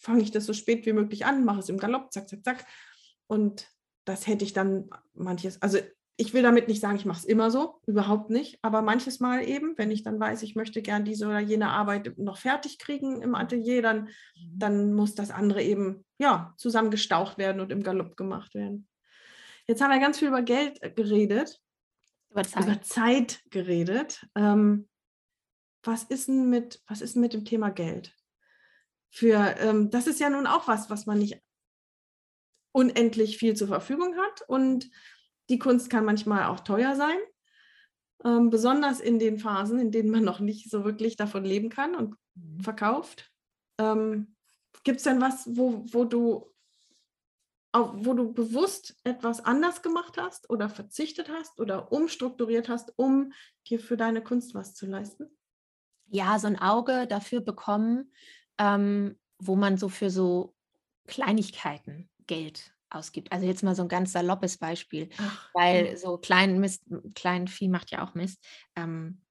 fange 0.00 0.22
ich 0.22 0.32
das 0.32 0.46
so 0.46 0.52
spät 0.52 0.86
wie 0.86 0.92
möglich 0.92 1.24
an, 1.24 1.44
mache 1.44 1.60
es 1.60 1.68
im 1.68 1.78
Galopp, 1.78 2.12
zack, 2.12 2.28
zack, 2.28 2.44
zack. 2.44 2.66
Und 3.28 3.68
das 4.04 4.26
hätte 4.26 4.44
ich 4.44 4.52
dann 4.52 4.90
manches, 5.14 5.62
also 5.62 5.78
ich 6.20 6.34
will 6.34 6.42
damit 6.42 6.66
nicht 6.66 6.80
sagen, 6.80 6.96
ich 6.96 7.04
mache 7.04 7.20
es 7.20 7.24
immer 7.24 7.48
so, 7.48 7.80
überhaupt 7.86 8.28
nicht, 8.28 8.58
aber 8.60 8.82
manches 8.82 9.20
Mal 9.20 9.48
eben, 9.48 9.78
wenn 9.78 9.92
ich 9.92 10.02
dann 10.02 10.18
weiß, 10.18 10.42
ich 10.42 10.56
möchte 10.56 10.82
gern 10.82 11.04
diese 11.04 11.28
oder 11.28 11.38
jene 11.38 11.70
Arbeit 11.70 12.18
noch 12.18 12.38
fertig 12.38 12.80
kriegen 12.80 13.22
im 13.22 13.36
Atelier, 13.36 13.82
dann, 13.82 14.00
mhm. 14.00 14.58
dann 14.58 14.94
muss 14.94 15.14
das 15.14 15.30
andere 15.30 15.62
eben 15.62 16.04
ja, 16.18 16.54
zusammengestaucht 16.56 17.38
werden 17.38 17.60
und 17.60 17.70
im 17.70 17.84
Galopp 17.84 18.16
gemacht 18.16 18.56
werden. 18.56 18.88
Jetzt 19.68 19.80
haben 19.80 19.92
wir 19.92 20.00
ganz 20.00 20.18
viel 20.18 20.26
über 20.26 20.42
Geld 20.42 20.82
äh, 20.82 20.90
geredet, 20.90 21.62
über 22.30 22.42
Zeit, 22.42 22.64
über 22.64 22.82
Zeit 22.82 23.40
geredet. 23.50 24.26
Ähm, 24.34 24.88
was, 25.84 26.02
ist 26.02 26.26
denn 26.26 26.50
mit, 26.50 26.82
was 26.88 27.00
ist 27.00 27.14
mit 27.14 27.32
dem 27.32 27.44
Thema 27.44 27.70
Geld? 27.70 28.12
Für, 29.08 29.54
ähm, 29.60 29.90
das 29.90 30.08
ist 30.08 30.18
ja 30.18 30.30
nun 30.30 30.48
auch 30.48 30.66
was, 30.66 30.90
was 30.90 31.06
man 31.06 31.20
nicht 31.20 31.40
unendlich 32.72 33.38
viel 33.38 33.54
zur 33.54 33.68
Verfügung 33.68 34.16
hat 34.16 34.42
und 34.48 34.90
die 35.48 35.58
Kunst 35.58 35.90
kann 35.90 36.04
manchmal 36.04 36.44
auch 36.44 36.60
teuer 36.60 36.96
sein, 36.96 37.18
ähm, 38.24 38.50
besonders 38.50 39.00
in 39.00 39.18
den 39.18 39.38
Phasen, 39.38 39.78
in 39.78 39.90
denen 39.90 40.10
man 40.10 40.24
noch 40.24 40.40
nicht 40.40 40.70
so 40.70 40.84
wirklich 40.84 41.16
davon 41.16 41.44
leben 41.44 41.70
kann 41.70 41.94
und 41.94 42.16
mhm. 42.34 42.60
verkauft. 42.60 43.30
Ähm, 43.78 44.34
Gibt 44.84 44.98
es 44.98 45.04
denn 45.04 45.20
was, 45.20 45.56
wo, 45.56 45.84
wo 45.92 46.04
du 46.04 46.52
wo 47.72 48.14
du 48.14 48.32
bewusst 48.32 48.96
etwas 49.04 49.44
anders 49.44 49.82
gemacht 49.82 50.16
hast 50.16 50.50
oder 50.50 50.68
verzichtet 50.68 51.28
hast 51.28 51.60
oder 51.60 51.92
umstrukturiert 51.92 52.68
hast, 52.68 52.92
um 52.96 53.32
dir 53.68 53.78
für 53.78 53.96
deine 53.96 54.22
Kunst 54.22 54.54
was 54.54 54.74
zu 54.74 54.86
leisten? 54.86 55.28
Ja, 56.06 56.38
so 56.38 56.46
ein 56.46 56.58
Auge 56.58 57.06
dafür 57.06 57.40
bekommen, 57.40 58.12
ähm, 58.56 59.18
wo 59.38 59.54
man 59.54 59.76
so 59.76 59.88
für 59.88 60.10
so 60.10 60.54
Kleinigkeiten 61.06 62.08
Geld 62.26 62.74
ausgibt. 62.90 63.32
Also 63.32 63.46
jetzt 63.46 63.62
mal 63.62 63.74
so 63.74 63.82
ein 63.82 63.88
ganz 63.88 64.12
saloppes 64.12 64.58
Beispiel, 64.58 65.08
Ach, 65.18 65.50
weil 65.54 65.96
so 65.96 66.18
klein 66.18 66.60
Mist, 66.60 66.84
klein 67.14 67.48
Vieh 67.48 67.68
macht 67.68 67.90
ja 67.90 68.06
auch 68.06 68.14
Mist. 68.14 68.44
Ähm, 68.76 69.22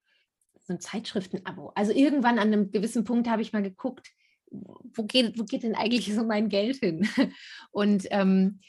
so 0.67 0.73
ein 0.73 0.81
Zeitschriftenabo. 0.81 1.71
Also 1.75 1.93
irgendwann 1.93 2.39
an 2.39 2.53
einem 2.53 2.71
gewissen 2.71 3.03
Punkt 3.03 3.29
habe 3.29 3.41
ich 3.41 3.53
mal 3.53 3.63
geguckt, 3.63 4.07
wo 4.49 5.03
geht, 5.03 5.37
wo 5.39 5.43
geht 5.43 5.63
denn 5.63 5.75
eigentlich 5.75 6.13
so 6.13 6.23
mein 6.23 6.49
Geld 6.49 6.77
hin? 6.77 7.07
Und 7.71 8.07
ähm, 8.11 8.59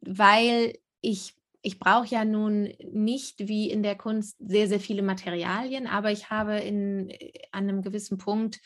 weil 0.00 0.78
ich, 1.00 1.34
ich 1.62 1.78
brauche 1.78 2.06
ja 2.06 2.24
nun 2.24 2.72
nicht 2.92 3.48
wie 3.48 3.70
in 3.70 3.82
der 3.82 3.96
Kunst 3.96 4.36
sehr, 4.38 4.68
sehr 4.68 4.80
viele 4.80 5.02
Materialien, 5.02 5.86
aber 5.86 6.12
ich 6.12 6.30
habe 6.30 6.58
in, 6.58 7.10
an 7.52 7.68
einem 7.68 7.82
gewissen 7.82 8.18
Punkt 8.18 8.60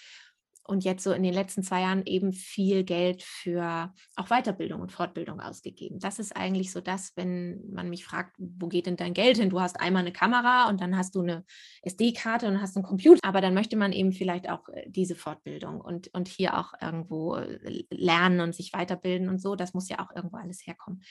und 0.71 0.85
jetzt 0.85 1.03
so 1.03 1.13
in 1.13 1.25
den 1.25 1.35
letzten 1.35 1.65
zwei 1.65 1.81
Jahren 1.81 2.07
eben 2.07 2.33
viel 2.33 2.85
Geld 2.85 3.23
für 3.23 3.93
auch 4.15 4.29
Weiterbildung 4.29 4.81
und 4.81 4.93
Fortbildung 4.93 5.41
ausgegeben. 5.41 5.99
Das 5.99 6.21
ist 6.21 6.37
eigentlich 6.37 6.71
so 6.71 6.81
das, 6.81 7.13
wenn 7.17 7.61
man 7.73 7.91
mich 7.91 8.05
fragt, 8.05 8.37
wo 8.39 8.69
geht 8.69 8.87
denn 8.87 8.97
dein 8.97 9.13
Geld 9.13 9.39
hin? 9.39 9.51
Du 9.51 9.61
hast 9.61 9.81
einmal 9.81 10.03
eine 10.03 10.13
Kamera 10.13 10.69
und 10.69 10.81
dann 10.81 10.97
hast 10.97 11.17
du 11.17 11.23
eine 11.23 11.45
SD-Karte 11.83 12.47
und 12.47 12.63
hast 12.63 12.77
einen 12.77 12.85
Computer, 12.85 13.21
aber 13.25 13.41
dann 13.41 13.53
möchte 13.53 13.77
man 13.77 13.93
eben 13.93 14.13
vielleicht 14.13 14.49
auch 14.49 14.69
äh, 14.69 14.89
diese 14.89 15.17
Fortbildung 15.17 15.81
und, 15.81 16.15
und 16.15 16.29
hier 16.29 16.57
auch 16.57 16.73
irgendwo 16.81 17.35
äh, 17.35 17.85
lernen 17.91 18.41
und 18.41 18.55
sich 18.55 18.73
weiterbilden 18.73 19.29
und 19.29 19.41
so. 19.41 19.57
Das 19.57 19.75
muss 19.75 19.89
ja 19.89 19.99
auch 19.99 20.15
irgendwo 20.15 20.37
alles 20.37 20.65
herkommen. 20.65 21.03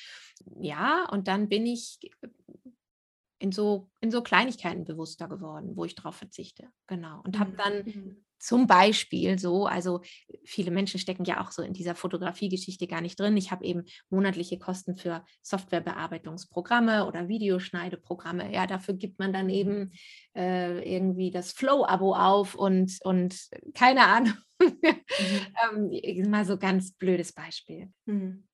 Ja, 0.62 1.05
und 1.12 1.28
dann 1.28 1.49
bin 1.49 1.66
ich 1.66 1.99
in 3.39 3.51
so, 3.51 3.89
in 3.99 4.10
so 4.10 4.22
Kleinigkeiten 4.22 4.86
bewusster 4.86 5.28
geworden, 5.28 5.76
wo 5.76 5.84
ich 5.84 5.95
darauf 5.95 6.16
verzichte. 6.16 6.70
Genau. 6.88 7.22
Und 7.26 7.39
habe 7.39 7.51
dann 7.57 7.86
mhm. 7.86 8.26
Zum 8.39 8.67
Beispiel 8.67 9.37
so, 9.37 9.67
also 9.67 10.01
viele 10.45 10.71
Menschen 10.71 10.99
stecken 10.99 11.25
ja 11.25 11.41
auch 11.41 11.51
so 11.51 11.61
in 11.61 11.73
dieser 11.73 11.93
Fotografiegeschichte 11.93 12.87
gar 12.87 13.01
nicht 13.01 13.19
drin. 13.19 13.37
Ich 13.37 13.51
habe 13.51 13.65
eben 13.65 13.83
monatliche 14.09 14.57
Kosten 14.57 14.95
für 14.95 15.23
Softwarebearbeitungsprogramme 15.41 17.05
oder 17.05 17.27
Videoschneideprogramme. 17.27 18.53
Ja, 18.53 18.65
dafür 18.65 18.95
gibt 18.95 19.19
man 19.19 19.33
dann 19.33 19.49
eben 19.49 19.91
äh, 20.35 20.81
irgendwie 20.89 21.31
das 21.31 21.51
Flow-Abo 21.51 22.15
auf 22.15 22.55
und, 22.55 22.97
und 23.03 23.35
keine 23.73 24.07
Ahnung. 24.07 24.33
mhm. 24.59 25.91
ähm, 26.23 26.31
mal 26.31 26.45
so 26.45 26.57
ganz 26.57 26.93
blödes 26.93 27.33
Beispiel. 27.33 27.91
Mhm. 28.05 28.47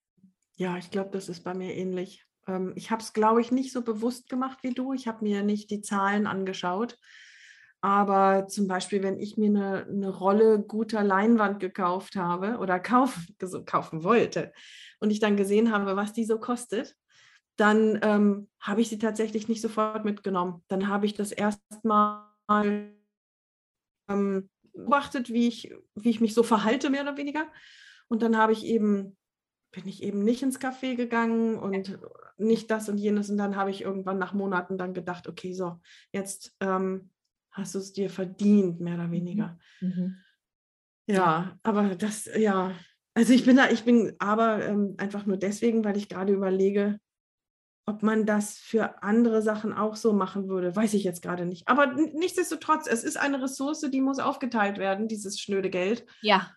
Ja, 0.58 0.78
ich 0.78 0.90
glaube, 0.90 1.12
das 1.12 1.30
ist 1.30 1.44
bei 1.44 1.54
mir 1.54 1.74
ähnlich. 1.76 2.26
Ähm, 2.48 2.74
ich 2.76 2.92
habe 2.92 3.02
es, 3.02 3.14
glaube 3.14 3.42
ich, 3.42 3.52
nicht 3.52 3.72
so 3.72 3.82
bewusst 3.82 4.30
gemacht 4.30 4.60
wie 4.62 4.74
du. 4.74 4.94
Ich 4.94 5.08
habe 5.08 5.24
mir 5.24 5.44
nicht 5.44 5.70
die 5.70 5.82
Zahlen 5.82 6.28
angeschaut. 6.28 6.98
Aber 7.86 8.48
zum 8.48 8.68
Beispiel, 8.68 9.04
wenn 9.04 9.20
ich 9.20 9.38
mir 9.38 9.50
eine, 9.50 9.86
eine 9.86 10.10
Rolle 10.10 10.58
guter 10.58 11.04
Leinwand 11.04 11.60
gekauft 11.60 12.16
habe 12.16 12.58
oder 12.58 12.80
kauf, 12.80 13.16
kaufen 13.68 14.04
wollte 14.04 14.52
und 15.00 15.12
ich 15.12 15.20
dann 15.20 15.38
gesehen 15.38 15.72
habe, 15.72 15.96
was 15.96 16.12
die 16.12 16.26
so 16.26 16.40
kostet, 16.40 16.96
dann 17.58 18.00
ähm, 18.02 18.50
habe 18.60 18.82
ich 18.82 18.90
sie 18.90 18.98
tatsächlich 18.98 19.48
nicht 19.50 19.62
sofort 19.62 20.04
mitgenommen. 20.04 20.64
Dann 20.68 20.88
habe 20.88 21.06
ich 21.06 21.14
das 21.14 21.32
erstmal 21.32 22.26
ähm, 22.50 22.96
beobachtet, 24.74 25.30
wie 25.30 25.48
ich, 25.48 25.72
wie 25.94 26.10
ich 26.10 26.22
mich 26.22 26.34
so 26.34 26.42
verhalte, 26.42 26.90
mehr 26.90 27.04
oder 27.04 27.18
weniger. 27.18 27.46
Und 28.08 28.24
dann 28.24 28.36
habe 28.36 28.52
ich 28.52 28.66
eben 28.66 29.16
bin 29.72 29.88
ich 29.88 30.02
eben 30.02 30.24
nicht 30.24 30.42
ins 30.42 30.60
Café 30.60 30.96
gegangen 30.96 31.60
und 31.60 32.00
nicht 32.38 32.72
das 32.72 32.88
und 32.88 32.98
jenes. 32.98 33.30
Und 33.30 33.38
dann 33.38 33.58
habe 33.58 33.70
ich 33.70 33.82
irgendwann 33.82 34.18
nach 34.18 34.34
Monaten 34.34 34.78
dann 34.78 34.94
gedacht, 34.94 35.28
okay, 35.28 35.54
so, 35.54 35.82
jetzt 36.14 36.56
ähm, 36.62 37.12
hast 37.56 37.76
du 37.76 37.80
es 37.80 37.94
dir 37.94 38.10
verdient, 38.10 38.80
mehr 38.80 38.96
oder 38.96 39.08
mhm. 39.08 39.12
weniger. 39.12 39.58
Mhm. 39.82 40.18
Ja, 41.08 41.58
aber 41.64 41.96
das, 41.96 42.30
ja, 42.36 42.72
also 43.14 43.34
ich 43.34 43.46
bin 43.46 43.58
da, 43.58 43.70
ich 43.70 43.84
bin 43.84 44.14
aber 44.20 44.66
ähm, 44.66 44.96
einfach 44.98 45.26
nur 45.26 45.38
deswegen, 45.38 45.84
weil 45.84 45.98
ich 45.98 46.10
gerade 46.10 46.34
überlege, 46.34 47.00
ob 47.88 48.02
man 48.02 48.26
das 48.26 48.58
für 48.58 49.04
andere 49.04 49.42
Sachen 49.42 49.72
auch 49.72 49.96
so 49.96 50.12
machen 50.12 50.48
würde, 50.50 50.76
weiß 50.76 50.96
ich 50.96 51.04
jetzt 51.04 51.22
gerade 51.22 51.46
nicht. 51.46 51.68
Aber 51.68 51.94
nichtsdestotrotz, 51.94 52.88
es 52.88 53.04
ist 53.04 53.18
eine 53.18 53.42
Ressource, 53.42 53.82
die 53.92 54.02
muss 54.02 54.20
aufgeteilt 54.20 54.80
werden, 54.80 55.08
dieses 55.08 55.40
schnöde 55.40 55.70
Geld. 55.70 56.06
Ja 56.22 56.52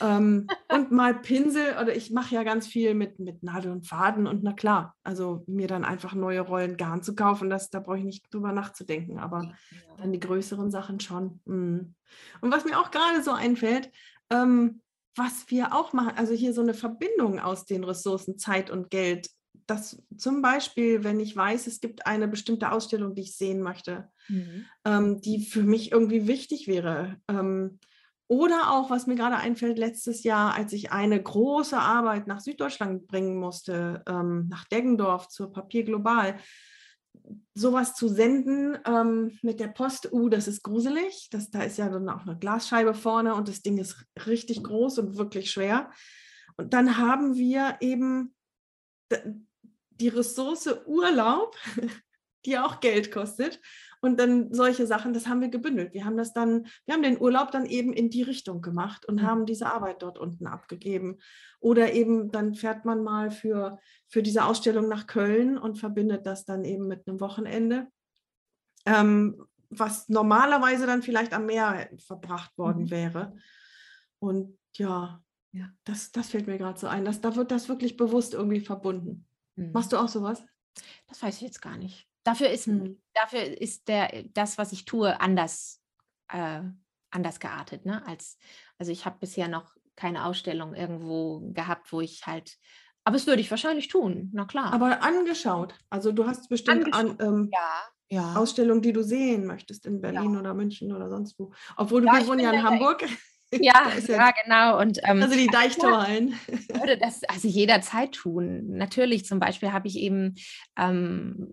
ähm, 0.00 0.46
und 0.68 0.92
mal 0.92 1.14
Pinsel, 1.14 1.76
oder 1.80 1.94
ich 1.94 2.10
mache 2.10 2.34
ja 2.34 2.42
ganz 2.44 2.66
viel 2.66 2.94
mit, 2.94 3.18
mit 3.18 3.42
Nadel 3.42 3.72
und 3.72 3.86
Faden 3.86 4.26
und 4.26 4.42
na 4.42 4.52
klar, 4.52 4.94
also 5.02 5.44
mir 5.46 5.66
dann 5.66 5.84
einfach 5.84 6.14
neue 6.14 6.40
Rollen 6.40 6.76
Garn 6.76 7.02
zu 7.02 7.14
kaufen, 7.14 7.50
das, 7.50 7.70
da 7.70 7.80
brauche 7.80 7.98
ich 7.98 8.04
nicht 8.04 8.32
drüber 8.32 8.52
nachzudenken, 8.52 9.18
aber 9.18 9.52
dann 9.98 10.12
die 10.12 10.20
größeren 10.20 10.70
Sachen 10.70 11.00
schon. 11.00 11.40
Mm. 11.44 11.94
Und 12.40 12.52
was 12.52 12.64
mir 12.64 12.78
auch 12.78 12.90
gerade 12.90 13.22
so 13.22 13.32
einfällt, 13.32 13.90
ähm, 14.30 14.82
was 15.16 15.46
wir 15.48 15.74
auch 15.74 15.92
machen, 15.92 16.12
also 16.16 16.34
hier 16.34 16.52
so 16.52 16.60
eine 16.60 16.74
Verbindung 16.74 17.40
aus 17.40 17.64
den 17.64 17.84
Ressourcen 17.84 18.38
Zeit 18.38 18.70
und 18.70 18.90
Geld, 18.90 19.30
dass 19.66 20.00
zum 20.16 20.42
Beispiel, 20.42 21.02
wenn 21.02 21.18
ich 21.18 21.34
weiß, 21.34 21.66
es 21.66 21.80
gibt 21.80 22.06
eine 22.06 22.28
bestimmte 22.28 22.70
Ausstellung, 22.70 23.14
die 23.14 23.22
ich 23.22 23.36
sehen 23.36 23.62
möchte, 23.62 24.08
mhm. 24.28 24.66
ähm, 24.84 25.20
die 25.20 25.44
für 25.44 25.62
mich 25.62 25.90
irgendwie 25.90 26.28
wichtig 26.28 26.68
wäre, 26.68 27.16
ähm, 27.28 27.80
oder 28.28 28.72
auch, 28.72 28.90
was 28.90 29.06
mir 29.06 29.14
gerade 29.14 29.36
einfällt, 29.36 29.78
letztes 29.78 30.24
Jahr, 30.24 30.54
als 30.54 30.72
ich 30.72 30.90
eine 30.90 31.22
große 31.22 31.78
Arbeit 31.78 32.26
nach 32.26 32.40
Süddeutschland 32.40 33.06
bringen 33.06 33.36
musste, 33.36 34.02
ähm, 34.08 34.48
nach 34.48 34.64
Deggendorf 34.64 35.28
zur 35.28 35.52
Papier 35.52 35.84
Global, 35.84 36.36
sowas 37.54 37.94
zu 37.94 38.08
senden 38.08 38.78
ähm, 38.84 39.38
mit 39.42 39.60
der 39.60 39.68
Post, 39.68 40.12
uh, 40.12 40.28
das 40.28 40.48
ist 40.48 40.62
gruselig. 40.62 41.28
Das, 41.30 41.50
da 41.50 41.62
ist 41.62 41.78
ja 41.78 41.88
dann 41.88 42.08
auch 42.08 42.26
eine 42.26 42.38
Glasscheibe 42.38 42.94
vorne 42.94 43.34
und 43.34 43.48
das 43.48 43.62
Ding 43.62 43.78
ist 43.78 44.04
richtig 44.26 44.62
groß 44.62 44.98
und 44.98 45.16
wirklich 45.16 45.50
schwer. 45.50 45.90
Und 46.56 46.72
dann 46.72 46.98
haben 46.98 47.36
wir 47.36 47.76
eben 47.80 48.34
die 49.90 50.08
Ressource 50.08 50.68
Urlaub, 50.86 51.56
die 52.46 52.58
auch 52.58 52.80
Geld 52.80 53.12
kostet, 53.12 53.60
und 54.00 54.20
dann 54.20 54.52
solche 54.52 54.86
Sachen, 54.86 55.14
das 55.14 55.26
haben 55.26 55.40
wir 55.40 55.48
gebündelt. 55.48 55.94
Wir 55.94 56.04
haben 56.04 56.16
das 56.16 56.32
dann, 56.32 56.66
wir 56.84 56.94
haben 56.94 57.02
den 57.02 57.20
Urlaub 57.20 57.50
dann 57.50 57.66
eben 57.66 57.92
in 57.92 58.10
die 58.10 58.22
Richtung 58.22 58.60
gemacht 58.60 59.06
und 59.06 59.16
mhm. 59.16 59.22
haben 59.22 59.46
diese 59.46 59.66
Arbeit 59.66 60.02
dort 60.02 60.18
unten 60.18 60.46
abgegeben. 60.46 61.18
Oder 61.60 61.92
eben 61.92 62.30
dann 62.30 62.54
fährt 62.54 62.84
man 62.84 63.02
mal 63.02 63.30
für, 63.30 63.78
für 64.08 64.22
diese 64.22 64.44
Ausstellung 64.44 64.88
nach 64.88 65.06
Köln 65.06 65.58
und 65.58 65.78
verbindet 65.78 66.26
das 66.26 66.44
dann 66.44 66.64
eben 66.64 66.86
mit 66.86 67.08
einem 67.08 67.20
Wochenende. 67.20 67.88
Ähm, 68.84 69.44
was 69.70 70.08
normalerweise 70.08 70.86
dann 70.86 71.02
vielleicht 71.02 71.32
am 71.32 71.46
Meer 71.46 71.90
verbracht 71.98 72.56
worden 72.56 72.84
mhm. 72.84 72.90
wäre. 72.90 73.36
Und 74.20 74.56
ja, 74.74 75.20
ja. 75.52 75.70
Das, 75.84 76.12
das 76.12 76.28
fällt 76.28 76.46
mir 76.46 76.58
gerade 76.58 76.78
so 76.78 76.86
ein. 76.86 77.04
Das, 77.04 77.20
da 77.20 77.34
wird 77.34 77.50
das 77.50 77.68
wirklich 77.68 77.96
bewusst 77.96 78.34
irgendwie 78.34 78.60
verbunden. 78.60 79.26
Mhm. 79.56 79.72
Machst 79.72 79.92
du 79.92 79.96
auch 79.96 80.08
sowas? 80.08 80.44
Das 81.08 81.22
weiß 81.22 81.36
ich 81.36 81.42
jetzt 81.42 81.62
gar 81.62 81.76
nicht. 81.76 82.06
Dafür 82.26 82.50
ist, 82.50 82.66
mhm. 82.66 83.00
dafür 83.14 83.40
ist 83.60 83.86
der, 83.86 84.24
das, 84.34 84.58
was 84.58 84.72
ich 84.72 84.84
tue, 84.84 85.20
anders, 85.20 85.80
äh, 86.28 86.60
anders 87.10 87.38
geartet. 87.38 87.86
Ne? 87.86 88.04
Als, 88.04 88.36
also 88.78 88.90
ich 88.90 89.06
habe 89.06 89.18
bisher 89.20 89.46
noch 89.46 89.76
keine 89.94 90.24
Ausstellung 90.24 90.74
irgendwo 90.74 91.52
gehabt, 91.52 91.92
wo 91.92 92.00
ich 92.00 92.26
halt, 92.26 92.58
aber 93.04 93.14
es 93.14 93.28
würde 93.28 93.40
ich 93.40 93.50
wahrscheinlich 93.52 93.86
tun, 93.86 94.30
na 94.32 94.44
klar. 94.44 94.72
Aber 94.72 95.04
angeschaut. 95.04 95.74
Also 95.88 96.10
du 96.10 96.26
hast 96.26 96.48
bestimmt 96.48 96.92
an, 96.92 97.16
ähm, 97.20 97.48
ja, 97.52 97.82
ja. 98.08 98.34
Ausstellungen, 98.34 98.82
die 98.82 98.92
du 98.92 99.04
sehen 99.04 99.46
möchtest 99.46 99.86
in 99.86 100.00
Berlin 100.00 100.34
ja. 100.34 100.40
oder 100.40 100.52
München 100.52 100.92
oder 100.92 101.08
sonst 101.08 101.38
wo. 101.38 101.52
Obwohl 101.76 102.00
du, 102.00 102.08
ja, 102.08 102.14
wir 102.14 102.26
wohnen 102.26 102.40
ja 102.40 102.50
in 102.50 102.62
Hamburg. 102.64 103.04
Ja, 103.60 103.92
ja, 104.08 104.32
genau. 104.42 104.80
Und, 104.80 104.98
ähm, 105.04 105.22
also 105.22 105.36
die 105.36 105.46
Deichtorhallen. 105.46 106.34
Ich 106.48 106.68
würde 106.68 106.98
das 106.98 107.22
also 107.24 107.46
jederzeit 107.46 108.12
tun. 108.12 108.76
Natürlich, 108.76 109.24
zum 109.24 109.38
Beispiel 109.38 109.72
habe 109.72 109.86
ich 109.86 109.96
eben 109.98 110.34
ähm, 110.76 111.52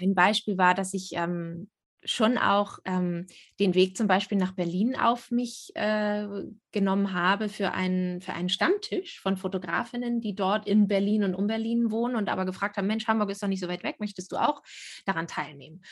ein 0.00 0.14
Beispiel 0.14 0.58
war, 0.58 0.74
dass 0.74 0.94
ich 0.94 1.10
ähm, 1.14 1.68
schon 2.04 2.38
auch 2.38 2.78
ähm, 2.84 3.26
den 3.58 3.74
Weg 3.74 3.96
zum 3.96 4.06
Beispiel 4.06 4.38
nach 4.38 4.52
Berlin 4.52 4.96
auf 4.96 5.30
mich 5.30 5.70
äh, 5.74 6.26
genommen 6.72 7.12
habe 7.12 7.48
für 7.48 7.72
einen, 7.72 8.20
für 8.20 8.32
einen 8.32 8.48
Stammtisch 8.48 9.20
von 9.20 9.36
Fotografinnen, 9.36 10.20
die 10.20 10.34
dort 10.34 10.66
in 10.66 10.88
Berlin 10.88 11.24
und 11.24 11.34
um 11.34 11.46
Berlin 11.46 11.90
wohnen 11.90 12.16
und 12.16 12.28
aber 12.28 12.46
gefragt 12.46 12.76
haben, 12.76 12.86
Mensch, 12.86 13.06
Hamburg 13.06 13.30
ist 13.30 13.42
doch 13.42 13.48
nicht 13.48 13.60
so 13.60 13.68
weit 13.68 13.82
weg, 13.82 13.96
möchtest 14.00 14.32
du 14.32 14.36
auch 14.36 14.62
daran 15.04 15.26
teilnehmen? 15.26 15.82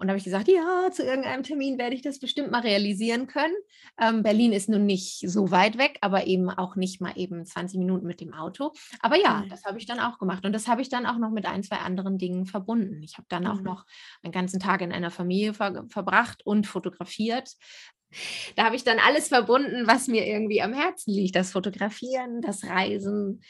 Und 0.00 0.06
da 0.06 0.12
habe 0.12 0.18
ich 0.18 0.24
gesagt, 0.24 0.48
ja, 0.48 0.90
zu 0.90 1.04
irgendeinem 1.04 1.42
Termin 1.42 1.76
werde 1.78 1.94
ich 1.94 2.00
das 2.00 2.18
bestimmt 2.18 2.50
mal 2.50 2.62
realisieren 2.62 3.26
können. 3.26 3.54
Ähm, 4.00 4.22
Berlin 4.22 4.52
ist 4.52 4.70
nun 4.70 4.86
nicht 4.86 5.20
so 5.28 5.50
weit 5.50 5.76
weg, 5.76 5.98
aber 6.00 6.26
eben 6.26 6.48
auch 6.48 6.74
nicht 6.74 7.02
mal 7.02 7.12
eben 7.16 7.44
20 7.44 7.78
Minuten 7.78 8.06
mit 8.06 8.22
dem 8.22 8.32
Auto. 8.32 8.72
Aber 9.00 9.16
ja, 9.16 9.42
mhm. 9.44 9.50
das 9.50 9.64
habe 9.64 9.76
ich 9.76 9.84
dann 9.84 10.00
auch 10.00 10.18
gemacht. 10.18 10.46
Und 10.46 10.54
das 10.54 10.68
habe 10.68 10.80
ich 10.80 10.88
dann 10.88 11.04
auch 11.04 11.18
noch 11.18 11.30
mit 11.30 11.44
ein, 11.44 11.62
zwei 11.62 11.76
anderen 11.76 12.16
Dingen 12.16 12.46
verbunden. 12.46 13.02
Ich 13.02 13.18
habe 13.18 13.26
dann 13.28 13.42
mhm. 13.42 13.50
auch 13.50 13.60
noch 13.60 13.84
einen 14.22 14.32
ganzen 14.32 14.58
Tag 14.58 14.80
in 14.80 14.90
einer 14.90 15.10
Familie 15.10 15.52
ver 15.52 15.84
verbracht 15.90 16.46
und 16.46 16.66
fotografiert. 16.66 17.50
Da 18.56 18.64
habe 18.64 18.76
ich 18.76 18.84
dann 18.84 18.98
alles 18.98 19.28
verbunden, 19.28 19.86
was 19.86 20.08
mir 20.08 20.26
irgendwie 20.26 20.62
am 20.62 20.72
Herzen 20.72 21.12
liegt. 21.12 21.36
Das 21.36 21.52
Fotografieren, 21.52 22.40
das 22.40 22.64
Reisen, 22.64 23.42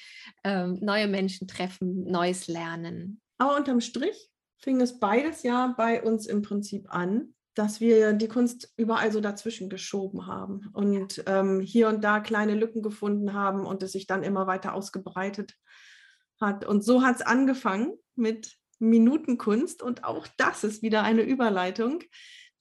ähm, 0.42 0.78
neue 0.80 1.06
Menschen 1.06 1.46
treffen, 1.46 2.10
Neues 2.10 2.48
lernen. 2.48 3.20
Aber 3.38 3.56
unterm 3.56 3.80
Strich 3.80 4.30
fing 4.60 4.80
es 4.80 4.98
beides 4.98 5.42
ja 5.42 5.74
bei 5.76 6.02
uns 6.02 6.26
im 6.26 6.42
Prinzip 6.42 6.92
an, 6.92 7.34
dass 7.54 7.80
wir 7.80 8.12
die 8.12 8.28
Kunst 8.28 8.72
überall 8.76 9.10
so 9.12 9.20
dazwischen 9.20 9.68
geschoben 9.68 10.26
haben 10.26 10.68
und 10.72 11.22
ähm, 11.26 11.60
hier 11.60 11.88
und 11.88 12.02
da 12.02 12.20
kleine 12.20 12.54
Lücken 12.54 12.82
gefunden 12.82 13.34
haben 13.34 13.66
und 13.66 13.82
es 13.82 13.92
sich 13.92 14.06
dann 14.06 14.22
immer 14.22 14.46
weiter 14.46 14.74
ausgebreitet 14.74 15.56
hat. 16.40 16.64
Und 16.64 16.84
so 16.84 17.02
hat 17.02 17.16
es 17.16 17.22
angefangen 17.22 17.94
mit 18.14 18.56
Minutenkunst 18.78 19.82
und 19.82 20.04
auch 20.04 20.26
das 20.36 20.64
ist 20.64 20.82
wieder 20.82 21.02
eine 21.02 21.22
Überleitung, 21.22 22.02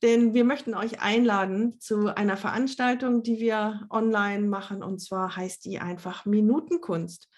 denn 0.01 0.33
wir 0.33 0.43
möchten 0.43 0.73
euch 0.75 1.01
einladen 1.01 1.79
zu 1.79 2.13
einer 2.15 2.37
Veranstaltung, 2.37 3.21
die 3.23 3.39
wir 3.39 3.85
online 3.89 4.47
machen 4.47 4.83
und 4.83 4.99
zwar 4.99 5.35
heißt 5.35 5.65
die 5.65 5.79
einfach 5.79 6.25
Minutenkunst. 6.25 7.29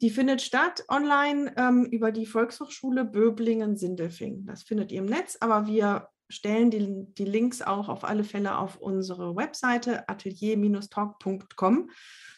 Die 0.00 0.10
findet 0.10 0.42
statt 0.42 0.84
online 0.88 1.52
ähm, 1.56 1.84
über 1.86 2.12
die 2.12 2.26
Volkshochschule 2.26 3.04
Böblingen-Sindelfing. 3.04 4.46
Das 4.46 4.62
findet 4.62 4.92
ihr 4.92 5.00
im 5.00 5.06
Netz, 5.06 5.36
aber 5.40 5.66
wir 5.66 6.08
stellen 6.28 6.70
die, 6.70 7.06
die 7.14 7.24
Links 7.24 7.62
auch 7.62 7.88
auf 7.88 8.04
alle 8.04 8.22
Fälle 8.22 8.58
auf 8.58 8.76
unsere 8.76 9.34
Webseite 9.34 10.08
atelier-talk.com. 10.08 11.90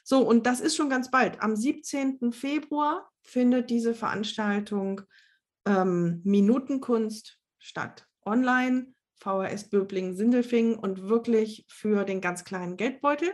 So, 0.05 0.27
und 0.27 0.47
das 0.47 0.61
ist 0.61 0.77
schon 0.77 0.89
ganz 0.89 1.11
bald. 1.11 1.43
Am 1.43 1.55
17. 1.55 2.33
Februar 2.33 3.11
findet 3.23 3.69
diese 3.69 3.95
Veranstaltung 3.95 5.03
ähm, 5.67 6.23
Minutenkunst 6.25 7.39
statt. 7.59 8.07
Online, 8.25 8.95
VHS 9.17 9.69
Böblingen-Sindelfing 9.69 10.77
und 10.79 11.09
wirklich 11.09 11.67
für 11.69 12.05
den 12.05 12.21
ganz 12.21 12.45
kleinen 12.45 12.77
Geldbeutel. 12.77 13.33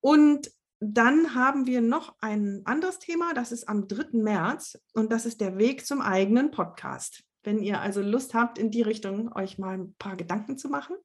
Und 0.00 0.50
dann 0.80 1.34
haben 1.34 1.66
wir 1.66 1.80
noch 1.80 2.16
ein 2.20 2.62
anderes 2.64 2.98
Thema, 2.98 3.32
das 3.32 3.52
ist 3.52 3.68
am 3.68 3.88
3. 3.88 4.18
März 4.18 4.78
und 4.92 5.10
das 5.10 5.24
ist 5.24 5.40
der 5.40 5.56
Weg 5.58 5.86
zum 5.86 6.00
eigenen 6.00 6.50
Podcast. 6.50 7.24
Wenn 7.42 7.62
ihr 7.62 7.80
also 7.80 8.02
Lust 8.02 8.34
habt, 8.34 8.58
in 8.58 8.70
die 8.70 8.82
Richtung 8.82 9.32
euch 9.34 9.58
mal 9.58 9.78
ein 9.78 9.94
paar 9.94 10.16
Gedanken 10.16 10.58
zu 10.58 10.68
machen. 10.68 10.96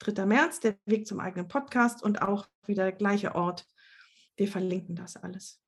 3. 0.00 0.26
März, 0.26 0.60
der 0.60 0.76
Weg 0.84 1.06
zum 1.06 1.20
eigenen 1.20 1.48
Podcast 1.48 2.02
und 2.02 2.22
auch 2.22 2.46
wieder 2.66 2.84
der 2.84 2.92
gleiche 2.92 3.34
Ort. 3.34 3.66
Wir 4.36 4.46
verlinken 4.46 4.94
das 4.94 5.16
alles. 5.16 5.60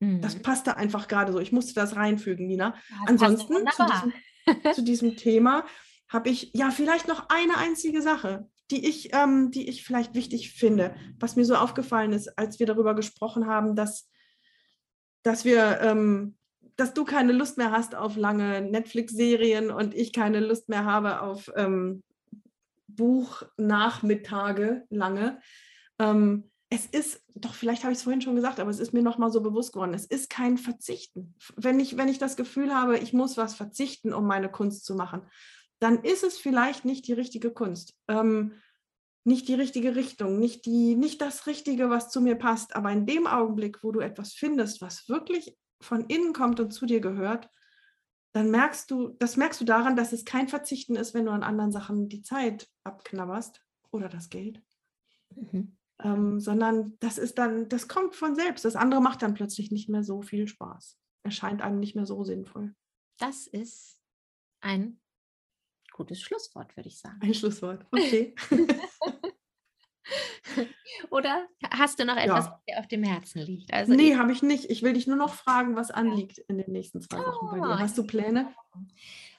Mhm. 0.00 0.20
Das 0.20 0.36
passte 0.36 0.76
einfach 0.76 1.08
gerade 1.08 1.32
so. 1.32 1.40
Ich 1.40 1.52
musste 1.52 1.74
das 1.74 1.96
reinfügen, 1.96 2.46
Nina. 2.46 2.74
Ja, 2.88 2.96
Ansonsten 3.06 3.54
zu 3.74 3.86
diesem, 3.86 4.74
zu 4.74 4.82
diesem 4.82 5.16
Thema 5.16 5.66
habe 6.08 6.28
ich 6.28 6.50
ja 6.54 6.70
vielleicht 6.70 7.08
noch 7.08 7.28
eine 7.28 7.56
einzige 7.56 8.02
Sache, 8.02 8.48
die 8.72 8.88
ich, 8.88 9.14
ähm, 9.14 9.50
die 9.50 9.68
ich 9.68 9.84
vielleicht 9.84 10.14
wichtig 10.14 10.52
finde, 10.52 10.94
was 11.20 11.36
mir 11.36 11.44
so 11.44 11.54
aufgefallen 11.54 12.12
ist, 12.12 12.38
als 12.38 12.58
wir 12.58 12.66
darüber 12.66 12.94
gesprochen 12.94 13.46
haben, 13.46 13.76
dass, 13.76 14.10
dass 15.22 15.44
wir, 15.44 15.80
ähm, 15.82 16.36
dass 16.76 16.94
du 16.94 17.04
keine 17.04 17.32
Lust 17.32 17.58
mehr 17.58 17.70
hast 17.70 17.94
auf 17.94 18.16
lange 18.16 18.62
Netflix-Serien 18.62 19.70
und 19.70 19.94
ich 19.94 20.12
keine 20.12 20.40
Lust 20.40 20.70
mehr 20.70 20.86
habe 20.86 21.20
auf 21.20 21.52
ähm, 21.54 22.02
Buchnachmittage 22.88 24.84
lange. 24.88 25.40
Ähm, 25.98 26.50
es 26.70 26.86
ist, 26.86 27.22
doch 27.34 27.52
vielleicht 27.52 27.82
habe 27.82 27.92
ich 27.92 27.98
es 27.98 28.04
vorhin 28.04 28.22
schon 28.22 28.36
gesagt, 28.36 28.58
aber 28.58 28.70
es 28.70 28.78
ist 28.78 28.94
mir 28.94 29.02
nochmal 29.02 29.30
so 29.30 29.42
bewusst 29.42 29.74
geworden, 29.74 29.92
es 29.92 30.06
ist 30.06 30.30
kein 30.30 30.56
Verzichten. 30.56 31.34
Wenn 31.56 31.78
ich, 31.78 31.98
wenn 31.98 32.08
ich 32.08 32.18
das 32.18 32.36
Gefühl 32.36 32.74
habe, 32.74 32.96
ich 32.96 33.12
muss 33.12 33.36
was 33.36 33.54
verzichten, 33.54 34.14
um 34.14 34.26
meine 34.26 34.50
Kunst 34.50 34.86
zu 34.86 34.94
machen, 34.94 35.26
dann 35.82 36.04
ist 36.04 36.22
es 36.22 36.38
vielleicht 36.38 36.84
nicht 36.84 37.08
die 37.08 37.12
richtige 37.12 37.50
Kunst. 37.50 37.98
Ähm, 38.06 38.52
nicht 39.24 39.48
die 39.48 39.54
richtige 39.54 39.96
Richtung, 39.96 40.38
nicht, 40.38 40.64
die, 40.64 40.94
nicht 40.94 41.20
das 41.20 41.46
Richtige, 41.46 41.90
was 41.90 42.10
zu 42.10 42.20
mir 42.20 42.36
passt. 42.36 42.76
Aber 42.76 42.90
in 42.92 43.04
dem 43.06 43.26
Augenblick, 43.26 43.82
wo 43.82 43.90
du 43.90 44.00
etwas 44.00 44.32
findest, 44.32 44.80
was 44.80 45.08
wirklich 45.08 45.56
von 45.80 46.06
innen 46.06 46.32
kommt 46.32 46.60
und 46.60 46.72
zu 46.72 46.86
dir 46.86 47.00
gehört, 47.00 47.48
dann 48.32 48.50
merkst 48.50 48.90
du, 48.90 49.10
das 49.18 49.36
merkst 49.36 49.60
du 49.60 49.64
daran, 49.64 49.96
dass 49.96 50.12
es 50.12 50.24
kein 50.24 50.48
Verzichten 50.48 50.96
ist, 50.96 51.14
wenn 51.14 51.26
du 51.26 51.32
an 51.32 51.42
anderen 51.42 51.72
Sachen 51.72 52.08
die 52.08 52.22
Zeit 52.22 52.68
abknabberst 52.84 53.60
oder 53.90 54.08
das 54.08 54.30
Geld. 54.30 54.62
Mhm. 55.34 55.76
Ähm, 56.00 56.40
sondern 56.40 56.96
das 57.00 57.18
ist 57.18 57.38
dann, 57.38 57.68
das 57.68 57.88
kommt 57.88 58.14
von 58.14 58.34
selbst. 58.34 58.64
Das 58.64 58.76
andere 58.76 59.02
macht 59.02 59.22
dann 59.22 59.34
plötzlich 59.34 59.70
nicht 59.70 59.88
mehr 59.88 60.04
so 60.04 60.22
viel 60.22 60.46
Spaß. 60.48 60.98
Erscheint 61.24 61.60
einem 61.60 61.80
nicht 61.80 61.94
mehr 61.94 62.06
so 62.06 62.24
sinnvoll. 62.24 62.74
Das 63.18 63.46
ist 63.46 64.00
ein 64.60 65.01
gutes 65.92 66.20
Schlusswort, 66.20 66.76
würde 66.76 66.88
ich 66.88 66.98
sagen. 66.98 67.18
Ein 67.20 67.34
Schlusswort, 67.34 67.86
okay. 67.90 68.34
Oder 71.10 71.46
hast 71.70 71.98
du 71.98 72.04
noch 72.04 72.16
etwas, 72.16 72.46
ja. 72.46 72.52
was 72.52 72.64
dir 72.68 72.78
auf 72.78 72.86
dem 72.86 73.02
Herzen 73.02 73.40
liegt? 73.40 73.72
Also 73.72 73.92
nee, 73.92 74.16
habe 74.16 74.32
ich 74.32 74.42
nicht. 74.42 74.70
Ich 74.70 74.82
will 74.82 74.92
dich 74.92 75.06
nur 75.06 75.16
noch 75.16 75.34
fragen, 75.34 75.76
was 75.76 75.90
anliegt 75.90 76.38
in 76.38 76.58
den 76.58 76.72
nächsten 76.72 77.00
zwei 77.00 77.18
Wochen 77.18 77.46
bei 77.50 77.56
dir. 77.56 77.74
Oh, 77.74 77.78
hast 77.78 77.96
du 77.98 78.06
Pläne? 78.06 78.52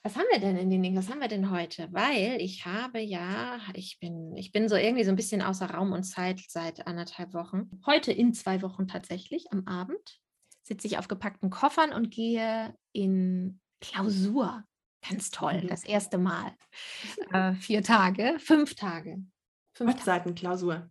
Was 0.03 0.15
haben 0.15 0.25
wir 0.31 0.39
denn 0.39 0.57
in 0.57 0.69
den 0.69 0.95
Was 0.95 1.09
haben 1.09 1.21
wir 1.21 1.27
denn 1.27 1.51
heute? 1.51 1.87
Weil 1.91 2.41
ich 2.41 2.65
habe 2.65 2.99
ja, 2.99 3.59
ich 3.73 3.99
bin, 3.99 4.35
ich 4.35 4.51
bin 4.51 4.69
so 4.69 4.75
irgendwie 4.75 5.03
so 5.03 5.09
ein 5.09 5.15
bisschen 5.15 5.41
außer 5.41 5.69
Raum 5.69 5.91
und 5.93 6.03
Zeit 6.03 6.41
seit 6.47 6.87
anderthalb 6.87 7.33
Wochen. 7.33 7.69
Heute 7.85 8.11
in 8.11 8.33
zwei 8.33 8.61
Wochen 8.61 8.87
tatsächlich 8.87 9.51
am 9.51 9.67
Abend 9.67 10.19
sitze 10.63 10.87
ich 10.87 10.97
auf 10.97 11.07
gepackten 11.07 11.49
Koffern 11.49 11.91
und 11.91 12.11
gehe 12.11 12.75
in 12.91 13.59
Klausur. 13.81 14.63
Ganz 15.07 15.31
toll, 15.31 15.61
mhm. 15.63 15.67
das 15.67 15.83
erste 15.83 16.17
Mal. 16.17 16.55
Äh, 17.31 17.53
vier 17.55 17.83
Tage, 17.83 18.37
fünf 18.39 18.75
Tage. 18.75 19.17
Webseitenklausur. 19.77 20.89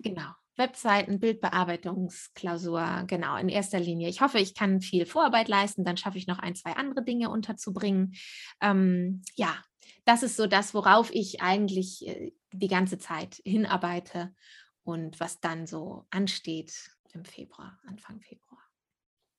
Genau. 0.00 0.30
Webseiten, 0.56 1.18
Bildbearbeitungsklausur, 1.18 3.04
genau, 3.08 3.36
in 3.36 3.48
erster 3.48 3.80
Linie. 3.80 4.08
Ich 4.08 4.20
hoffe, 4.20 4.38
ich 4.38 4.54
kann 4.54 4.80
viel 4.80 5.04
Vorarbeit 5.04 5.48
leisten, 5.48 5.84
dann 5.84 5.96
schaffe 5.96 6.18
ich 6.18 6.28
noch 6.28 6.38
ein, 6.38 6.54
zwei 6.54 6.76
andere 6.76 7.02
Dinge 7.02 7.28
unterzubringen. 7.28 8.14
Ähm, 8.60 9.22
ja, 9.34 9.56
das 10.04 10.22
ist 10.22 10.36
so 10.36 10.46
das, 10.46 10.72
worauf 10.72 11.12
ich 11.12 11.42
eigentlich 11.42 12.06
äh, 12.06 12.32
die 12.52 12.68
ganze 12.68 12.98
Zeit 12.98 13.40
hinarbeite 13.44 14.32
und 14.84 15.18
was 15.18 15.40
dann 15.40 15.66
so 15.66 16.06
ansteht 16.10 16.72
im 17.12 17.24
Februar, 17.24 17.78
Anfang 17.86 18.20
Februar. 18.20 18.62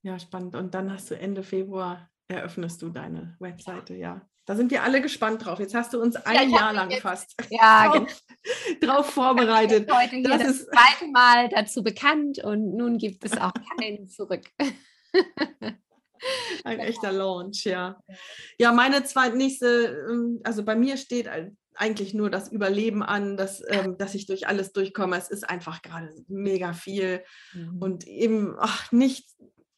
Ja, 0.01 0.19
spannend. 0.19 0.55
Und 0.55 0.73
dann 0.73 0.91
hast 0.91 1.09
du 1.11 1.17
Ende 1.17 1.43
Februar 1.43 2.09
eröffnest 2.27 2.81
du 2.81 2.89
deine 2.89 3.35
Webseite, 3.39 3.95
ja. 3.95 4.21
Da 4.45 4.55
sind 4.55 4.69
wir 4.69 4.83
alle 4.83 5.01
gespannt 5.01 5.43
drauf. 5.43 5.59
Jetzt 5.59 5.73
hast 5.73 5.93
du 5.93 5.99
uns 5.99 6.15
ein 6.15 6.49
ja, 6.49 6.57
Jahr 6.57 6.73
lang 6.73 6.91
jetzt, 6.91 7.01
fast 7.01 7.35
ja, 7.49 7.87
drauf, 7.87 8.23
genau. 8.79 8.93
drauf 8.93 9.09
vorbereitet. 9.09 9.91
Heute 9.91 10.21
das, 10.21 10.39
das 10.39 10.49
ist 10.49 10.67
zweite 10.71 11.11
Mal 11.11 11.49
dazu 11.49 11.83
bekannt 11.83 12.43
und 12.43 12.75
nun 12.75 12.97
gibt 12.97 13.25
es 13.25 13.37
auch 13.37 13.53
keinen 13.79 14.07
zurück. 14.07 14.43
Ein 16.63 16.79
echter 16.79 17.11
Launch, 17.11 17.65
ja. 17.65 17.99
Ja, 18.59 18.71
meine 18.71 19.03
zweitnächste, 19.03 20.07
ähm, 20.09 20.41
also 20.43 20.63
bei 20.63 20.75
mir 20.75 20.97
steht 20.97 21.29
eigentlich 21.75 22.13
nur 22.13 22.29
das 22.29 22.51
Überleben 22.51 23.03
an, 23.03 23.37
dass, 23.37 23.63
ähm, 23.67 23.97
dass 23.97 24.15
ich 24.15 24.27
durch 24.27 24.47
alles 24.47 24.71
durchkomme. 24.73 25.17
Es 25.17 25.29
ist 25.29 25.47
einfach 25.49 25.81
gerade 25.81 26.13
mega 26.27 26.73
viel 26.73 27.23
mhm. 27.53 27.81
und 27.81 28.07
eben 28.07 28.55
ach, 28.59 28.91
nicht 28.91 29.27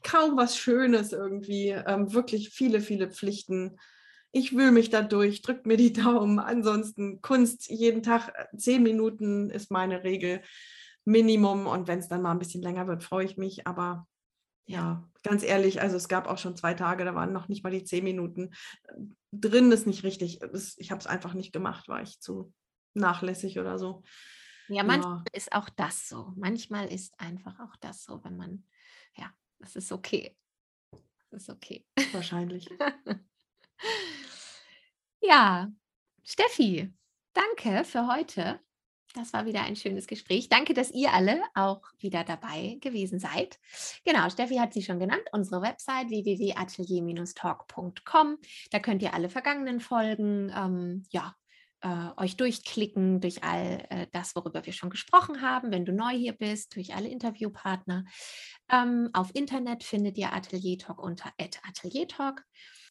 kaum 0.07 0.37
was 0.37 0.57
Schönes 0.57 1.11
irgendwie, 1.11 1.69
ähm, 1.69 2.13
wirklich 2.13 2.49
viele, 2.49 2.79
viele 2.79 3.11
Pflichten. 3.11 3.77
Ich 4.31 4.55
wühle 4.55 4.71
mich 4.71 4.89
da 4.89 5.01
durch, 5.01 5.41
drückt 5.41 5.65
mir 5.65 5.77
die 5.77 5.93
Daumen. 5.93 6.39
Ansonsten 6.39 7.21
Kunst 7.21 7.69
jeden 7.69 8.03
Tag 8.03 8.29
äh, 8.29 8.57
zehn 8.57 8.83
Minuten 8.83 9.49
ist 9.49 9.69
meine 9.69 10.03
Regel 10.03 10.41
Minimum. 11.03 11.67
Und 11.67 11.87
wenn 11.87 11.99
es 11.99 12.07
dann 12.07 12.21
mal 12.21 12.31
ein 12.31 12.39
bisschen 12.39 12.61
länger 12.61 12.87
wird, 12.87 13.03
freue 13.03 13.25
ich 13.25 13.37
mich. 13.37 13.67
Aber 13.67 14.07
ja, 14.65 15.07
ganz 15.23 15.43
ehrlich, 15.43 15.81
also 15.81 15.97
es 15.97 16.07
gab 16.07 16.27
auch 16.27 16.37
schon 16.37 16.55
zwei 16.55 16.73
Tage, 16.73 17.03
da 17.03 17.13
waren 17.13 17.33
noch 17.33 17.49
nicht 17.49 17.63
mal 17.63 17.71
die 17.71 17.83
zehn 17.83 18.03
Minuten. 18.03 18.51
Drin 19.33 19.71
ist 19.71 19.87
nicht 19.87 20.03
richtig. 20.03 20.39
Ich 20.77 20.91
habe 20.91 20.99
es 20.99 21.07
einfach 21.07 21.33
nicht 21.33 21.51
gemacht, 21.51 21.89
war 21.89 22.01
ich 22.01 22.19
zu 22.21 22.53
nachlässig 22.93 23.59
oder 23.59 23.77
so. 23.77 24.03
Ja, 24.69 24.83
manchmal 24.83 25.17
ja. 25.17 25.23
ist 25.33 25.51
auch 25.53 25.69
das 25.69 26.07
so. 26.07 26.33
Manchmal 26.35 26.91
ist 26.91 27.17
einfach 27.19 27.59
auch 27.59 27.75
das 27.81 28.03
so, 28.03 28.23
wenn 28.23 28.35
man 28.35 28.63
ja 29.15 29.31
das 29.59 29.75
ist 29.75 29.91
okay. 29.91 30.35
Das 31.29 31.43
ist 31.43 31.49
okay. 31.49 31.85
Wahrscheinlich. 32.11 32.67
ja, 35.21 35.71
Steffi, 36.23 36.91
danke 37.33 37.83
für 37.83 38.07
heute. 38.07 38.59
Das 39.13 39.33
war 39.33 39.45
wieder 39.45 39.63
ein 39.63 39.75
schönes 39.75 40.07
Gespräch. 40.07 40.47
Danke, 40.49 40.73
dass 40.73 40.91
ihr 40.91 41.11
alle 41.11 41.41
auch 41.55 41.81
wieder 41.97 42.23
dabei 42.23 42.77
gewesen 42.81 43.19
seid. 43.19 43.59
Genau, 44.05 44.29
Steffi 44.29 44.55
hat 44.57 44.73
sie 44.73 44.83
schon 44.83 44.99
genannt, 44.99 45.23
unsere 45.31 45.61
Website 45.61 46.09
www.atelier-talk.com. 46.09 48.37
Da 48.71 48.79
könnt 48.79 49.01
ihr 49.01 49.13
alle 49.13 49.29
vergangenen 49.29 49.79
Folgen 49.79 50.51
ähm, 50.55 51.03
ja, 51.09 51.35
äh, 51.81 52.09
euch 52.17 52.37
durchklicken 52.37 53.21
durch 53.21 53.43
all 53.43 53.85
äh, 53.89 54.07
das, 54.11 54.35
worüber 54.35 54.65
wir 54.65 54.73
schon 54.73 54.89
gesprochen 54.89 55.41
haben, 55.41 55.71
wenn 55.71 55.85
du 55.85 55.93
neu 55.93 56.11
hier 56.11 56.33
bist, 56.33 56.75
durch 56.75 56.95
alle 56.95 57.07
Interviewpartner. 57.07 58.05
Ähm, 58.69 59.09
auf 59.13 59.33
Internet 59.33 59.83
findet 59.83 60.17
ihr 60.17 60.33
Atelier 60.33 60.77
Talk 60.77 61.01
unter 61.01 61.31
Atelier 61.37 62.07
Talk. 62.07 62.43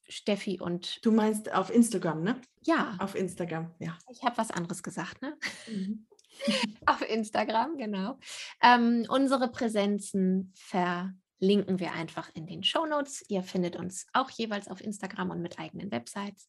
Steffi 0.08 0.60
und. 0.60 1.04
Du 1.04 1.10
meinst 1.10 1.52
auf 1.52 1.70
Instagram, 1.70 2.22
ne? 2.22 2.40
Ja. 2.62 2.96
Auf 3.00 3.14
Instagram, 3.14 3.74
ja. 3.80 3.98
Ich 4.10 4.22
habe 4.22 4.36
was 4.38 4.50
anderes 4.50 4.82
gesagt, 4.82 5.20
ne? 5.20 5.36
Mhm. 5.66 6.06
auf 6.86 7.02
Instagram, 7.08 7.76
genau. 7.76 8.18
Ähm, 8.62 9.04
unsere 9.08 9.50
Präsenzen 9.50 10.52
verlinken 10.54 11.80
wir 11.80 11.92
einfach 11.92 12.30
in 12.34 12.46
den 12.46 12.62
Show 12.62 12.86
Notes. 12.86 13.24
Ihr 13.28 13.42
findet 13.42 13.76
uns 13.76 14.06
auch 14.12 14.30
jeweils 14.30 14.68
auf 14.68 14.80
Instagram 14.80 15.30
und 15.30 15.42
mit 15.42 15.58
eigenen 15.58 15.90
Websites. 15.90 16.48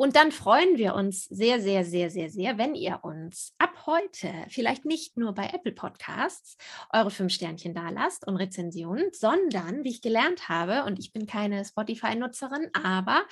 Und 0.00 0.14
dann 0.14 0.30
freuen 0.30 0.78
wir 0.78 0.94
uns 0.94 1.24
sehr, 1.24 1.60
sehr, 1.60 1.84
sehr, 1.84 2.08
sehr, 2.08 2.30
sehr, 2.30 2.56
wenn 2.56 2.76
ihr 2.76 3.00
uns 3.02 3.52
ab 3.58 3.84
heute 3.84 4.32
vielleicht 4.48 4.84
nicht 4.84 5.16
nur 5.16 5.32
bei 5.34 5.50
Apple 5.52 5.72
Podcasts 5.72 6.56
eure 6.92 7.10
fünf 7.10 7.32
Sternchen 7.32 7.74
da 7.74 7.90
lasst 7.90 8.24
und 8.24 8.36
Rezensionen, 8.36 9.06
sondern, 9.10 9.82
wie 9.82 9.88
ich 9.88 10.00
gelernt 10.00 10.48
habe, 10.48 10.84
und 10.84 11.00
ich 11.00 11.12
bin 11.12 11.26
keine 11.26 11.64
Spotify-Nutzerin, 11.64 12.70
aber 12.74 13.24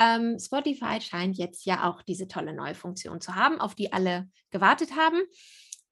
ähm, 0.00 0.38
Spotify 0.40 1.02
scheint 1.02 1.36
jetzt 1.36 1.66
ja 1.66 1.86
auch 1.86 2.00
diese 2.00 2.28
tolle 2.28 2.54
neue 2.54 2.74
Funktion 2.74 3.20
zu 3.20 3.34
haben, 3.34 3.60
auf 3.60 3.74
die 3.74 3.92
alle 3.92 4.26
gewartet 4.50 4.96
haben. 4.96 5.20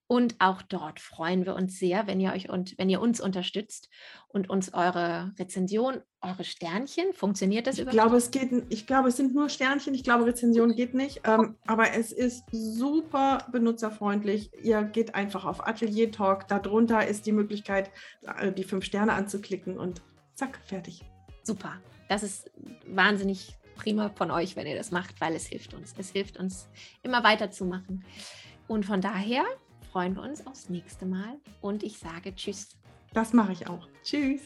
Und 0.07 0.35
auch 0.37 0.61
dort 0.61 0.99
freuen 0.99 1.45
wir 1.45 1.55
uns 1.55 1.79
sehr, 1.79 2.05
wenn 2.05 2.19
ihr 2.19 2.31
euch 2.31 2.47
und 2.47 2.77
wenn 2.77 2.89
ihr 2.89 3.01
uns 3.01 3.19
unterstützt 3.19 3.89
und 4.27 4.51
uns 4.51 4.71
eure 4.71 5.33
Rezension, 5.39 6.01
eure 6.21 6.43
Sternchen, 6.43 7.11
funktioniert 7.13 7.65
das 7.65 7.75
ich 7.75 7.81
überhaupt? 7.81 7.97
Glaube, 7.97 8.17
es 8.17 8.29
geht, 8.29 8.51
ich 8.69 8.85
glaube, 8.85 9.09
es 9.09 9.17
sind 9.17 9.33
nur 9.33 9.49
Sternchen. 9.49 9.95
Ich 9.95 10.03
glaube, 10.03 10.27
Rezension 10.27 10.75
geht 10.75 10.93
nicht. 10.93 11.21
Ähm, 11.23 11.55
aber 11.65 11.93
es 11.93 12.11
ist 12.11 12.43
super 12.51 13.47
benutzerfreundlich. 13.51 14.51
Ihr 14.61 14.83
geht 14.83 15.15
einfach 15.15 15.43
auf 15.43 15.65
Atelier 15.65 16.11
Talk. 16.11 16.47
Darunter 16.49 17.07
ist 17.07 17.25
die 17.25 17.31
Möglichkeit, 17.31 17.89
äh, 18.39 18.51
die 18.51 18.63
fünf 18.63 18.85
Sterne 18.85 19.13
anzuklicken 19.13 19.79
und 19.79 20.03
zack, 20.35 20.59
fertig. 20.65 21.03
Super. 21.41 21.81
Das 22.09 22.21
ist 22.21 22.51
wahnsinnig 22.85 23.57
prima 23.75 24.09
von 24.09 24.29
euch, 24.29 24.55
wenn 24.55 24.67
ihr 24.67 24.75
das 24.75 24.91
macht, 24.91 25.19
weil 25.19 25.33
es 25.33 25.47
hilft 25.47 25.73
uns. 25.73 25.95
Es 25.97 26.11
hilft 26.11 26.37
uns, 26.37 26.69
immer 27.01 27.23
weiterzumachen. 27.23 28.05
Und 28.67 28.85
von 28.85 29.01
daher 29.01 29.43
freuen 29.95 30.13
wir 30.17 30.23
uns 30.23 30.45
aufs 30.45 30.67
nächste 30.67 31.05
Mal 31.05 31.37
und 31.61 31.81
ich 31.81 31.97
sage 31.97 32.35
Tschüss. 32.35 32.67
Das 33.13 33.31
mache 33.31 33.53
ich 33.53 33.69
auch. 33.69 33.87
Tschüss. 34.03 34.41